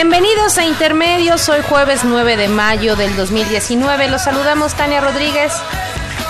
Bienvenidos 0.00 0.56
a 0.58 0.64
Intermedios, 0.64 1.48
hoy 1.48 1.58
jueves 1.68 2.04
9 2.04 2.36
de 2.36 2.46
mayo 2.46 2.94
del 2.94 3.16
2019. 3.16 4.08
Los 4.08 4.22
saludamos 4.22 4.74
Tania 4.74 5.00
Rodríguez. 5.00 5.52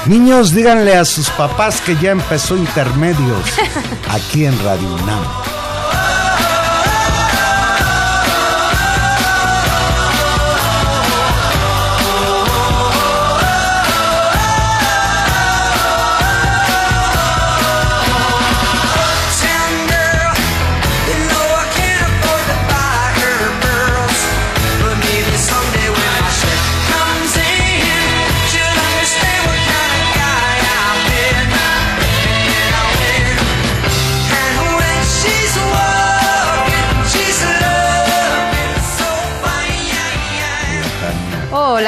Niños, 0.06 0.54
díganle 0.54 0.96
a 0.96 1.04
sus 1.04 1.28
papás 1.28 1.82
que 1.82 1.94
ya 1.96 2.12
empezó 2.12 2.56
Intermedios 2.56 3.44
aquí 4.08 4.46
en 4.46 4.58
Radio 4.64 4.88
UNAM. 4.94 5.47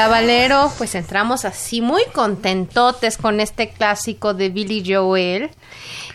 Hola 0.01 0.09
Valero, 0.09 0.73
pues 0.79 0.95
entramos 0.95 1.45
así 1.45 1.83
muy 1.83 2.01
contentotes 2.15 3.19
con 3.19 3.39
este 3.39 3.69
clásico 3.69 4.33
de 4.33 4.49
Billy 4.49 4.83
Joel 4.83 5.51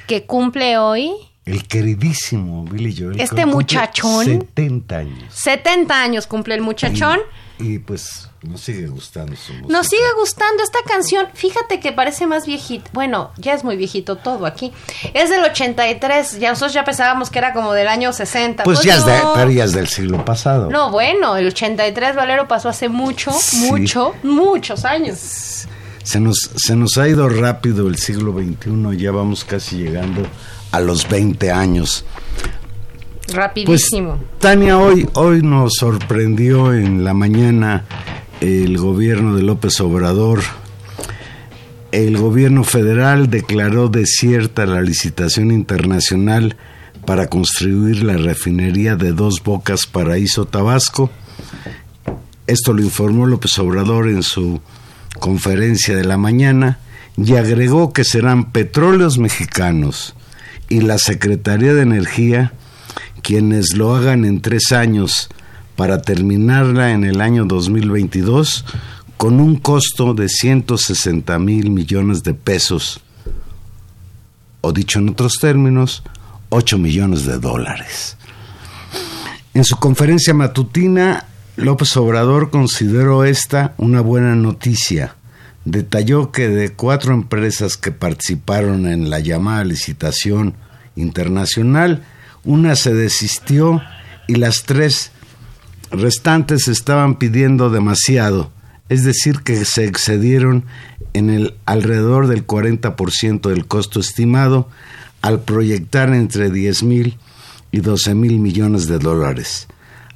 que 0.07 0.25
cumple 0.25 0.79
hoy. 0.79 1.11
El 1.45 1.67
queridísimo 1.67 2.63
Billy 2.63 2.95
Joel. 2.97 3.21
Este 3.21 3.45
muchachón. 3.45 4.25
70 4.25 4.97
años. 4.97 5.33
70 5.35 6.01
años 6.01 6.25
cumple 6.25 6.55
el 6.55 6.61
muchachón. 6.61 7.19
Y, 7.59 7.77
pues 7.77 8.31
nos 8.45 8.61
sigue 8.61 8.87
gustando 8.87 9.35
su 9.35 9.53
música. 9.53 9.71
Nos 9.71 9.87
sigue 9.87 10.13
gustando 10.19 10.63
esta 10.63 10.79
canción. 10.87 11.27
Fíjate 11.33 11.79
que 11.79 11.91
parece 11.91 12.27
más 12.27 12.45
viejito. 12.45 12.89
Bueno, 12.93 13.31
ya 13.37 13.53
es 13.53 13.63
muy 13.63 13.75
viejito 13.75 14.15
todo 14.15 14.45
aquí. 14.45 14.71
Es 15.13 15.29
del 15.29 15.43
83. 15.43 16.39
Ya 16.39 16.49
nosotros 16.49 16.73
ya 16.73 16.83
pensábamos 16.83 17.29
que 17.29 17.39
era 17.39 17.53
como 17.53 17.73
del 17.73 17.87
año 17.87 18.13
60. 18.13 18.63
Pues, 18.63 18.81
ya, 18.81 18.97
es 18.97 19.05
de, 19.05 19.19
pero 19.35 19.51
ya 19.51 19.63
es 19.63 19.73
del 19.73 19.87
siglo 19.87 20.23
pasado. 20.23 20.69
No, 20.69 20.91
bueno, 20.91 21.37
el 21.37 21.47
83 21.47 22.15
Valero 22.15 22.47
pasó 22.47 22.69
hace 22.69 22.89
mucho, 22.89 23.31
mucho, 23.53 24.13
muchos 24.23 24.85
años. 24.85 25.67
Se 26.03 26.19
nos, 26.19 26.51
se 26.55 26.75
nos 26.75 26.97
ha 26.97 27.07
ido 27.07 27.27
rápido 27.29 27.87
el 27.87 27.97
siglo 27.97 28.33
XXI. 28.33 28.97
Ya 28.97 29.11
vamos 29.11 29.43
casi 29.43 29.77
llegando 29.77 30.21
a 30.71 30.79
los 30.79 31.09
20 31.09 31.51
años. 31.51 32.05
Rapidísimo. 33.33 34.17
Pues, 34.17 34.39
Tania, 34.39 34.77
hoy, 34.77 35.07
hoy 35.13 35.41
nos 35.41 35.73
sorprendió 35.79 36.73
en 36.73 37.03
la 37.03 37.13
mañana 37.13 37.85
el 38.41 38.77
gobierno 38.77 39.35
de 39.35 39.43
López 39.43 39.79
Obrador. 39.81 40.41
El 41.91 42.17
gobierno 42.17 42.63
federal 42.63 43.29
declaró 43.29 43.87
desierta 43.87 44.65
la 44.65 44.81
licitación 44.81 45.51
internacional 45.51 46.57
para 47.05 47.27
construir 47.27 48.03
la 48.03 48.17
refinería 48.17 48.95
de 48.95 49.13
Dos 49.13 49.41
Bocas 49.43 49.85
Paraíso 49.85 50.45
Tabasco. 50.45 51.09
Esto 52.47 52.73
lo 52.73 52.81
informó 52.81 53.27
López 53.27 53.57
Obrador 53.59 54.09
en 54.09 54.23
su 54.23 54.61
conferencia 55.19 55.95
de 55.95 56.03
la 56.03 56.17
mañana 56.17 56.79
y 57.17 57.35
agregó 57.35 57.93
que 57.93 58.03
serán 58.03 58.51
petróleos 58.51 59.17
mexicanos 59.17 60.15
y 60.67 60.81
la 60.81 60.97
Secretaría 60.97 61.73
de 61.73 61.83
Energía 61.83 62.53
quienes 63.21 63.75
lo 63.75 63.95
hagan 63.95 64.25
en 64.25 64.41
tres 64.41 64.71
años 64.71 65.29
para 65.75 66.01
terminarla 66.01 66.91
en 66.91 67.03
el 67.03 67.21
año 67.21 67.45
2022 67.45 68.65
con 69.17 69.39
un 69.39 69.55
costo 69.57 70.13
de 70.13 70.29
160 70.29 71.37
mil 71.39 71.69
millones 71.71 72.23
de 72.23 72.33
pesos, 72.33 73.01
o 74.61 74.71
dicho 74.71 74.99
en 74.99 75.09
otros 75.09 75.37
términos, 75.39 76.03
8 76.49 76.77
millones 76.77 77.25
de 77.25 77.39
dólares. 77.39 78.17
En 79.53 79.63
su 79.63 79.77
conferencia 79.77 80.33
matutina, 80.33 81.25
López 81.55 81.95
Obrador 81.95 82.51
consideró 82.51 83.23
esta 83.23 83.73
una 83.77 84.01
buena 84.01 84.35
noticia. 84.35 85.15
Detalló 85.63 86.31
que 86.31 86.49
de 86.49 86.73
cuatro 86.73 87.13
empresas 87.13 87.77
que 87.77 87.91
participaron 87.91 88.85
en 88.85 89.09
la 89.09 89.19
llamada 89.19 89.63
licitación 89.63 90.55
internacional, 90.95 92.03
una 92.43 92.75
se 92.75 92.93
desistió 92.93 93.81
y 94.27 94.35
las 94.35 94.63
tres 94.63 95.11
restantes 95.91 96.67
estaban 96.67 97.15
pidiendo 97.15 97.69
demasiado, 97.69 98.51
es 98.89 99.03
decir, 99.03 99.39
que 99.39 99.65
se 99.65 99.85
excedieron 99.85 100.65
en 101.13 101.29
el 101.29 101.55
alrededor 101.65 102.27
del 102.27 102.45
40% 102.45 103.49
del 103.49 103.65
costo 103.65 103.99
estimado 103.99 104.69
al 105.21 105.41
proyectar 105.41 106.13
entre 106.13 106.51
10 106.51 106.83
mil 106.83 107.17
y 107.71 107.79
12 107.79 108.15
mil 108.15 108.39
millones 108.39 108.87
de 108.87 108.99
dólares. 108.99 109.67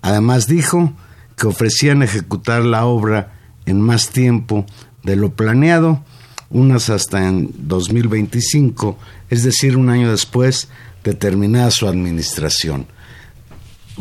Además 0.01 0.47
dijo 0.47 0.93
que 1.35 1.47
ofrecían 1.47 2.03
ejecutar 2.03 2.63
la 2.63 2.85
obra 2.85 3.33
en 3.65 3.81
más 3.81 4.09
tiempo 4.09 4.65
de 5.03 5.15
lo 5.15 5.33
planeado, 5.33 6.03
unas 6.49 6.89
hasta 6.89 7.27
en 7.27 7.51
2025, 7.57 8.97
es 9.29 9.43
decir, 9.43 9.77
un 9.77 9.89
año 9.89 10.11
después 10.11 10.67
de 11.03 11.13
terminada 11.13 11.71
su 11.71 11.87
administración. 11.87 12.87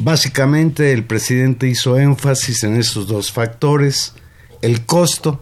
Básicamente 0.01 0.93
el 0.93 1.05
presidente 1.05 1.67
hizo 1.67 1.99
énfasis 1.99 2.63
en 2.63 2.77
esos 2.77 3.09
dos 3.09 3.33
factores, 3.33 4.15
el 4.63 4.87
costo 4.87 5.41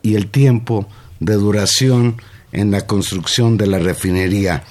y 0.00 0.14
el 0.14 0.30
tiempo 0.30 0.88
de 1.18 1.34
duración 1.34 2.22
en 2.52 2.70
la 2.70 2.86
construcción 2.86 3.56
de 3.56 3.66
la 3.66 3.80
refinería. 3.80 4.62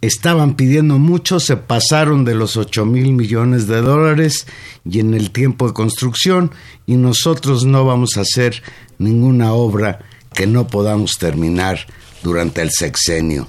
estaban 0.00 0.56
pidiendo 0.56 0.98
mucho, 0.98 1.38
se 1.38 1.56
pasaron 1.56 2.24
de 2.24 2.34
los 2.34 2.56
8 2.56 2.84
mil 2.86 3.12
millones 3.12 3.68
de 3.68 3.82
dólares 3.82 4.48
y 4.84 4.98
en 4.98 5.14
el 5.14 5.30
tiempo 5.30 5.68
de 5.68 5.74
construcción 5.74 6.50
y 6.86 6.96
nosotros 6.96 7.64
no 7.64 7.84
vamos 7.84 8.16
a 8.16 8.22
hacer 8.22 8.64
ninguna 8.98 9.52
obra 9.52 10.00
que 10.34 10.48
no 10.48 10.66
podamos 10.66 11.12
terminar 11.20 11.86
durante 12.24 12.62
el 12.62 12.72
sexenio. 12.72 13.46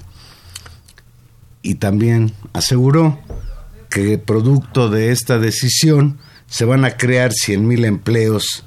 Y 1.63 1.75
también 1.75 2.33
aseguró 2.53 3.17
que 3.93 4.17
producto 4.17 4.89
de 4.89 5.11
esta 5.11 5.37
decisión 5.37 6.17
se 6.47 6.65
van 6.65 6.83
a 6.83 6.97
crear 6.97 7.31
100 7.31 7.67
mil 7.67 7.85
empleos 7.85 8.63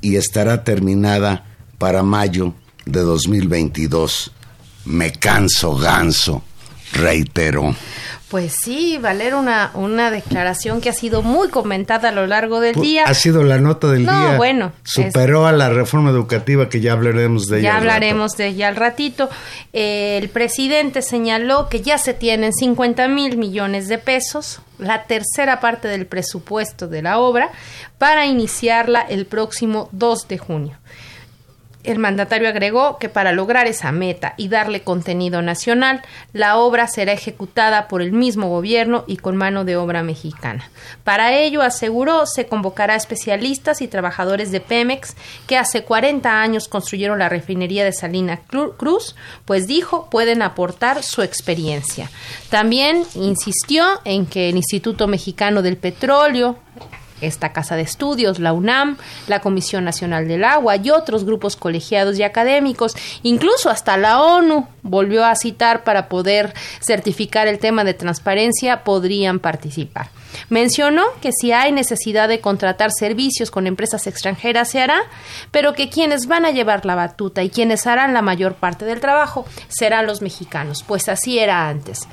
y 0.00 0.14
estará 0.14 0.62
terminada 0.62 1.44
para 1.78 2.04
mayo 2.04 2.54
de 2.84 3.00
2022. 3.00 4.30
Me 4.84 5.10
canso 5.10 5.74
ganso 5.76 6.44
reiteró. 6.92 7.74
Pues 8.28 8.56
sí, 8.60 8.98
Valer, 8.98 9.36
una, 9.36 9.70
una 9.74 10.10
declaración 10.10 10.80
que 10.80 10.88
ha 10.88 10.92
sido 10.92 11.22
muy 11.22 11.48
comentada 11.48 12.08
a 12.08 12.12
lo 12.12 12.26
largo 12.26 12.58
del 12.58 12.74
día. 12.74 13.04
Ha 13.04 13.14
sido 13.14 13.44
la 13.44 13.58
nota 13.58 13.86
del 13.86 14.04
no, 14.04 14.18
día. 14.18 14.36
bueno. 14.36 14.72
Superó 14.82 15.46
a 15.46 15.52
la 15.52 15.68
reforma 15.68 16.10
educativa 16.10 16.68
que 16.68 16.80
ya 16.80 16.92
hablaremos 16.92 17.46
de 17.46 17.60
ella. 17.60 17.70
Ya 17.70 17.76
hablaremos 17.76 18.32
de 18.32 18.48
ella 18.48 18.66
al 18.66 18.74
ratito. 18.74 19.30
Eh, 19.72 20.18
el 20.20 20.28
presidente 20.28 21.02
señaló 21.02 21.68
que 21.68 21.82
ya 21.82 21.98
se 21.98 22.14
tienen 22.14 22.52
50 22.52 23.06
mil 23.06 23.36
millones 23.36 23.86
de 23.86 23.98
pesos, 23.98 24.60
la 24.78 25.04
tercera 25.04 25.60
parte 25.60 25.86
del 25.86 26.06
presupuesto 26.06 26.88
de 26.88 27.02
la 27.02 27.20
obra, 27.20 27.50
para 27.98 28.26
iniciarla 28.26 29.02
el 29.02 29.26
próximo 29.26 29.88
2 29.92 30.26
de 30.26 30.38
junio. 30.38 30.78
El 31.86 32.00
mandatario 32.00 32.48
agregó 32.48 32.98
que 32.98 33.08
para 33.08 33.30
lograr 33.30 33.68
esa 33.68 33.92
meta 33.92 34.34
y 34.36 34.48
darle 34.48 34.82
contenido 34.82 35.40
nacional, 35.40 36.02
la 36.32 36.56
obra 36.56 36.88
será 36.88 37.12
ejecutada 37.12 37.86
por 37.86 38.02
el 38.02 38.10
mismo 38.10 38.48
gobierno 38.48 39.04
y 39.06 39.18
con 39.18 39.36
mano 39.36 39.64
de 39.64 39.76
obra 39.76 40.02
mexicana. 40.02 40.68
Para 41.04 41.32
ello, 41.32 41.62
aseguró, 41.62 42.26
se 42.26 42.48
convocará 42.48 42.94
a 42.94 42.96
especialistas 42.96 43.80
y 43.82 43.86
trabajadores 43.86 44.50
de 44.50 44.60
Pemex 44.60 45.14
que 45.46 45.56
hace 45.56 45.84
40 45.84 46.40
años 46.40 46.66
construyeron 46.66 47.20
la 47.20 47.28
refinería 47.28 47.84
de 47.84 47.92
Salina 47.92 48.40
Cruz, 48.48 49.14
pues 49.44 49.68
dijo 49.68 50.10
pueden 50.10 50.42
aportar 50.42 51.04
su 51.04 51.22
experiencia. 51.22 52.10
También 52.50 53.04
insistió 53.14 53.86
en 54.04 54.26
que 54.26 54.48
el 54.48 54.56
Instituto 54.56 55.06
Mexicano 55.06 55.62
del 55.62 55.76
Petróleo, 55.76 56.58
esta 57.20 57.52
casa 57.52 57.76
de 57.76 57.82
estudios, 57.82 58.38
la 58.38 58.52
UNAM, 58.52 58.96
la 59.26 59.40
Comisión 59.40 59.84
Nacional 59.84 60.28
del 60.28 60.44
Agua 60.44 60.76
y 60.76 60.90
otros 60.90 61.24
grupos 61.24 61.56
colegiados 61.56 62.18
y 62.18 62.22
académicos, 62.22 62.94
incluso 63.22 63.70
hasta 63.70 63.96
la 63.96 64.20
ONU 64.22 64.66
volvió 64.82 65.24
a 65.24 65.34
citar 65.36 65.84
para 65.84 66.08
poder 66.08 66.54
certificar 66.80 67.48
el 67.48 67.58
tema 67.58 67.84
de 67.84 67.94
transparencia, 67.94 68.84
podrían 68.84 69.38
participar. 69.38 70.08
Mencionó 70.50 71.04
que 71.20 71.30
si 71.32 71.52
hay 71.52 71.72
necesidad 71.72 72.28
de 72.28 72.40
contratar 72.40 72.90
servicios 72.92 73.50
con 73.50 73.66
empresas 73.66 74.06
extranjeras 74.06 74.70
se 74.70 74.80
hará, 74.80 75.00
pero 75.50 75.72
que 75.72 75.88
quienes 75.88 76.26
van 76.26 76.44
a 76.44 76.50
llevar 76.50 76.84
la 76.84 76.94
batuta 76.94 77.42
y 77.42 77.50
quienes 77.50 77.86
harán 77.86 78.12
la 78.12 78.22
mayor 78.22 78.54
parte 78.54 78.84
del 78.84 79.00
trabajo 79.00 79.46
serán 79.68 80.06
los 80.06 80.22
mexicanos, 80.22 80.82
pues 80.82 81.08
así 81.08 81.38
era 81.38 81.68
antes 81.68 82.06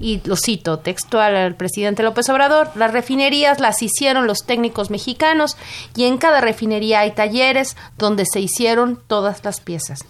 y 0.00 0.20
lo 0.24 0.36
cito 0.36 0.78
textual 0.78 1.36
al 1.36 1.56
presidente 1.56 2.02
López 2.02 2.28
Obrador, 2.28 2.70
las 2.76 2.92
refinerías 2.92 3.60
las 3.60 3.82
hicieron 3.82 4.26
los 4.26 4.44
técnicos 4.44 4.90
mexicanos 4.90 5.56
y 5.96 6.04
en 6.04 6.18
cada 6.18 6.40
refinería 6.40 7.00
hay 7.00 7.12
talleres 7.12 7.76
donde 7.96 8.24
se 8.26 8.40
hicieron 8.40 9.00
todas 9.06 9.44
las 9.44 9.60
piezas. 9.60 10.04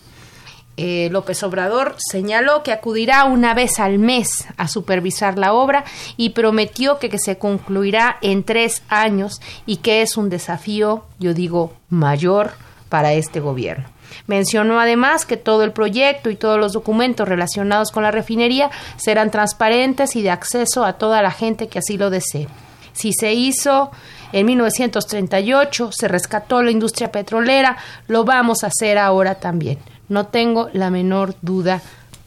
Eh, 0.81 1.09
López 1.11 1.43
Obrador 1.43 1.97
señaló 1.99 2.63
que 2.63 2.71
acudirá 2.71 3.25
una 3.25 3.53
vez 3.53 3.81
al 3.81 3.99
mes 3.99 4.47
a 4.57 4.69
supervisar 4.69 5.37
la 5.37 5.53
obra 5.53 5.85
y 6.17 6.31
prometió 6.31 7.01
que, 7.01 7.09
que 7.09 7.19
se 7.19 7.37
concluirá 7.37 8.17
en 8.23 8.45
tres 8.45 8.83
años 8.89 9.41
y 9.67 9.79
que 9.79 10.03
es 10.03 10.17
un 10.17 10.29
desafío, 10.29 11.05
yo 11.19 11.35
digo, 11.35 11.73
mayor 11.89 12.53
para 12.89 13.13
este 13.15 13.41
gobierno. 13.41 13.89
Mencionó 14.27 14.81
además 14.81 15.25
que 15.27 15.37
todo 15.37 15.65
el 15.65 15.73
proyecto 15.73 16.31
y 16.31 16.37
todos 16.37 16.59
los 16.59 16.73
documentos 16.73 17.29
relacionados 17.29 17.91
con 17.91 18.03
la 18.03 18.11
refinería 18.11 18.71
serán 18.97 19.31
transparentes 19.31 20.17
y 20.17 20.23
de 20.23 20.31
acceso 20.31 20.85
a 20.85 20.95
toda 20.95 21.23
la 21.23 21.31
gente 21.31 21.69
que 21.69 21.79
así 21.79 21.97
lo 21.97 22.11
desee. 22.11 22.49
Si 22.93 23.13
se 23.13 23.33
hizo 23.33 23.91
en 24.33 24.47
1938, 24.47 25.93
se 25.93 26.09
rescató 26.09 26.63
la 26.63 26.71
industria 26.71 27.13
petrolera, 27.13 27.77
lo 28.09 28.25
vamos 28.25 28.65
a 28.65 28.69
hacer 28.69 28.99
ahora 28.99 29.37
también. 29.37 29.79
No 30.09 30.27
tengo 30.27 30.69
la 30.73 30.91
menor 30.91 31.35
duda, 31.41 31.81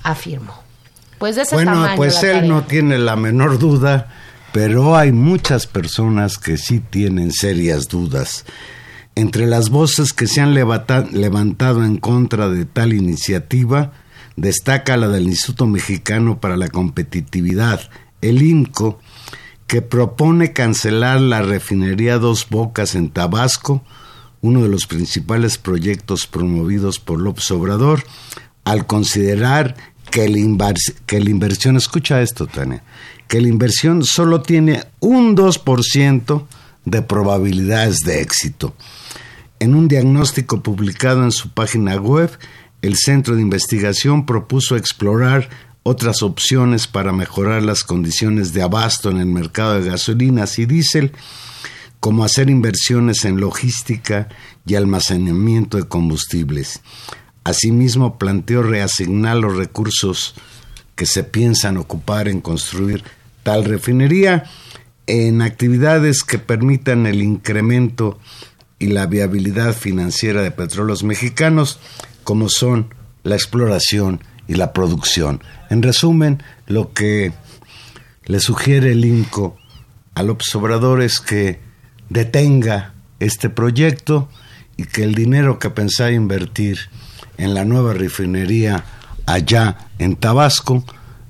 afirmó. 0.03 0.53
Pues 1.19 1.35
de 1.35 1.43
ese 1.43 1.55
bueno, 1.55 1.85
pues 1.95 2.23
él 2.23 2.47
no 2.47 2.63
tiene 2.63 2.97
la 2.97 3.15
menor 3.15 3.59
duda, 3.59 4.07
pero 4.51 4.95
hay 4.95 5.11
muchas 5.11 5.67
personas 5.67 6.37
que 6.37 6.57
sí 6.57 6.79
tienen 6.79 7.31
serias 7.31 7.87
dudas. 7.87 8.45
Entre 9.15 9.45
las 9.45 9.69
voces 9.69 10.13
que 10.13 10.27
se 10.27 10.41
han 10.41 10.53
levantado 10.53 11.83
en 11.83 11.97
contra 11.97 12.49
de 12.49 12.65
tal 12.65 12.93
iniciativa, 12.93 13.91
destaca 14.35 14.97
la 14.97 15.09
del 15.09 15.27
Instituto 15.27 15.67
Mexicano 15.67 16.39
para 16.39 16.57
la 16.57 16.69
Competitividad, 16.69 17.89
el 18.21 18.41
INCO, 18.41 18.99
que 19.67 19.81
propone 19.81 20.53
cancelar 20.53 21.21
la 21.21 21.41
refinería 21.41 22.17
Dos 22.17 22.47
Bocas 22.49 22.95
en 22.95 23.09
Tabasco, 23.09 23.83
uno 24.41 24.63
de 24.63 24.69
los 24.69 24.87
principales 24.87 25.57
proyectos 25.57 26.27
promovidos 26.27 26.99
por 26.99 27.19
López 27.19 27.49
Obrador, 27.51 28.03
al 28.63 28.85
considerar 28.85 29.75
que 30.09 30.27
la, 30.27 30.39
inversión, 31.29 31.77
escucha 31.77 32.21
esto, 32.21 32.47
Tania, 32.47 32.83
que 33.27 33.39
la 33.39 33.47
inversión 33.47 34.03
solo 34.03 34.41
tiene 34.41 34.83
un 34.99 35.37
2% 35.37 36.45
de 36.85 37.01
probabilidades 37.01 37.99
de 37.99 38.21
éxito. 38.21 38.75
En 39.61 39.75
un 39.75 39.87
diagnóstico 39.87 40.63
publicado 40.63 41.23
en 41.23 41.31
su 41.31 41.51
página 41.51 41.95
web, 41.95 42.31
el 42.81 42.97
Centro 42.97 43.35
de 43.35 43.43
Investigación 43.43 44.25
propuso 44.25 44.75
explorar 44.75 45.49
otras 45.83 46.23
opciones 46.23 46.87
para 46.87 47.11
mejorar 47.11 47.61
las 47.61 47.83
condiciones 47.83 48.53
de 48.53 48.63
abasto 48.63 49.11
en 49.11 49.17
el 49.17 49.27
mercado 49.27 49.79
de 49.79 49.87
gasolinas 49.87 50.57
y 50.57 50.65
diésel, 50.65 51.11
como 51.99 52.23
hacer 52.23 52.49
inversiones 52.49 53.23
en 53.23 53.39
logística 53.39 54.29
y 54.65 54.73
almacenamiento 54.73 55.77
de 55.77 55.87
combustibles. 55.87 56.81
Asimismo, 57.43 58.17
planteó 58.17 58.63
reasignar 58.63 59.37
los 59.37 59.55
recursos 59.55 60.33
que 60.95 61.05
se 61.05 61.23
piensan 61.23 61.77
ocupar 61.77 62.27
en 62.27 62.41
construir 62.41 63.03
tal 63.43 63.65
refinería 63.65 64.45
en 65.05 65.43
actividades 65.43 66.23
que 66.23 66.39
permitan 66.39 67.05
el 67.05 67.21
incremento 67.21 68.17
y 68.81 68.87
la 68.87 69.05
viabilidad 69.05 69.75
financiera 69.75 70.41
de 70.41 70.49
petróleos 70.49 71.03
mexicanos, 71.03 71.79
como 72.23 72.49
son 72.49 72.91
la 73.23 73.35
exploración 73.35 74.23
y 74.47 74.55
la 74.55 74.73
producción. 74.73 75.43
En 75.69 75.83
resumen, 75.83 76.41
lo 76.65 76.91
que 76.91 77.31
le 78.25 78.39
sugiere 78.39 78.93
el 78.93 79.05
INCO 79.05 79.55
a 80.15 80.23
López 80.23 80.53
Obrador 80.55 81.03
es 81.03 81.19
que 81.19 81.59
detenga 82.09 82.95
este 83.19 83.51
proyecto 83.51 84.29
y 84.77 84.85
que 84.85 85.03
el 85.03 85.13
dinero 85.13 85.59
que 85.59 85.69
pensaba 85.69 86.11
invertir 86.11 86.79
en 87.37 87.53
la 87.53 87.65
nueva 87.65 87.93
refinería 87.93 88.83
allá 89.27 89.89
en 89.99 90.15
Tabasco 90.15 90.83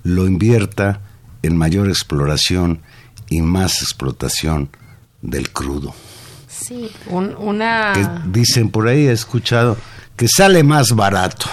lo 0.04 0.26
invierta 0.26 1.02
en 1.44 1.58
mayor 1.58 1.90
exploración 1.90 2.82
y 3.30 3.42
más 3.42 3.82
explotación 3.82 4.70
del 5.22 5.52
crudo. 5.52 5.94
Sí, 6.64 6.92
una... 7.10 8.22
dicen 8.28 8.70
por 8.70 8.88
ahí, 8.88 9.08
he 9.08 9.12
escuchado, 9.12 9.78
que 10.16 10.28
sale 10.28 10.64
más 10.64 10.96
barato 10.96 11.48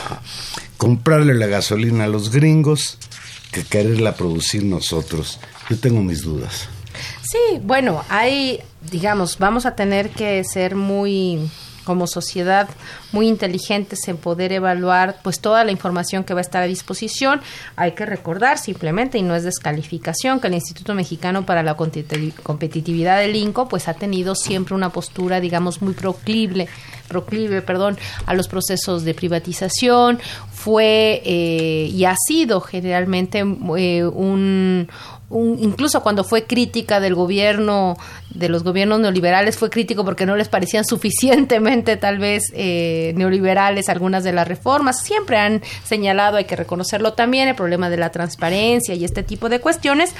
comprarle 0.76 1.34
la 1.34 1.46
gasolina 1.46 2.04
a 2.04 2.08
los 2.08 2.30
gringos 2.30 2.98
que 3.52 3.64
quererla 3.64 4.14
producir 4.14 4.64
nosotros. 4.64 5.40
Yo 5.68 5.78
tengo 5.78 6.02
mis 6.02 6.22
dudas. 6.22 6.68
Sí, 7.22 7.60
bueno, 7.62 8.04
hay, 8.08 8.60
digamos, 8.90 9.38
vamos 9.38 9.66
a 9.66 9.74
tener 9.74 10.10
que 10.10 10.42
ser 10.44 10.74
muy 10.74 11.50
como 11.88 12.06
sociedad 12.06 12.68
muy 13.12 13.28
inteligentes 13.28 14.06
en 14.08 14.18
poder 14.18 14.52
evaluar 14.52 15.16
pues 15.24 15.40
toda 15.40 15.64
la 15.64 15.72
información 15.72 16.22
que 16.22 16.34
va 16.34 16.40
a 16.40 16.42
estar 16.42 16.62
a 16.62 16.66
disposición. 16.66 17.40
Hay 17.76 17.92
que 17.92 18.04
recordar 18.04 18.58
simplemente, 18.58 19.16
y 19.16 19.22
no 19.22 19.34
es 19.34 19.42
descalificación, 19.42 20.38
que 20.38 20.48
el 20.48 20.54
Instituto 20.54 20.92
Mexicano 20.92 21.46
para 21.46 21.62
la 21.62 21.76
Competitividad 21.76 23.20
del 23.20 23.36
INCO 23.36 23.68
pues 23.68 23.88
ha 23.88 23.94
tenido 23.94 24.34
siempre 24.34 24.74
una 24.74 24.90
postura, 24.90 25.40
digamos, 25.40 25.80
muy 25.80 25.94
proclive, 25.94 26.68
proclive 27.08 27.62
perdón, 27.62 27.96
a 28.26 28.34
los 28.34 28.48
procesos 28.48 29.02
de 29.04 29.14
privatización. 29.14 30.20
fue 30.52 31.22
eh, 31.24 31.88
y 31.90 32.04
ha 32.04 32.16
sido 32.26 32.60
generalmente 32.60 33.38
eh, 33.78 34.04
un, 34.04 34.88
incluso 35.30 36.02
cuando 36.02 36.24
fue 36.24 36.44
crítica 36.44 37.00
del 37.00 37.14
gobierno, 37.14 37.96
de 38.30 38.48
los 38.48 38.64
gobiernos 38.64 39.00
neoliberales, 39.00 39.58
fue 39.58 39.68
crítico 39.68 40.04
porque 40.04 40.24
no 40.26 40.36
les 40.36 40.48
parecían 40.48 40.84
suficientemente 40.88 41.96
tal 41.96 42.18
vez 42.18 42.44
eh, 42.54 43.12
neoliberales 43.16 43.88
algunas 43.88 44.24
de 44.24 44.32
las 44.32 44.48
reformas. 44.48 45.02
Siempre 45.02 45.36
han 45.36 45.62
señalado, 45.84 46.38
hay 46.38 46.44
que 46.44 46.56
reconocerlo 46.56 47.12
también, 47.12 47.48
el 47.48 47.54
problema 47.54 47.90
de 47.90 47.98
la 47.98 48.10
transparencia 48.10 48.94
y 48.94 49.04
este 49.04 49.22
tipo 49.22 49.48
de 49.48 49.60
cuestiones, 49.60 50.14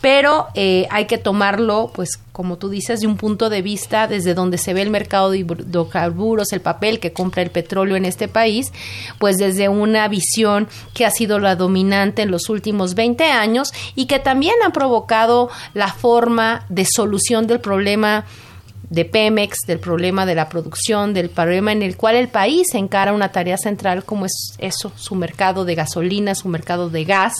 pero 0.00 0.48
eh, 0.54 0.86
hay 0.90 1.06
que 1.06 1.18
tomarlo, 1.18 1.90
pues 1.94 2.18
como 2.34 2.58
tú 2.58 2.68
dices, 2.68 3.00
de 3.00 3.06
un 3.06 3.16
punto 3.16 3.48
de 3.48 3.62
vista 3.62 4.08
desde 4.08 4.34
donde 4.34 4.58
se 4.58 4.74
ve 4.74 4.82
el 4.82 4.90
mercado 4.90 5.30
de 5.30 5.38
hidrocarburos, 5.38 6.52
el 6.52 6.60
papel 6.60 6.98
que 6.98 7.12
compra 7.12 7.42
el 7.42 7.50
petróleo 7.50 7.94
en 7.94 8.04
este 8.04 8.26
país, 8.26 8.72
pues 9.20 9.36
desde 9.36 9.68
una 9.68 10.08
visión 10.08 10.66
que 10.94 11.06
ha 11.06 11.12
sido 11.12 11.38
la 11.38 11.54
dominante 11.54 12.22
en 12.22 12.32
los 12.32 12.48
últimos 12.48 12.96
20 12.96 13.22
años 13.26 13.72
y 13.94 14.06
que 14.06 14.18
también 14.18 14.56
ha 14.66 14.70
provocado 14.70 15.48
la 15.74 15.92
forma 15.92 16.66
de 16.68 16.84
solución 16.92 17.46
del 17.46 17.60
problema 17.60 18.24
de 18.94 19.04
Pemex, 19.04 19.58
del 19.66 19.80
problema 19.80 20.24
de 20.24 20.34
la 20.34 20.48
producción, 20.48 21.14
del 21.14 21.28
problema 21.28 21.72
en 21.72 21.82
el 21.82 21.96
cual 21.96 22.16
el 22.16 22.28
país 22.28 22.74
encara 22.74 23.12
una 23.12 23.32
tarea 23.32 23.58
central 23.58 24.04
como 24.04 24.26
es 24.26 24.54
eso, 24.58 24.92
su 24.96 25.14
mercado 25.14 25.64
de 25.64 25.74
gasolina, 25.74 26.34
su 26.34 26.48
mercado 26.48 26.90
de 26.90 27.04
gas. 27.04 27.34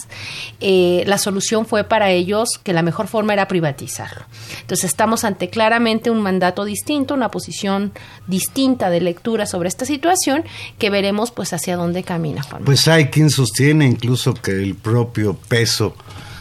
Eh, 0.61 1.04
la 1.06 1.18
solución 1.18 1.66
fue 1.66 1.84
para 1.84 2.11
ellos 2.11 2.49
que 2.62 2.73
la 2.73 2.82
mejor 2.82 3.06
forma 3.06 3.32
era 3.32 3.46
privatizarlo. 3.46 4.25
Entonces 4.61 4.84
estamos 4.84 5.25
ante 5.25 5.49
claramente 5.49 6.11
un 6.11 6.20
mandato 6.20 6.64
distinto, 6.64 7.14
una 7.14 7.30
posición 7.30 7.92
distinta 8.26 8.90
de 8.90 9.00
lectura 9.00 9.46
sobre 9.46 9.68
esta 9.68 9.84
situación 9.84 10.44
que 10.78 10.90
veremos 10.90 11.30
pues 11.30 11.52
hacia 11.52 11.76
dónde 11.76 12.02
camina. 12.02 12.42
Juan. 12.42 12.64
Pues 12.64 12.88
hay 12.88 13.06
quien 13.06 13.30
sostiene 13.30 13.87
incluso 13.87 14.34
que 14.34 14.52
el 14.52 14.75
propio 14.75 15.34
peso 15.34 15.94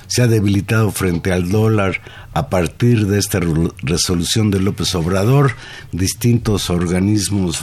se 0.07 0.21
ha 0.21 0.27
debilitado 0.27 0.91
frente 0.91 1.31
al 1.31 1.49
dólar 1.49 2.01
a 2.33 2.49
partir 2.49 3.07
de 3.07 3.19
esta 3.19 3.39
resolución 3.81 4.51
de 4.51 4.59
López 4.59 4.93
Obrador, 4.95 5.53
distintos 5.91 6.69
organismos 6.69 7.61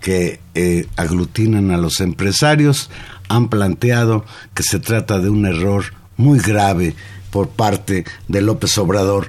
que 0.00 0.40
eh, 0.54 0.86
aglutinan 0.96 1.70
a 1.70 1.76
los 1.76 2.00
empresarios 2.00 2.90
han 3.28 3.48
planteado 3.48 4.24
que 4.54 4.62
se 4.62 4.78
trata 4.78 5.18
de 5.18 5.30
un 5.30 5.46
error 5.46 5.84
muy 6.16 6.38
grave 6.38 6.94
por 7.30 7.48
parte 7.48 8.04
de 8.28 8.42
López 8.42 8.76
Obrador. 8.78 9.28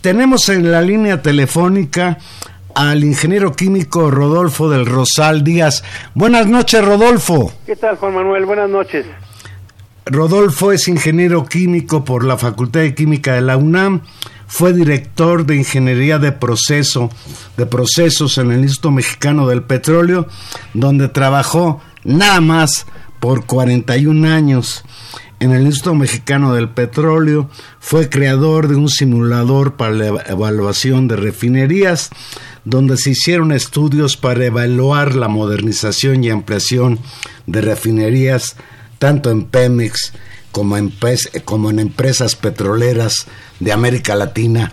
Tenemos 0.00 0.48
en 0.48 0.70
la 0.70 0.82
línea 0.82 1.22
telefónica 1.22 2.18
al 2.74 3.04
ingeniero 3.04 3.54
químico 3.54 4.10
Rodolfo 4.10 4.68
del 4.68 4.84
Rosal 4.84 5.42
Díaz. 5.42 5.82
Buenas 6.14 6.46
noches, 6.46 6.84
Rodolfo. 6.84 7.52
¿Qué 7.64 7.76
tal, 7.76 7.96
Juan 7.96 8.14
Manuel? 8.14 8.44
Buenas 8.44 8.68
noches. 8.68 9.06
Rodolfo 10.08 10.70
es 10.70 10.86
ingeniero 10.86 11.46
químico 11.46 12.04
por 12.04 12.24
la 12.24 12.38
Facultad 12.38 12.78
de 12.78 12.94
Química 12.94 13.34
de 13.34 13.40
la 13.40 13.56
UNAM. 13.56 14.02
Fue 14.46 14.72
director 14.72 15.44
de 15.44 15.56
Ingeniería 15.56 16.20
de 16.20 16.30
Proceso, 16.30 17.10
de 17.56 17.66
Procesos 17.66 18.38
en 18.38 18.52
el 18.52 18.60
Instituto 18.60 18.92
Mexicano 18.92 19.48
del 19.48 19.64
Petróleo, 19.64 20.28
donde 20.74 21.08
trabajó 21.08 21.80
nada 22.04 22.40
más 22.40 22.86
por 23.18 23.46
41 23.46 24.28
años. 24.28 24.84
En 25.40 25.50
el 25.50 25.62
Instituto 25.62 25.96
Mexicano 25.96 26.54
del 26.54 26.68
Petróleo 26.68 27.50
fue 27.80 28.08
creador 28.08 28.68
de 28.68 28.76
un 28.76 28.88
simulador 28.88 29.74
para 29.74 29.90
la 29.90 30.22
evaluación 30.28 31.08
de 31.08 31.16
refinerías, 31.16 32.10
donde 32.64 32.96
se 32.96 33.10
hicieron 33.10 33.50
estudios 33.50 34.16
para 34.16 34.44
evaluar 34.44 35.16
la 35.16 35.26
modernización 35.26 36.22
y 36.22 36.30
ampliación 36.30 37.00
de 37.46 37.60
refinerías 37.60 38.56
tanto 38.98 39.30
en 39.30 39.44
Pemex 39.44 40.12
como 40.52 40.76
en, 40.76 40.92
como 41.44 41.70
en 41.70 41.78
empresas 41.78 42.34
petroleras 42.34 43.26
de 43.60 43.72
América 43.72 44.14
Latina. 44.14 44.72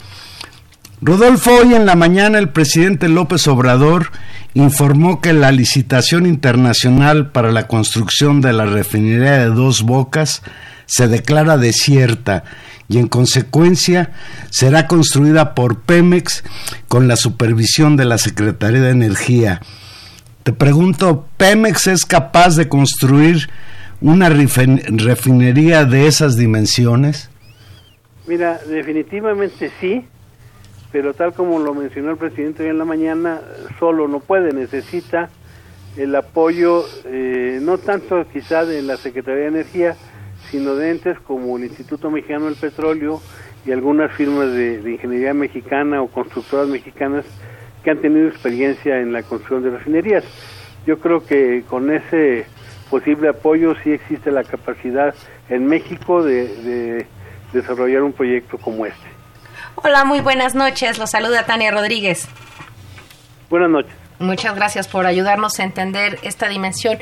Rodolfo, 1.01 1.51
hoy 1.51 1.74
en 1.74 1.86
la 1.86 1.96
mañana 1.96 2.39
el 2.39 2.50
presidente 2.50 3.10
López 3.10 3.48
Obrador 3.48 4.12
informó 4.53 5.20
que 5.20 5.34
la 5.34 5.51
licitación 5.51 6.25
internacional 6.25 7.32
para 7.32 7.51
la 7.51 7.68
construcción 7.68 8.39
de 8.39 8.53
la 8.53 8.65
refinería 8.65 9.39
de 9.39 9.48
Dos 9.48 9.82
Bocas 9.82 10.42
se 10.86 11.08
declara 11.08 11.58
desierta 11.58 12.44
y 12.88 13.00
en 13.00 13.08
consecuencia 13.08 14.12
será 14.50 14.88
construida 14.88 15.56
por 15.56 15.82
Pemex 15.82 16.44
con 16.88 17.08
la 17.08 17.15
supervisión 17.15 17.98
de 17.98 18.06
la 18.06 18.18
Secretaría 18.18 18.82
de 18.82 18.92
Energía. 18.92 19.62
Te 20.44 20.53
pregunto, 20.53 21.27
¿Pemex 21.38 21.88
es 21.88 22.06
capaz 22.06 22.56
de 22.56 22.70
construir 22.70 23.50
una 24.03 24.27
refinería 24.29 25.86
de 25.86 26.07
esas 26.07 26.36
dimensiones? 26.36 27.29
Mira, 28.27 28.60
definitivamente 28.67 29.72
sí, 29.79 30.05
pero 30.91 31.13
tal 31.13 31.33
como 31.33 31.57
lo 31.60 31.74
mencionó 31.74 32.12
el 32.12 32.17
presidente 32.17 32.63
hoy 32.63 32.69
en 32.69 32.77
la 32.77 32.86
mañana, 32.86 33.39
solo 33.79 34.10
no 34.10 34.19
puede, 34.19 34.51
necesita 34.53 35.29
el 35.95 36.13
apoyo, 36.15 36.83
eh, 37.05 37.60
no 37.62 37.77
tanto 37.77 38.25
quizá 38.31 38.65
de 38.65 38.81
la 38.81 38.98
Secretaría 38.98 39.43
de 39.43 39.48
Energía, 39.48 39.95
sino 40.51 40.75
de 40.75 40.91
entes 40.91 41.17
como 41.22 41.55
el 41.57 41.63
Instituto 41.63 42.12
Mexicano 42.12 42.45
del 42.45 42.55
Petróleo 42.55 43.22
y 43.65 43.72
algunas 43.72 44.12
firmas 44.12 44.51
de, 44.51 44.81
de 44.81 44.91
ingeniería 44.91 45.33
mexicana 45.33 46.01
o 46.01 46.07
constructoras 46.07 46.67
mexicanas 46.67 47.24
que 47.86 47.91
han 47.91 48.01
tenido 48.01 48.27
experiencia 48.27 49.00
en 49.00 49.13
la 49.13 49.24
construcción 49.24 49.63
de 49.63 49.77
refinerías. 49.77 50.25
Yo 50.86 51.00
creo 51.00 51.25
que 51.25 51.63
con 51.69 51.89
ese 51.89 52.45
posible 52.90 53.30
apoyo 53.30 53.75
si 53.84 53.92
existe 53.92 54.32
la 54.32 54.44
capacidad 54.44 55.13
en 55.50 55.66
México 55.66 56.24
de, 56.24 57.06
desarrollar 57.52 58.02
un 58.02 58.13
proyecto 58.13 58.58
como 58.58 58.86
este. 58.86 59.08
Hola, 59.75 60.06
muy 60.06 60.22
buenas 60.22 60.56
noches. 60.56 60.98
Los 60.98 61.12
saluda 61.12 61.46
Tania 61.46 61.72
Rodríguez. 61.72 62.28
Buenas 63.50 63.70
noches. 63.70 63.94
Muchas 64.20 64.56
gracias 64.56 64.88
por 64.88 65.06
ayudarnos 65.06 65.60
a 65.60 65.63
entender 65.63 66.18
esta 66.24 66.48
dimensión. 66.48 66.98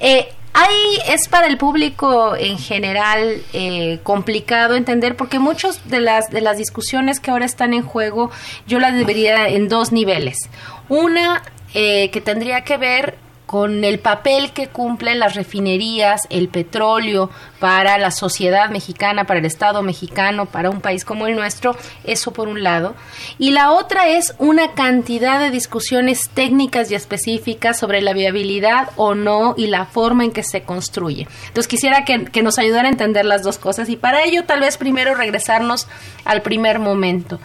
Eh, 0.00 0.28
Ahí 0.54 0.98
es 1.08 1.28
para 1.28 1.46
el 1.46 1.56
público 1.56 2.36
en 2.36 2.58
general 2.58 3.42
eh, 3.54 4.00
complicado 4.02 4.76
entender 4.76 5.16
porque 5.16 5.38
muchas 5.38 5.88
de 5.88 6.00
las 6.00 6.28
de 6.28 6.42
las 6.42 6.58
discusiones 6.58 7.20
que 7.20 7.30
ahora 7.30 7.46
están 7.46 7.72
en 7.72 7.82
juego 7.82 8.30
yo 8.66 8.78
las 8.78 8.94
debería 8.94 9.48
en 9.48 9.68
dos 9.68 9.92
niveles. 9.92 10.50
Una 10.90 11.42
eh, 11.72 12.10
que 12.10 12.20
tendría 12.20 12.64
que 12.64 12.76
ver 12.76 13.16
con 13.52 13.84
el 13.84 13.98
papel 13.98 14.52
que 14.52 14.68
cumplen 14.68 15.18
las 15.18 15.34
refinerías, 15.34 16.22
el 16.30 16.48
petróleo 16.48 17.28
para 17.60 17.98
la 17.98 18.10
sociedad 18.10 18.70
mexicana, 18.70 19.26
para 19.26 19.40
el 19.40 19.44
Estado 19.44 19.82
mexicano, 19.82 20.46
para 20.46 20.70
un 20.70 20.80
país 20.80 21.04
como 21.04 21.26
el 21.26 21.36
nuestro, 21.36 21.76
eso 22.04 22.32
por 22.32 22.48
un 22.48 22.62
lado. 22.62 22.94
Y 23.38 23.50
la 23.50 23.72
otra 23.72 24.08
es 24.08 24.34
una 24.38 24.72
cantidad 24.72 25.38
de 25.38 25.50
discusiones 25.50 26.30
técnicas 26.32 26.90
y 26.90 26.94
específicas 26.94 27.78
sobre 27.78 28.00
la 28.00 28.14
viabilidad 28.14 28.88
o 28.96 29.14
no 29.14 29.52
y 29.58 29.66
la 29.66 29.84
forma 29.84 30.24
en 30.24 30.32
que 30.32 30.44
se 30.44 30.62
construye. 30.62 31.28
Entonces 31.48 31.68
quisiera 31.68 32.06
que, 32.06 32.24
que 32.24 32.42
nos 32.42 32.58
ayudara 32.58 32.88
a 32.88 32.92
entender 32.92 33.26
las 33.26 33.42
dos 33.42 33.58
cosas 33.58 33.90
y 33.90 33.96
para 33.96 34.24
ello 34.24 34.44
tal 34.44 34.60
vez 34.60 34.78
primero 34.78 35.14
regresarnos 35.14 35.88
al 36.24 36.40
primer 36.40 36.78
momento. 36.78 37.38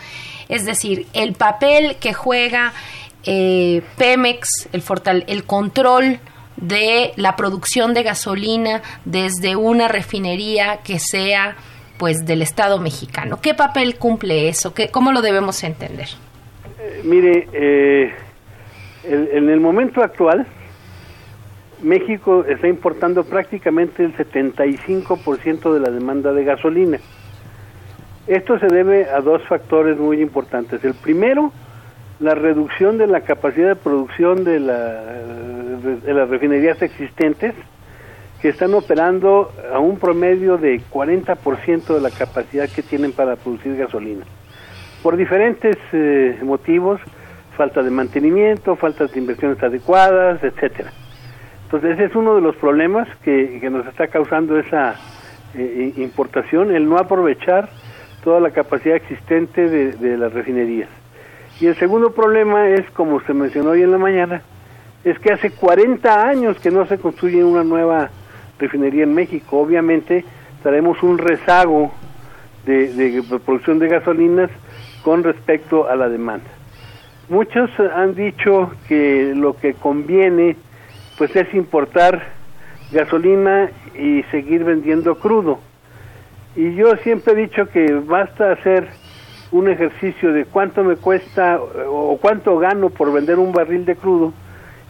Es 0.48 0.64
decir, 0.64 1.06
el 1.12 1.34
papel 1.34 1.98
que 1.98 2.14
juega 2.14 2.72
eh, 3.26 3.82
Pemex, 3.98 4.70
el, 4.72 4.84
el 5.28 5.44
control 5.44 6.20
de 6.58 7.12
la 7.16 7.36
producción 7.36 7.94
de 7.94 8.04
gasolina 8.04 8.82
desde 9.06 9.56
una 9.56 9.88
refinería 9.88 10.80
que 10.84 11.00
sea 11.00 11.56
pues 11.98 12.26
del 12.26 12.42
Estado 12.42 12.80
mexicano. 12.80 13.40
¿Qué 13.42 13.54
papel 13.54 13.98
cumple 13.98 14.50
eso? 14.50 14.74
¿Qué, 14.74 14.90
¿Cómo 14.90 15.12
lo 15.12 15.22
debemos 15.22 15.64
entender? 15.64 16.08
Eh, 16.80 17.02
mire, 17.04 17.48
eh, 17.54 18.14
en 19.04 19.50
el 19.50 19.60
momento 19.60 20.04
actual, 20.04 20.46
México 21.82 22.44
está 22.48 22.68
importando 22.68 23.24
prácticamente 23.24 24.04
el 24.04 24.16
75% 24.16 25.74
de 25.74 25.80
la 25.80 25.90
demanda 25.90 26.34
de 26.34 26.44
gasolina. 26.44 27.00
Esto 28.28 28.60
se 28.60 28.68
debe 28.68 29.06
a 29.10 29.22
dos 29.22 29.42
factores 29.48 29.98
muy 29.98 30.22
importantes. 30.22 30.84
El 30.84 30.96
primero, 30.96 31.52
la 32.20 32.34
reducción 32.34 32.98
de 32.98 33.08
la 33.08 33.22
capacidad 33.22 33.70
de 33.70 33.76
producción 33.76 34.44
de, 34.44 34.60
de 34.60 36.14
las 36.14 36.30
refinerías 36.30 36.82
existentes, 36.82 37.54
que 38.42 38.50
están 38.50 38.74
operando 38.74 39.52
a 39.74 39.80
un 39.80 39.98
promedio 39.98 40.58
de 40.58 40.80
40% 40.92 41.96
de 41.96 42.02
la 42.02 42.12
capacidad 42.12 42.70
que 42.70 42.84
tienen 42.84 43.12
para 43.12 43.36
producir 43.36 43.76
gasolina. 43.76 44.26
Por 45.02 45.18
diferentes 45.18 45.76
eh, 45.92 46.40
motivos, 46.44 47.02
falta 47.56 47.82
de 47.82 47.90
mantenimiento, 47.90 48.76
falta 48.76 49.06
de 49.06 49.20
inversiones 49.20 49.62
adecuadas, 49.64 50.44
etcétera. 50.44 50.92
Entonces 51.64 51.96
ese 51.96 52.06
es 52.06 52.16
uno 52.16 52.36
de 52.36 52.42
los 52.42 52.56
problemas 52.58 53.08
que, 53.24 53.60
nos 53.72 53.86
está 53.88 54.08
causando 54.08 54.60
esa 54.60 54.96
eh, 55.56 55.94
importación, 55.98 56.76
el 56.76 56.88
no 56.88 56.98
aprovechar 56.98 57.70
toda 58.24 58.40
la 58.40 58.52
capacidad 58.52 58.96
existente 58.96 59.68
de 59.68 60.18
las 60.18 60.32
refinerías. 60.32 60.90
Y 61.60 61.68
el 61.68 61.76
segundo 61.78 62.12
problema 62.12 62.70
es, 62.70 62.90
como 62.92 63.20
se 63.22 63.34
mencionó 63.34 63.72
hoy 63.72 63.82
en 63.82 63.92
la 63.92 63.98
mañana, 63.98 64.42
es 65.04 65.18
que 65.20 65.32
hace 65.32 65.52
40 65.52 66.28
años 66.28 66.60
que 66.60 66.70
no 66.70 66.86
se 66.86 66.98
construye 66.98 67.44
una 67.44 67.64
nueva 67.64 68.10
refinería 68.60 69.04
en 69.04 69.14
México. 69.14 69.60
Obviamente 69.60 70.24
traemos 70.62 71.02
un 71.02 71.18
rezago 71.18 71.92
de, 72.66 72.94
de 72.94 73.40
producción 73.40 73.80
de 73.80 73.88
gasolinas 73.88 74.52
con 75.04 75.24
respecto 75.24 75.88
a 75.88 75.96
la 75.96 76.10
demanda. 76.10 76.50
Muchos 77.30 77.70
han 77.80 78.16
dicho 78.16 78.72
que 78.88 79.34
lo 79.36 79.58
que 79.58 79.74
conviene 79.74 80.56
pues 81.18 81.36
es 81.36 81.54
importar 81.54 82.22
gasolina 82.92 83.70
y 83.98 84.24
seguir 84.32 84.64
vendiendo 84.64 85.16
crudo. 85.16 85.60
Y 86.56 86.76
yo 86.76 86.96
siempre 86.98 87.34
he 87.34 87.36
dicho 87.36 87.68
que 87.70 87.94
basta 87.94 88.52
hacer 88.52 88.88
un 89.52 89.70
ejercicio 89.70 90.34
de 90.34 90.46
cuánto 90.46 90.84
me 90.84 90.96
cuesta 90.98 91.60
o 91.60 92.18
cuánto 92.22 92.58
gano 92.60 92.90
por 92.90 93.14
vender 93.14 93.40
un 93.40 93.52
barril 93.52 93.86
de 93.86 93.96
crudo 93.96 94.34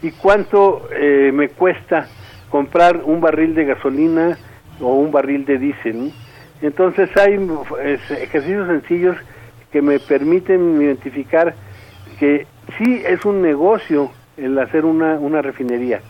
y 0.01 0.11
cuánto 0.11 0.87
eh, 0.91 1.31
me 1.33 1.49
cuesta 1.49 2.07
comprar 2.49 3.01
un 3.03 3.21
barril 3.21 3.55
de 3.55 3.65
gasolina 3.65 4.37
o 4.79 4.95
un 4.95 5.11
barril 5.11 5.45
de 5.45 5.57
diésel. 5.57 6.11
Entonces 6.61 7.09
hay 7.17 7.39
ejercicios 8.21 8.67
sencillos 8.67 9.17
que 9.71 9.81
me 9.81 9.99
permiten 9.99 10.81
identificar 10.81 11.53
que 12.19 12.47
sí 12.77 13.03
es 13.05 13.25
un 13.25 13.41
negocio 13.41 14.11
el 14.37 14.57
hacer 14.59 14.85
una, 14.85 15.15
una 15.19 15.41
refinería. 15.41 16.01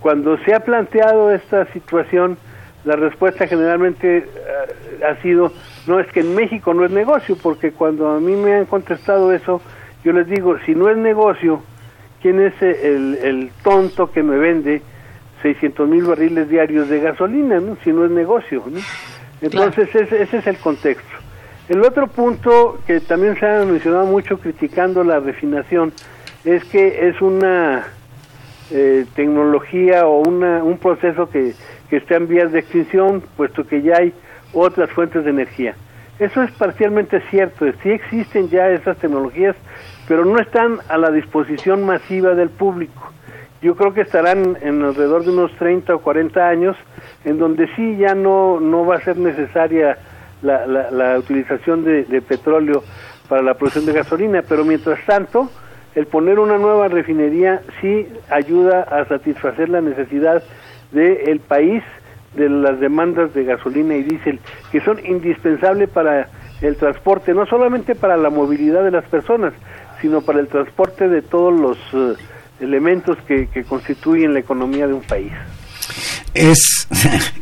Cuando 0.00 0.38
se 0.44 0.54
ha 0.54 0.60
planteado 0.60 1.30
esta 1.32 1.66
situación, 1.72 2.38
la 2.84 2.96
respuesta 2.96 3.46
generalmente 3.46 4.18
eh, 4.18 5.04
ha 5.04 5.20
sido, 5.22 5.52
no 5.90 5.98
es 5.98 6.06
que 6.12 6.20
en 6.20 6.36
México 6.36 6.72
no 6.72 6.84
es 6.84 6.92
negocio, 6.92 7.36
porque 7.42 7.72
cuando 7.72 8.08
a 8.08 8.20
mí 8.20 8.36
me 8.36 8.54
han 8.54 8.66
contestado 8.66 9.32
eso, 9.32 9.60
yo 10.04 10.12
les 10.12 10.28
digo, 10.28 10.56
si 10.64 10.72
no 10.72 10.88
es 10.88 10.96
negocio, 10.96 11.62
¿quién 12.22 12.40
es 12.40 12.54
el, 12.62 13.18
el 13.20 13.50
tonto 13.64 14.12
que 14.12 14.22
me 14.22 14.38
vende 14.38 14.82
600 15.42 15.88
mil 15.88 16.04
barriles 16.04 16.48
diarios 16.48 16.88
de 16.88 17.00
gasolina, 17.00 17.58
¿no? 17.58 17.76
si 17.82 17.92
no 17.92 18.04
es 18.04 18.10
negocio? 18.12 18.62
Entonces 19.42 19.92
ese, 19.92 20.22
ese 20.22 20.36
es 20.38 20.46
el 20.46 20.58
contexto. 20.58 21.16
El 21.68 21.84
otro 21.84 22.06
punto 22.06 22.78
que 22.86 23.00
también 23.00 23.36
se 23.40 23.46
ha 23.46 23.64
mencionado 23.64 24.06
mucho 24.06 24.38
criticando 24.38 25.02
la 25.02 25.18
refinación 25.18 25.92
es 26.44 26.64
que 26.66 27.08
es 27.08 27.20
una 27.20 27.84
eh, 28.70 29.06
tecnología 29.16 30.06
o 30.06 30.20
una, 30.20 30.62
un 30.62 30.78
proceso 30.78 31.28
que, 31.28 31.54
que 31.88 31.96
está 31.96 32.14
en 32.14 32.28
vías 32.28 32.52
de 32.52 32.60
extinción, 32.60 33.24
puesto 33.36 33.66
que 33.66 33.82
ya 33.82 33.96
hay 33.96 34.14
otras 34.52 34.90
fuentes 34.90 35.24
de 35.24 35.30
energía. 35.30 35.74
Eso 36.18 36.42
es 36.42 36.50
parcialmente 36.52 37.22
cierto, 37.30 37.64
sí 37.82 37.90
existen 37.90 38.50
ya 38.50 38.68
esas 38.68 38.98
tecnologías, 38.98 39.56
pero 40.06 40.24
no 40.24 40.38
están 40.38 40.78
a 40.88 40.98
la 40.98 41.10
disposición 41.10 41.84
masiva 41.86 42.34
del 42.34 42.50
público. 42.50 43.10
Yo 43.62 43.74
creo 43.74 43.94
que 43.94 44.02
estarán 44.02 44.56
en 44.60 44.82
alrededor 44.82 45.24
de 45.24 45.30
unos 45.30 45.52
30 45.56 45.94
o 45.94 45.98
40 46.00 46.48
años, 46.48 46.76
en 47.24 47.38
donde 47.38 47.68
sí 47.74 47.96
ya 47.96 48.14
no, 48.14 48.60
no 48.60 48.84
va 48.84 48.96
a 48.96 49.00
ser 49.00 49.16
necesaria 49.16 49.96
la, 50.42 50.66
la, 50.66 51.18
utilización 51.18 51.84
de, 51.84 52.04
de 52.04 52.22
petróleo 52.22 52.82
para 53.28 53.42
la 53.42 53.54
producción 53.54 53.86
de 53.86 53.92
gasolina, 53.92 54.42
pero 54.46 54.64
mientras 54.64 55.04
tanto, 55.06 55.50
el 55.94 56.06
poner 56.06 56.38
una 56.38 56.58
nueva 56.58 56.88
refinería 56.88 57.62
sí 57.80 58.06
ayuda 58.30 58.82
a 58.82 59.04
satisfacer 59.06 59.68
la 59.68 59.80
necesidad 59.80 60.42
del 60.92 61.40
país 61.40 61.82
de 62.34 62.48
las 62.48 62.78
demandas 62.80 63.34
de 63.34 63.44
gasolina 63.44 63.96
y 63.96 64.04
diésel 64.04 64.38
que 64.70 64.80
son 64.80 65.04
indispensables 65.04 65.88
para 65.88 66.28
el 66.60 66.76
transporte, 66.76 67.34
no 67.34 67.46
solamente 67.46 67.94
para 67.94 68.16
la 68.16 68.30
movilidad 68.30 68.84
de 68.84 68.90
las 68.90 69.04
personas, 69.06 69.52
sino 70.00 70.20
para 70.20 70.40
el 70.40 70.48
transporte 70.48 71.08
de 71.08 71.22
todos 71.22 71.58
los 71.58 71.78
eh, 71.92 72.22
elementos 72.60 73.16
que, 73.26 73.48
que 73.48 73.64
constituyen 73.64 74.34
la 74.34 74.40
economía 74.40 74.86
de 74.86 74.94
un 74.94 75.02
país. 75.02 75.32
Es 76.34 76.86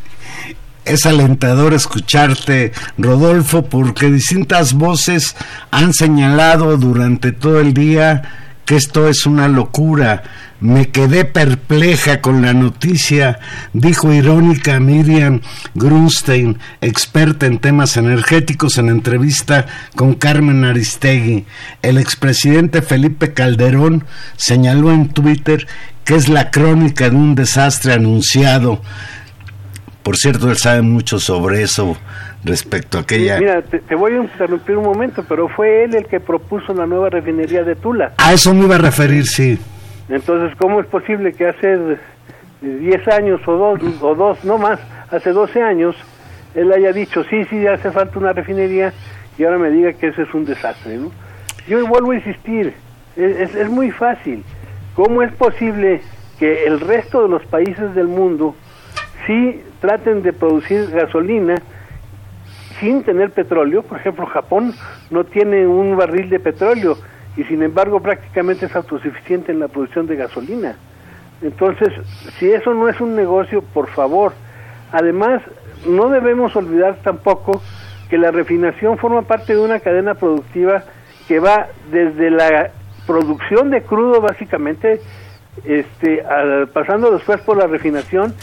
es 0.88 1.04
alentador 1.04 1.75
escucharte, 1.75 2.73
Rodolfo, 2.97 3.64
porque 3.64 4.11
distintas 4.11 4.73
voces 4.73 5.37
han 5.71 5.92
señalado 5.92 6.76
durante 6.78 7.33
todo 7.33 7.61
el 7.61 7.75
día 7.75 8.47
que 8.68 8.76
esto 8.76 9.08
es 9.08 9.25
una 9.25 9.48
locura. 9.48 10.25
Me 10.60 10.90
quedé 10.90 11.25
perpleja 11.25 12.20
con 12.20 12.42
la 12.42 12.52
noticia, 12.52 13.38
dijo 13.72 14.12
irónica 14.12 14.78
Miriam 14.78 15.40
Grunstein, 15.75 16.58
experta 16.82 17.46
en 17.46 17.60
temas 17.60 17.96
energéticos, 17.96 18.76
en 18.76 18.90
entrevista 18.90 19.64
con 19.96 20.12
Carmen 20.12 20.66
Aristegui. 20.66 21.46
El 21.81 21.96
expresidente 21.96 22.83
Felipe 22.83 23.33
Calderón 23.33 24.04
señaló 24.37 24.92
en 24.92 25.09
Twitter 25.09 25.66
que 26.04 26.16
es 26.16 26.28
la 26.28 26.50
crónica 26.50 27.09
de 27.09 27.16
un 27.16 27.35
desastre 27.35 27.94
anunciado. 27.94 28.83
Por 30.02 30.18
cierto, 30.18 30.50
él 30.50 30.59
sabe 30.59 30.83
mucho 30.83 31.18
sobre 31.18 31.62
eso 31.62 31.96
respecto 32.48 32.98
a 32.98 33.02
aquella... 33.02 33.38
Mira, 33.38 33.62
te, 33.62 33.94
voy 33.94 34.12
a 34.12 34.16
interrumpir 34.16 34.76
un 34.76 34.84
momento, 34.84 35.24
pero 35.28 35.48
fue 35.48 35.84
él 35.84 35.94
el 35.94 36.06
que 36.06 36.18
propuso 36.20 36.74
la 36.74 36.87
nueva 36.87 37.11
refinería 37.11 37.62
de 37.62 37.76
Tula. 37.76 38.14
A 38.16 38.32
eso 38.32 38.52
me 38.54 38.64
iba 38.64 38.74
a 38.74 38.78
referir, 38.78 39.26
sí. 39.26 39.58
Entonces, 40.08 40.56
¿cómo 40.58 40.80
es 40.80 40.87
posible 40.87 41.32
que 41.32 41.46
hace 41.46 41.98
10 42.62 43.08
años 43.08 43.40
o 43.46 43.52
dos, 43.52 43.80
o 44.02 44.14
dos, 44.14 44.44
no 44.44 44.58
más, 44.58 44.80
hace 45.11 45.30
12 45.30 45.62
años, 45.62 45.94
él 46.54 46.72
haya 46.72 46.92
dicho, 46.92 47.22
sí, 47.24 47.44
sí, 47.44 47.66
hace 47.66 47.90
falta 47.90 48.18
una 48.18 48.32
refinería, 48.32 48.92
y 49.37 49.44
ahora 49.44 49.58
me 49.58 49.70
diga 49.70 49.92
que 49.92 50.08
ese 50.08 50.22
es 50.22 50.34
un 50.34 50.44
desastre, 50.44 50.96
¿no? 50.96 51.12
Yo 51.68 51.87
vuelvo 51.87 52.12
a 52.12 52.16
insistir, 52.16 52.74
es, 53.16 53.54
es 53.54 53.68
muy 53.68 53.90
fácil. 53.90 54.42
¿Cómo 54.94 55.22
es 55.22 55.32
posible 55.32 56.00
que 56.38 56.64
el 56.66 56.80
resto 56.80 57.22
de 57.22 57.28
los 57.28 57.44
países 57.46 57.94
del 57.94 58.08
mundo 58.08 58.56
sí 59.26 59.61
traten 59.80 60.22
de 60.22 60.32
producir 60.32 60.90
gasolina 60.90 61.56
sin 62.80 63.02
tener 63.02 63.30
petróleo. 63.30 63.82
Por 63.82 63.98
ejemplo, 63.98 64.26
Japón 64.26 64.74
no 65.10 65.24
tiene 65.24 65.66
un 65.66 65.96
barril 65.96 66.30
de 66.30 66.40
petróleo 66.40 66.96
y 67.36 67.44
sin 67.44 67.62
embargo 67.62 68.00
prácticamente 68.00 68.66
es 68.66 68.74
autosuficiente 68.74 69.52
en 69.52 69.60
la 69.60 69.68
producción 69.68 70.06
de 70.06 70.16
gasolina. 70.16 70.76
Entonces, 71.42 71.88
si 72.38 72.50
eso 72.50 72.74
no 72.74 72.88
es 72.88 73.00
un 73.00 73.14
negocio, 73.14 73.62
por 73.62 73.88
favor. 73.88 74.32
Además, 74.90 75.42
no 75.86 76.08
debemos 76.08 76.56
olvidar 76.56 76.98
tampoco 77.02 77.62
que 78.08 78.18
la 78.18 78.30
refinación 78.30 78.98
forma 78.98 79.22
parte 79.22 79.54
de 79.54 79.60
una 79.60 79.80
cadena 79.80 80.14
productiva 80.14 80.82
que 81.28 81.38
va 81.40 81.68
desde 81.92 82.30
la 82.30 82.70
producción 83.06 83.70
de 83.70 83.82
crudo 83.82 84.20
básicamente 84.20 85.00
este 85.64 86.22
pasando 86.72 87.10
después 87.10 87.40
por 87.40 87.56
la 87.56 87.66
refinación 87.66 88.34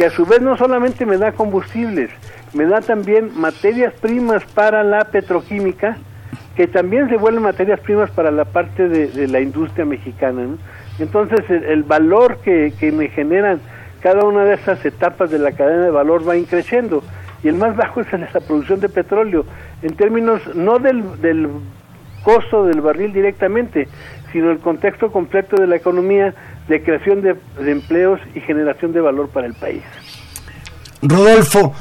que 0.00 0.06
a 0.06 0.10
su 0.10 0.24
vez 0.24 0.40
no 0.40 0.56
solamente 0.56 1.04
me 1.04 1.18
da 1.18 1.32
combustibles, 1.32 2.08
me 2.54 2.64
da 2.64 2.80
también 2.80 3.38
materias 3.38 3.92
primas 4.00 4.42
para 4.54 4.82
la 4.82 5.04
petroquímica, 5.04 5.98
que 6.56 6.66
también 6.66 7.10
se 7.10 7.18
vuelven 7.18 7.42
materias 7.42 7.80
primas 7.80 8.10
para 8.12 8.30
la 8.30 8.46
parte 8.46 8.88
de, 8.88 9.28
la 9.28 9.42
industria 9.42 9.84
mexicana. 9.84 10.56
Entonces 10.98 11.40
el, 11.50 11.82
valor 11.82 12.38
que, 12.38 12.72
me 12.96 13.08
generan 13.08 13.60
cada 14.00 14.24
una 14.24 14.46
de 14.46 14.54
esas 14.54 14.82
etapas 14.86 15.30
de 15.30 15.38
la 15.38 15.52
cadena 15.52 15.84
de 15.84 15.90
valor 15.90 16.26
va 16.26 16.34
increciendo 16.34 17.02
y 17.42 17.48
el 17.48 17.56
más 17.56 17.76
bajo 17.76 18.00
es 18.00 18.10
la 18.10 18.40
producción 18.40 18.80
de 18.80 18.88
petróleo, 18.88 19.44
en 19.82 19.96
términos 19.96 20.40
no 20.54 20.78
del, 20.78 21.20
del 21.20 21.46
costo 22.24 22.64
del 22.64 22.80
barril 22.80 23.12
directamente, 23.12 23.86
sino 24.32 24.50
el 24.50 24.60
contexto 24.60 25.12
completo 25.12 25.56
de 25.56 25.66
la 25.66 25.76
economía 25.76 26.34
de 26.70 26.82
creación 26.82 27.20
de, 27.20 27.36
empleos 27.70 28.20
y 28.34 28.40
generación 28.40 28.92
de 28.92 29.00
valor 29.00 29.28
para 29.28 29.46
el 29.46 29.54
país. 29.54 29.82
Rodolfo, 31.02 31.74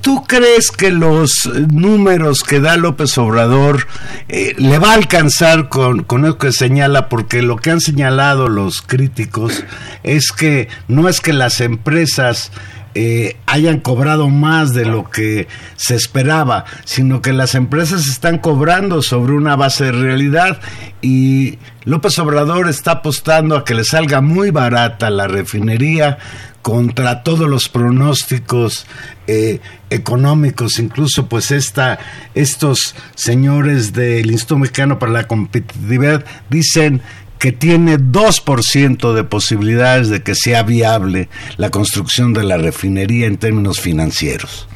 ¿Tú 0.00 0.24
crees 0.24 0.72
que 0.72 0.90
los 0.90 1.48
números 1.70 2.42
que 2.42 2.58
da 2.58 2.76
López 2.76 3.16
Obrador 3.18 3.86
eh, 4.28 4.52
le 4.58 4.80
va 4.80 4.90
a 4.90 4.94
alcanzar 4.94 5.68
con, 5.68 6.02
con 6.02 6.36
que 6.38 6.50
señala? 6.50 7.08
Porque 7.08 7.40
lo 7.40 7.56
que 7.56 7.70
han 7.70 7.80
señalado 7.80 8.48
los 8.48 8.82
críticos 8.82 9.64
es 10.02 10.32
que 10.32 10.66
no 10.88 11.08
es 11.08 11.20
que 11.20 11.32
las 11.32 11.60
empresas 11.60 12.50
eh, 12.94 13.36
hayan 13.46 13.80
cobrado 13.80 14.28
más 14.28 14.74
de 14.74 14.84
lo 14.84 15.10
que 15.10 15.48
se 15.76 15.94
esperaba, 15.94 16.64
sino 16.84 17.22
que 17.22 17.32
las 17.32 17.54
empresas 17.54 18.06
están 18.06 18.38
cobrando 18.38 19.02
sobre 19.02 19.32
una 19.32 19.56
base 19.56 19.84
de 19.84 19.92
realidad 19.92 20.60
y 21.00 21.58
López 21.84 22.18
Obrador 22.18 22.68
está 22.68 22.92
apostando 22.92 23.56
a 23.56 23.64
que 23.64 23.74
le 23.74 23.84
salga 23.84 24.20
muy 24.20 24.50
barata 24.50 25.10
la 25.10 25.26
refinería 25.26 26.18
contra 26.62 27.24
todos 27.24 27.48
los 27.48 27.68
pronósticos 27.68 28.86
eh, 29.26 29.60
económicos, 29.90 30.78
incluso 30.78 31.26
pues 31.26 31.50
esta, 31.50 31.98
estos 32.34 32.94
señores 33.14 33.92
del 33.92 34.30
Instituto 34.30 34.58
Mexicano 34.58 34.98
para 34.98 35.12
la 35.12 35.26
Competitividad 35.26 36.24
dicen 36.48 37.02
que 37.42 37.52
tiene 37.52 37.98
2% 37.98 39.12
de 39.12 39.24
posibilidades 39.24 40.08
de 40.08 40.22
que 40.22 40.34
sea 40.34 40.62
viable 40.62 41.28
la 41.56 41.70
construcción 41.70 42.32
de 42.32 42.44
la 42.44 42.56
refinería 42.56 43.26
en 43.26 43.36
términos 43.36 43.80
financieros. 43.80 44.68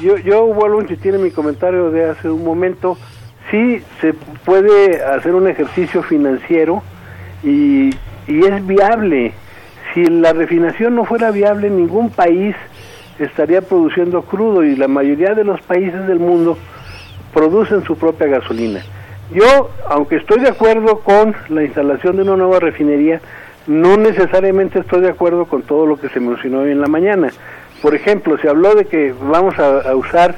Yo, 0.00 0.16
yo 0.16 0.46
vuelvo 0.46 0.78
a 0.78 0.82
insistir 0.82 1.14
en 1.14 1.24
mi 1.24 1.32
comentario 1.32 1.90
de 1.90 2.08
hace 2.08 2.30
un 2.30 2.44
momento, 2.44 2.96
sí 3.50 3.82
se 4.00 4.14
puede 4.14 5.02
hacer 5.02 5.34
un 5.34 5.48
ejercicio 5.48 6.02
financiero 6.04 6.82
y 7.42 7.90
y 8.26 8.44
es 8.44 8.66
viable. 8.66 9.32
Si 9.94 10.04
la 10.04 10.32
refinación 10.32 10.94
no 10.94 11.04
fuera 11.04 11.30
viable, 11.30 11.68
ningún 11.68 12.10
país 12.10 12.54
estaría 13.18 13.60
produciendo 13.60 14.22
crudo 14.22 14.64
y 14.64 14.76
la 14.76 14.88
mayoría 14.88 15.34
de 15.34 15.44
los 15.44 15.60
países 15.62 16.06
del 16.06 16.18
mundo 16.18 16.56
producen 17.34 17.84
su 17.84 17.96
propia 17.96 18.26
gasolina. 18.26 18.82
Yo, 19.32 19.70
aunque 19.88 20.16
estoy 20.16 20.40
de 20.40 20.48
acuerdo 20.48 21.00
con 21.00 21.34
la 21.48 21.64
instalación 21.64 22.16
de 22.16 22.22
una 22.22 22.36
nueva 22.36 22.60
refinería, 22.60 23.20
no 23.66 23.96
necesariamente 23.96 24.80
estoy 24.80 25.00
de 25.00 25.08
acuerdo 25.08 25.46
con 25.46 25.62
todo 25.62 25.86
lo 25.86 25.96
que 25.96 26.08
se 26.10 26.20
mencionó 26.20 26.60
hoy 26.60 26.72
en 26.72 26.80
la 26.80 26.88
mañana. 26.88 27.28
Por 27.80 27.94
ejemplo, 27.94 28.36
se 28.38 28.48
habló 28.48 28.74
de 28.74 28.84
que 28.84 29.14
vamos 29.22 29.58
a, 29.58 29.94
usar 29.94 30.34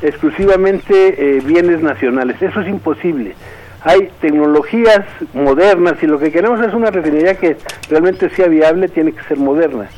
exclusivamente 0.00 1.36
eh, 1.36 1.40
bienes 1.44 1.82
nacionales. 1.82 2.40
Eso 2.42 2.60
es 2.60 2.68
imposible. 2.68 3.34
Hay 3.82 4.10
tecnologías 4.20 5.04
modernas 5.34 6.02
y 6.02 6.06
lo 6.06 6.18
que 6.18 6.32
queremos 6.32 6.60
es 6.60 6.72
una 6.72 6.90
refinería 6.90 7.34
que 7.34 7.56
realmente 7.88 8.30
sea 8.30 8.48
viable, 8.48 8.88
tiene 8.88 9.12
que 9.12 9.22
ser 9.24 9.38
moderna. 9.38 9.88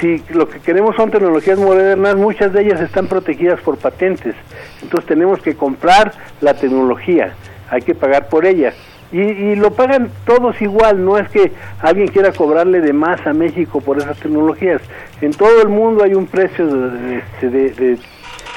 Si 0.00 0.22
lo 0.30 0.48
que 0.48 0.60
queremos 0.60 0.96
son 0.96 1.10
tecnologías 1.10 1.58
modernas, 1.58 2.16
muchas 2.16 2.52
de 2.52 2.62
ellas 2.62 2.80
están 2.80 3.06
protegidas 3.06 3.60
por 3.60 3.78
patentes. 3.78 4.34
Entonces 4.82 5.06
tenemos 5.06 5.40
que 5.40 5.54
comprar 5.54 6.12
la 6.40 6.54
tecnología, 6.54 7.34
hay 7.70 7.82
que 7.82 7.94
pagar 7.94 8.28
por 8.28 8.46
ella. 8.46 8.72
Y, 9.12 9.54
lo 9.54 9.70
pagan 9.70 10.10
todos 10.26 10.60
igual, 10.60 11.04
no 11.04 11.16
es 11.18 11.28
que 11.28 11.52
alguien 11.80 12.08
quiera 12.08 12.32
cobrarle 12.32 12.80
de 12.80 12.92
más 12.92 13.24
a 13.28 13.32
México 13.32 13.80
por 13.80 13.98
esas 13.98 14.18
tecnologías. 14.18 14.82
En 15.20 15.32
todo 15.32 15.62
el 15.62 15.68
mundo 15.68 16.02
hay 16.02 16.14
un 16.14 16.26
precio 16.26 16.66
de, 16.66 17.22
de, 17.40 17.98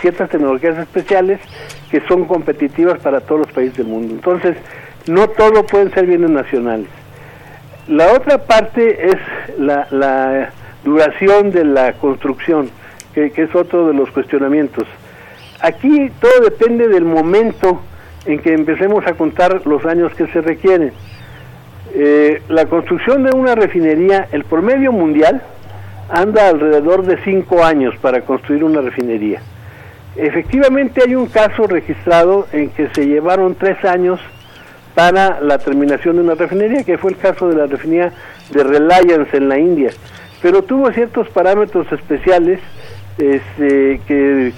ciertas 0.02 0.32
tecnologías 0.32 0.80
especiales 0.80 1.40
que 1.92 2.02
son 2.08 2.26
competitivas 2.26 2.98
para 3.00 3.22
todos 3.22 3.42
los 3.42 3.52
países 3.52 3.78
del 3.78 3.86
mundo. 3.86 4.16
Entonces, 4.16 4.58
no 5.06 5.28
todo 5.28 5.64
pueden 5.64 5.94
ser 5.94 6.08
bienes 6.08 6.32
nacionales. 6.32 6.88
La 7.88 8.14
otra 8.14 8.40
parte 8.40 9.10
es 9.10 9.18
la, 9.60 10.50
duración 10.84 11.52
de 11.52 11.66
la 11.66 11.94
construcción, 11.94 12.72
que, 13.14 13.30
que, 13.30 13.44
es 13.44 13.54
otro 13.54 13.88
de 13.88 13.94
los 13.94 14.10
cuestionamientos. 14.10 14.88
Aquí 15.62 16.12
todo 16.20 16.40
depende 16.44 16.88
del 16.88 17.06
momento 17.06 17.82
en 18.28 18.40
que 18.40 18.54
empecemos 18.54 19.06
a 19.08 19.14
contar 19.14 19.66
los 19.66 19.86
años 19.86 20.14
que 20.14 20.28
se 20.28 20.42
requieren. 20.42 20.92
Eh, 21.96 22.42
la 22.50 22.66
construcción 22.66 23.24
de 23.24 23.32
una 23.32 23.56
refinería, 23.56 24.28
el 24.32 24.44
promedio 24.44 24.92
mundial, 24.92 25.42
anda 26.10 26.50
alrededor 26.50 27.04
de 27.04 27.18
cinco 27.24 27.64
años 27.64 27.96
para 28.02 28.22
construir 28.22 28.64
una 28.64 28.82
refinería. 28.82 29.42
Efectivamente 30.16 31.02
hay 31.06 31.16
un 31.16 31.28
caso 31.28 31.68
registrado 31.68 32.48
en 32.52 32.70
que 32.70 32.90
se 32.94 33.06
llevaron 33.06 33.56
tres 33.56 33.84
años 33.86 34.20
para 34.96 35.40
la 35.42 35.60
terminación 35.60 36.16
de 36.16 36.24
una 36.24 36.36
refinería, 36.36 36.84
que 36.84 36.98
fue 36.98 37.12
el 37.12 37.18
caso 37.18 37.48
de 37.50 37.56
la 37.56 37.68
refinería 37.68 38.12
de 38.50 38.64
Reliance 38.64 39.38
en 39.38 39.48
la 39.48 39.60
India, 39.60 39.92
pero 40.42 40.64
tuvo 40.64 40.92
ciertos 40.92 41.30
parámetros 41.30 41.92
especiales 41.92 42.60
este, 43.20 44.02
que 44.08 44.54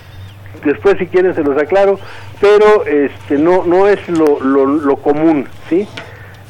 después 0.64 0.98
si 0.98 1.08
quieren 1.08 1.34
se 1.36 1.44
los 1.44 1.58
aclaro, 1.58 2.00
pero 2.40 2.86
este 2.86 3.38
no 3.38 3.64
no 3.66 3.88
es 3.88 4.08
lo, 4.10 4.40
lo, 4.40 4.96
común, 4.98 5.48
¿sí? 5.70 5.88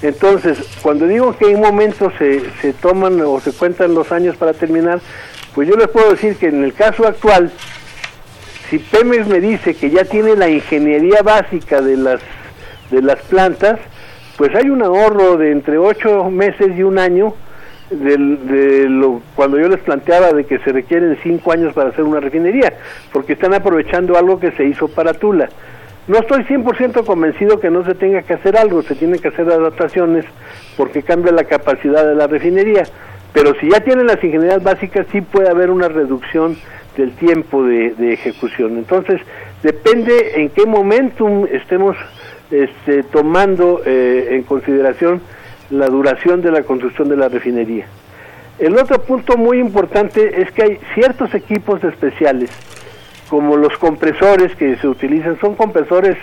Entonces, 0.02 0.58
cuando 0.82 1.08
digo 1.08 1.36
que 1.38 1.52
en 1.52 1.60
momentos 1.60 2.14
se, 2.18 2.42
se 2.62 2.74
toman 2.74 3.20
o 3.22 3.40
se 3.40 3.52
cuentan 3.52 3.94
los 3.94 4.12
años 4.12 4.38
para 4.38 4.54
terminar, 4.54 5.02
pues 5.54 5.68
yo 5.68 5.76
les 5.76 5.90
puedo 5.90 6.12
decir 6.12 6.38
que 6.38 6.48
en 6.48 6.64
el 6.64 6.74
caso 6.74 7.06
actual, 7.06 7.52
si 8.70 8.80
Pemex 8.80 9.28
me 9.28 9.42
dice 9.42 9.76
que 9.76 9.90
ya 9.90 10.06
tiene 10.06 10.36
la 10.36 10.48
ingeniería 10.50 11.22
básica 11.22 11.82
de 11.82 11.98
las 11.98 12.22
de 12.92 13.02
las 13.02 13.22
plantas, 13.24 13.80
pues 14.38 14.56
hay 14.56 14.70
un 14.70 14.82
ahorro 14.82 15.38
de 15.38 15.52
entre 15.52 15.78
ocho 15.78 16.30
meses 16.30 16.70
y 16.78 16.84
un 16.84 16.98
año 16.98 17.34
de 17.90 18.88
lo, 18.88 19.22
cuando 19.36 19.60
yo 19.60 19.68
les 19.68 19.80
planteaba 19.80 20.32
de 20.32 20.46
que 20.46 20.60
se 20.60 20.72
requieren 20.72 21.18
cinco 21.24 21.52
años 21.52 21.74
para 21.74 21.90
hacer 21.90 22.04
una 22.04 22.20
refinería, 22.20 22.74
porque 23.12 23.34
están 23.34 23.54
aprovechando 23.54 24.18
algo 24.18 24.40
que 24.40 24.52
se 24.52 24.66
hizo 24.66 24.88
para 24.88 25.14
Tula. 25.14 25.50
No 26.08 26.18
estoy 26.18 26.44
100% 26.44 27.06
convencido 27.06 27.60
que 27.60 27.70
no 27.70 27.86
se 27.86 27.94
tenga 27.94 28.24
que 28.24 28.34
hacer 28.34 28.58
algo, 28.58 28.82
se 28.82 28.96
tienen 28.96 29.20
que 29.20 29.28
hacer 29.28 29.48
adaptaciones 29.50 30.26
porque 30.76 31.04
cambia 31.04 31.32
la 31.32 31.44
capacidad 31.44 32.08
de 32.08 32.16
la 32.16 32.28
refinería, 32.28 32.84
pero 33.34 33.54
si 33.60 33.70
ya 33.70 33.80
tienen 33.82 34.08
las 34.08 34.24
ingenierías 34.24 34.64
básicas 34.64 35.06
sí 35.12 35.22
puede 35.22 35.50
haber 35.50 35.70
una 35.70 35.88
reducción 35.88 36.58
del 36.98 37.12
tiempo 37.12 37.64
de, 37.64 37.94
ejecución. 38.12 38.78
Entonces, 38.78 39.22
depende 39.62 40.42
en 40.42 40.50
qué 40.50 40.66
momentum 40.66 41.46
estemos 41.52 41.96
este, 42.50 43.04
tomando 43.04 43.82
eh, 43.86 44.30
en 44.32 44.44
consideración 44.44 45.22
la 45.70 45.88
duración 45.88 46.42
de 46.42 46.52
la 46.52 46.64
construcción 46.64 47.10
de 47.10 47.18
la 47.18 47.30
refinería. 47.30 47.86
El 48.60 48.78
otro 48.78 49.02
punto 49.02 49.38
muy 49.38 49.60
importante 49.60 50.42
es 50.42 50.52
que 50.52 50.64
hay 50.64 50.80
ciertos 50.94 51.34
equipos 51.34 51.84
especiales, 51.84 52.50
como 53.30 53.56
los 53.56 53.78
compresores 53.78 54.56
que 54.56 54.76
se 54.78 54.88
utilizan, 54.88 55.40
son 55.40 55.56
compresores 55.56 56.18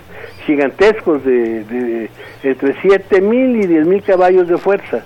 gigantescos 0.44 1.24
de, 1.24 2.10
entre 2.42 2.74
7.000 2.76 3.64
y 3.64 3.66
10.000 3.66 4.02
caballos 4.02 4.48
de 4.48 4.58
fuerza. 4.58 5.04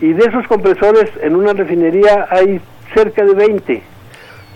Y 0.00 0.14
de 0.14 0.24
esos 0.24 0.46
compresores 0.48 1.10
en 1.20 1.36
una 1.36 1.52
refinería 1.52 2.26
hay 2.28 2.60
cerca 2.94 3.24
de 3.24 3.34
20. 3.34 3.82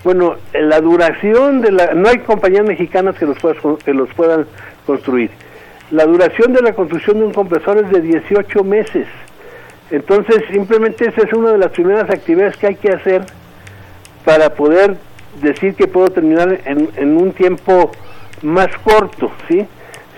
Bueno, 0.02 0.36
la 0.54 0.80
duración 0.80 1.60
de 1.60 1.72
la... 1.72 1.94
No 1.94 2.08
hay 2.08 2.18
compañías 2.18 2.66
mexicanas 2.66 3.16
que 3.16 3.26
los, 3.26 3.38
que 3.84 3.94
los 3.94 4.12
puedan 4.14 4.46
construir. 4.86 5.30
La 5.90 6.04
duración 6.04 6.52
de 6.52 6.62
la 6.62 6.72
construcción 6.72 7.18
de 7.18 7.26
un 7.26 7.32
compresor 7.32 7.78
es 7.78 7.90
de 7.90 8.00
18 8.00 8.64
meses. 8.64 9.06
Entonces, 9.90 10.42
simplemente 10.50 11.08
esa 11.08 11.22
es 11.22 11.32
una 11.32 11.52
de 11.52 11.58
las 11.58 11.70
primeras 11.70 12.10
actividades 12.10 12.56
que 12.56 12.66
hay 12.66 12.74
que 12.74 12.90
hacer 12.90 13.24
para 14.24 14.54
poder 14.54 14.96
decir 15.40 15.74
que 15.76 15.86
puedo 15.86 16.08
terminar 16.08 16.58
en, 16.64 17.16
un 17.16 17.32
tiempo 17.32 17.92
más 18.42 18.68
corto, 18.78 19.30
¿sí? 19.48 19.64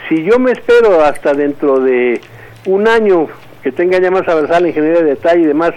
Si 0.09 0.25
yo 0.25 0.39
me 0.39 0.53
espero 0.53 1.05
hasta 1.05 1.35
dentro 1.35 1.81
de 1.81 2.21
un 2.65 2.89
año 2.89 3.27
que 3.63 3.71
tenga 3.71 3.99
ya 4.01 4.11
más 4.11 4.27
avanzada 4.27 4.61
la 4.61 4.69
ingeniería 4.69 5.03
de 5.03 5.11
detalle 5.11 5.43
y 5.43 5.47
demás 5.47 5.73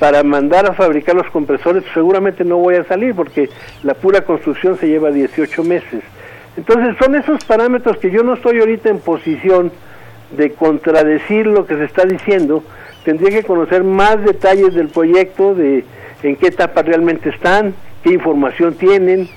para 0.00 0.24
mandar 0.24 0.66
a 0.66 0.74
fabricar 0.74 1.14
los 1.14 1.28
compresores, 1.30 1.84
seguramente 1.94 2.44
no 2.44 2.56
voy 2.56 2.74
a 2.74 2.84
salir 2.84 3.14
porque 3.14 3.48
la 3.84 3.94
pura 3.94 4.22
construcción 4.22 4.76
se 4.78 4.88
lleva 4.88 5.12
18 5.12 5.62
meses. 5.62 6.02
Entonces 6.58 6.96
son 6.98 7.14
esos 7.14 7.44
parámetros 7.44 7.98
que 7.98 8.10
yo 8.10 8.24
no 8.24 8.34
estoy 8.34 8.58
ahorita 8.58 8.88
en 8.88 8.98
posición 8.98 9.70
de 10.32 10.50
contradecir 10.54 11.46
lo 11.46 11.64
que 11.64 11.76
se 11.76 11.84
está 11.84 12.04
diciendo. 12.04 12.64
Tendría 13.04 13.30
que 13.30 13.46
conocer 13.46 13.84
más 13.84 14.24
detalles 14.24 14.74
del 14.74 14.88
proyecto, 14.88 15.54
de 15.54 15.84
en 16.24 16.34
qué 16.34 16.48
etapa 16.48 16.82
realmente 16.82 17.28
están, 17.28 17.74
qué 18.02 18.12
información 18.12 18.74
tienen. 18.74 19.28